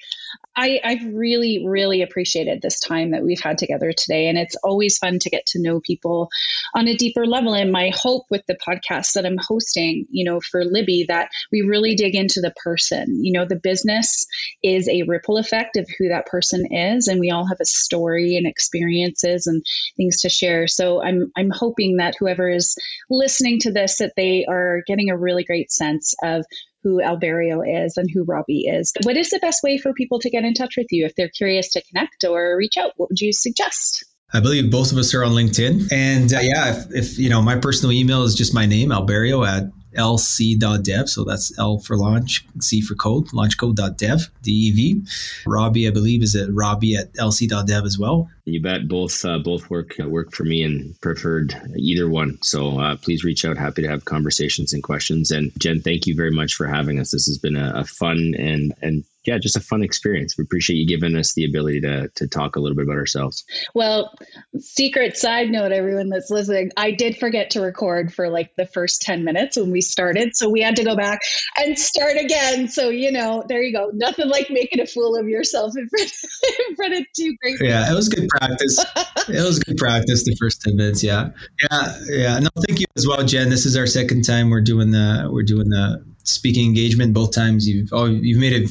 I, 0.55 0.79
I've 0.83 1.03
really, 1.13 1.65
really 1.65 2.01
appreciated 2.01 2.61
this 2.61 2.79
time 2.79 3.11
that 3.11 3.23
we've 3.23 3.41
had 3.41 3.57
together 3.57 3.91
today. 3.91 4.27
And 4.27 4.37
it's 4.37 4.55
always 4.57 4.97
fun 4.97 5.19
to 5.19 5.29
get 5.29 5.45
to 5.47 5.61
know 5.61 5.79
people 5.79 6.29
on 6.75 6.87
a 6.87 6.95
deeper 6.95 7.25
level. 7.25 7.53
And 7.53 7.71
my 7.71 7.91
hope 7.93 8.25
with 8.29 8.45
the 8.47 8.57
podcast 8.67 9.13
that 9.13 9.25
I'm 9.25 9.37
hosting, 9.39 10.05
you 10.09 10.23
know, 10.23 10.39
for 10.39 10.63
Libby, 10.63 11.05
that 11.07 11.29
we 11.51 11.61
really 11.61 11.95
dig 11.95 12.15
into 12.15 12.41
the 12.41 12.53
person. 12.63 13.23
You 13.23 13.33
know, 13.33 13.45
the 13.45 13.55
business 13.55 14.25
is 14.63 14.87
a 14.87 15.03
ripple 15.03 15.37
effect 15.37 15.77
of 15.77 15.87
who 15.97 16.09
that 16.09 16.27
person 16.27 16.71
is. 16.71 17.07
And 17.07 17.19
we 17.19 17.31
all 17.31 17.47
have 17.47 17.59
a 17.59 17.65
story 17.65 18.35
and 18.35 18.45
experiences 18.45 19.47
and 19.47 19.63
things 19.97 20.21
to 20.21 20.29
share. 20.29 20.67
So 20.67 21.03
I'm 21.03 21.31
I'm 21.35 21.49
hoping 21.51 21.97
that 21.97 22.15
whoever 22.19 22.49
is 22.49 22.75
listening 23.09 23.59
to 23.59 23.71
this, 23.71 23.97
that 23.97 24.13
they 24.15 24.45
are 24.45 24.81
getting 24.85 25.09
a 25.09 25.17
really 25.17 25.43
great 25.43 25.71
sense 25.71 26.13
of 26.23 26.45
who 26.83 27.01
Alberio 27.01 27.63
is 27.85 27.97
and 27.97 28.09
who 28.13 28.23
Robbie 28.23 28.65
is. 28.67 28.91
What 29.03 29.17
is 29.17 29.29
the 29.29 29.39
best 29.39 29.63
way 29.63 29.77
for 29.77 29.93
people 29.93 30.19
to 30.19 30.29
get 30.29 30.43
in 30.43 30.53
touch 30.53 30.75
with 30.77 30.87
you 30.91 31.05
if 31.05 31.15
they're 31.15 31.29
curious 31.29 31.71
to 31.71 31.83
connect 31.83 32.23
or 32.23 32.57
reach 32.57 32.77
out? 32.77 32.91
What 32.97 33.09
would 33.09 33.19
you 33.19 33.33
suggest? 33.33 34.05
I 34.33 34.39
believe 34.39 34.71
both 34.71 34.91
of 34.91 34.97
us 34.97 35.13
are 35.13 35.23
on 35.23 35.31
LinkedIn. 35.33 35.91
And 35.91 36.33
uh, 36.33 36.39
yeah, 36.41 36.75
if, 36.75 36.95
if, 36.95 37.19
you 37.19 37.29
know, 37.29 37.41
my 37.41 37.57
personal 37.57 37.91
email 37.91 38.23
is 38.23 38.33
just 38.33 38.53
my 38.53 38.65
name, 38.65 38.89
Alberio 38.89 39.47
at 39.47 39.63
lc.dev. 39.95 41.09
So 41.09 41.23
that's 41.23 41.57
L 41.57 41.79
for 41.79 41.97
launch, 41.97 42.45
C 42.59 42.81
for 42.81 42.95
code, 42.95 43.27
launchcode.dev, 43.27 44.29
D-E-V. 44.41 45.01
Robbie, 45.45 45.87
I 45.87 45.91
believe, 45.91 46.23
is 46.23 46.35
at 46.35 46.53
Robbie 46.53 46.95
at 46.95 47.13
lc.dev 47.13 47.85
as 47.85 47.97
well. 47.99 48.29
You 48.45 48.61
bet. 48.61 48.87
Both 48.87 49.23
uh, 49.23 49.39
both 49.39 49.69
work 49.69 49.95
uh, 49.99 50.07
work 50.07 50.33
for 50.33 50.43
me 50.43 50.63
and 50.63 50.99
preferred 50.99 51.55
either 51.77 52.09
one. 52.09 52.41
So 52.41 52.79
uh, 52.79 52.97
please 52.97 53.23
reach 53.23 53.45
out. 53.45 53.57
Happy 53.57 53.81
to 53.83 53.87
have 53.87 54.03
conversations 54.03 54.73
and 54.73 54.83
questions. 54.83 55.31
And 55.31 55.51
Jen, 55.59 55.81
thank 55.81 56.07
you 56.07 56.15
very 56.15 56.31
much 56.31 56.55
for 56.55 56.67
having 56.67 56.99
us. 56.99 57.11
This 57.11 57.25
has 57.27 57.37
been 57.37 57.55
a, 57.55 57.71
a 57.75 57.83
fun 57.85 58.33
and 58.37 58.73
and 58.81 59.05
yeah, 59.25 59.37
just 59.37 59.55
a 59.55 59.61
fun 59.61 59.83
experience. 59.83 60.37
We 60.37 60.43
appreciate 60.43 60.77
you 60.77 60.87
giving 60.87 61.15
us 61.15 61.33
the 61.33 61.45
ability 61.45 61.81
to 61.81 62.09
to 62.15 62.27
talk 62.27 62.55
a 62.55 62.59
little 62.59 62.75
bit 62.75 62.85
about 62.85 62.97
ourselves. 62.97 63.45
Well, 63.73 64.13
secret 64.59 65.17
side 65.17 65.49
note, 65.49 65.71
everyone 65.71 66.09
that's 66.09 66.29
listening, 66.29 66.71
I 66.77 66.91
did 66.91 67.17
forget 67.17 67.51
to 67.51 67.61
record 67.61 68.13
for 68.13 68.29
like 68.29 68.55
the 68.57 68.65
first 68.65 69.01
10 69.01 69.23
minutes 69.23 69.57
when 69.57 69.71
we 69.71 69.81
started. 69.81 70.35
So 70.35 70.49
we 70.49 70.61
had 70.61 70.75
to 70.75 70.83
go 70.83 70.95
back 70.95 71.21
and 71.57 71.77
start 71.77 72.17
again. 72.17 72.67
So, 72.67 72.89
you 72.89 73.11
know, 73.11 73.43
there 73.47 73.61
you 73.61 73.71
go. 73.71 73.91
Nothing 73.93 74.29
like 74.29 74.49
making 74.49 74.81
a 74.81 74.85
fool 74.85 75.15
of 75.15 75.27
yourself 75.27 75.73
in 75.77 75.87
front, 75.87 76.11
in 76.69 76.75
front 76.75 76.93
of 76.95 77.05
two 77.15 77.35
great 77.41 77.57
Yeah, 77.61 77.89
it 77.89 77.95
was 77.95 78.09
good 78.09 78.27
practice. 78.29 78.83
it 79.29 79.43
was 79.43 79.59
good 79.59 79.77
practice 79.77 80.25
the 80.25 80.35
first 80.39 80.61
10 80.61 80.75
minutes. 80.75 81.03
Yeah. 81.03 81.29
Yeah. 81.71 81.97
Yeah. 82.09 82.39
No, 82.39 82.49
thank 82.67 82.79
you 82.79 82.85
as 82.95 83.07
well, 83.07 83.23
Jen. 83.25 83.49
This 83.49 83.65
is 83.65 83.77
our 83.77 83.87
second 83.87 84.23
time 84.23 84.49
we're 84.49 84.61
doing 84.61 84.91
the, 84.91 85.29
we're 85.31 85.43
doing 85.43 85.69
the, 85.69 86.03
speaking 86.25 86.65
engagement 86.65 87.13
both 87.13 87.33
times 87.33 87.67
you've 87.67 87.89
oh 87.91 88.05
you've 88.05 88.39
made 88.39 88.53
it 88.53 88.69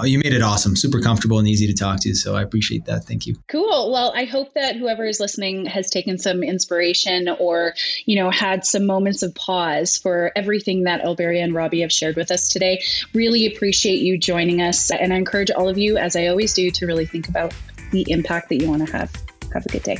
Oh, 0.00 0.04
you 0.04 0.18
made 0.18 0.32
it 0.32 0.42
awesome, 0.42 0.76
super 0.76 1.00
comfortable 1.00 1.38
and 1.38 1.48
easy 1.48 1.66
to 1.66 1.74
talk 1.74 2.00
to. 2.00 2.14
So 2.14 2.36
I 2.36 2.42
appreciate 2.42 2.84
that. 2.84 3.04
Thank 3.04 3.26
you. 3.26 3.36
Cool. 3.48 3.90
Well, 3.90 4.12
I 4.14 4.24
hope 4.24 4.54
that 4.54 4.76
whoever 4.76 5.04
is 5.04 5.18
listening 5.18 5.66
has 5.66 5.90
taken 5.90 6.18
some 6.18 6.42
inspiration 6.42 7.28
or, 7.40 7.74
you 8.06 8.16
know, 8.16 8.30
had 8.30 8.64
some 8.64 8.86
moments 8.86 9.22
of 9.22 9.34
pause 9.34 9.98
for 9.98 10.30
everything 10.36 10.84
that 10.84 11.02
Alberio 11.02 11.42
and 11.42 11.52
Robbie 11.54 11.80
have 11.80 11.92
shared 11.92 12.14
with 12.16 12.30
us 12.30 12.48
today. 12.48 12.82
Really 13.12 13.46
appreciate 13.46 14.00
you 14.00 14.16
joining 14.18 14.62
us. 14.62 14.90
And 14.90 15.12
I 15.12 15.16
encourage 15.16 15.50
all 15.50 15.68
of 15.68 15.76
you, 15.78 15.96
as 15.96 16.14
I 16.14 16.26
always 16.26 16.54
do, 16.54 16.70
to 16.70 16.86
really 16.86 17.06
think 17.06 17.28
about 17.28 17.52
the 17.90 18.04
impact 18.08 18.50
that 18.50 18.56
you 18.56 18.68
want 18.68 18.86
to 18.86 18.92
have. 18.92 19.10
Have 19.52 19.66
a 19.66 19.68
good 19.68 19.82
day. 19.82 19.98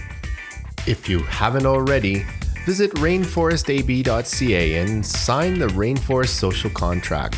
If 0.86 1.08
you 1.08 1.20
haven't 1.20 1.66
already, 1.66 2.24
visit 2.66 2.92
rainforestab.ca 2.92 4.74
and 4.74 5.04
sign 5.04 5.58
the 5.58 5.68
Rainforest 5.68 6.28
Social 6.28 6.70
Contract. 6.70 7.36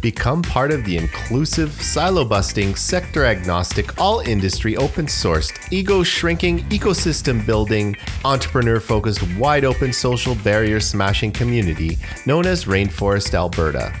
Become 0.00 0.40
part 0.42 0.70
of 0.70 0.84
the 0.86 0.96
inclusive, 0.96 1.72
silo 1.72 2.24
busting, 2.24 2.74
sector 2.74 3.26
agnostic, 3.26 4.00
all 4.00 4.20
industry 4.20 4.76
open 4.76 5.04
sourced, 5.06 5.52
ego 5.70 6.02
shrinking, 6.02 6.60
ecosystem 6.70 7.44
building, 7.44 7.94
entrepreneur 8.24 8.80
focused, 8.80 9.22
wide 9.36 9.64
open 9.64 9.92
social 9.92 10.34
barrier 10.36 10.80
smashing 10.80 11.32
community 11.32 11.98
known 12.24 12.46
as 12.46 12.64
Rainforest 12.64 13.34
Alberta. 13.34 13.94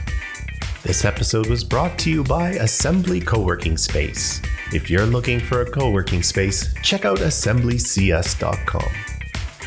This 0.82 1.04
episode 1.04 1.48
was 1.48 1.62
brought 1.62 1.98
to 1.98 2.10
you 2.10 2.24
by 2.24 2.52
Assembly 2.52 3.20
Co-working 3.20 3.76
Space. 3.76 4.40
If 4.72 4.88
you're 4.88 5.04
looking 5.04 5.38
for 5.38 5.60
a 5.60 5.70
co-working 5.70 6.22
space, 6.22 6.72
check 6.82 7.04
out 7.04 7.18
assemblycs.com. 7.18 8.90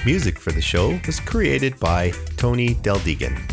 Music 0.03 0.39
for 0.39 0.51
the 0.51 0.61
show 0.61 0.99
was 1.05 1.19
created 1.19 1.79
by 1.79 2.11
Tony 2.38 2.73
Deldegan 2.73 3.53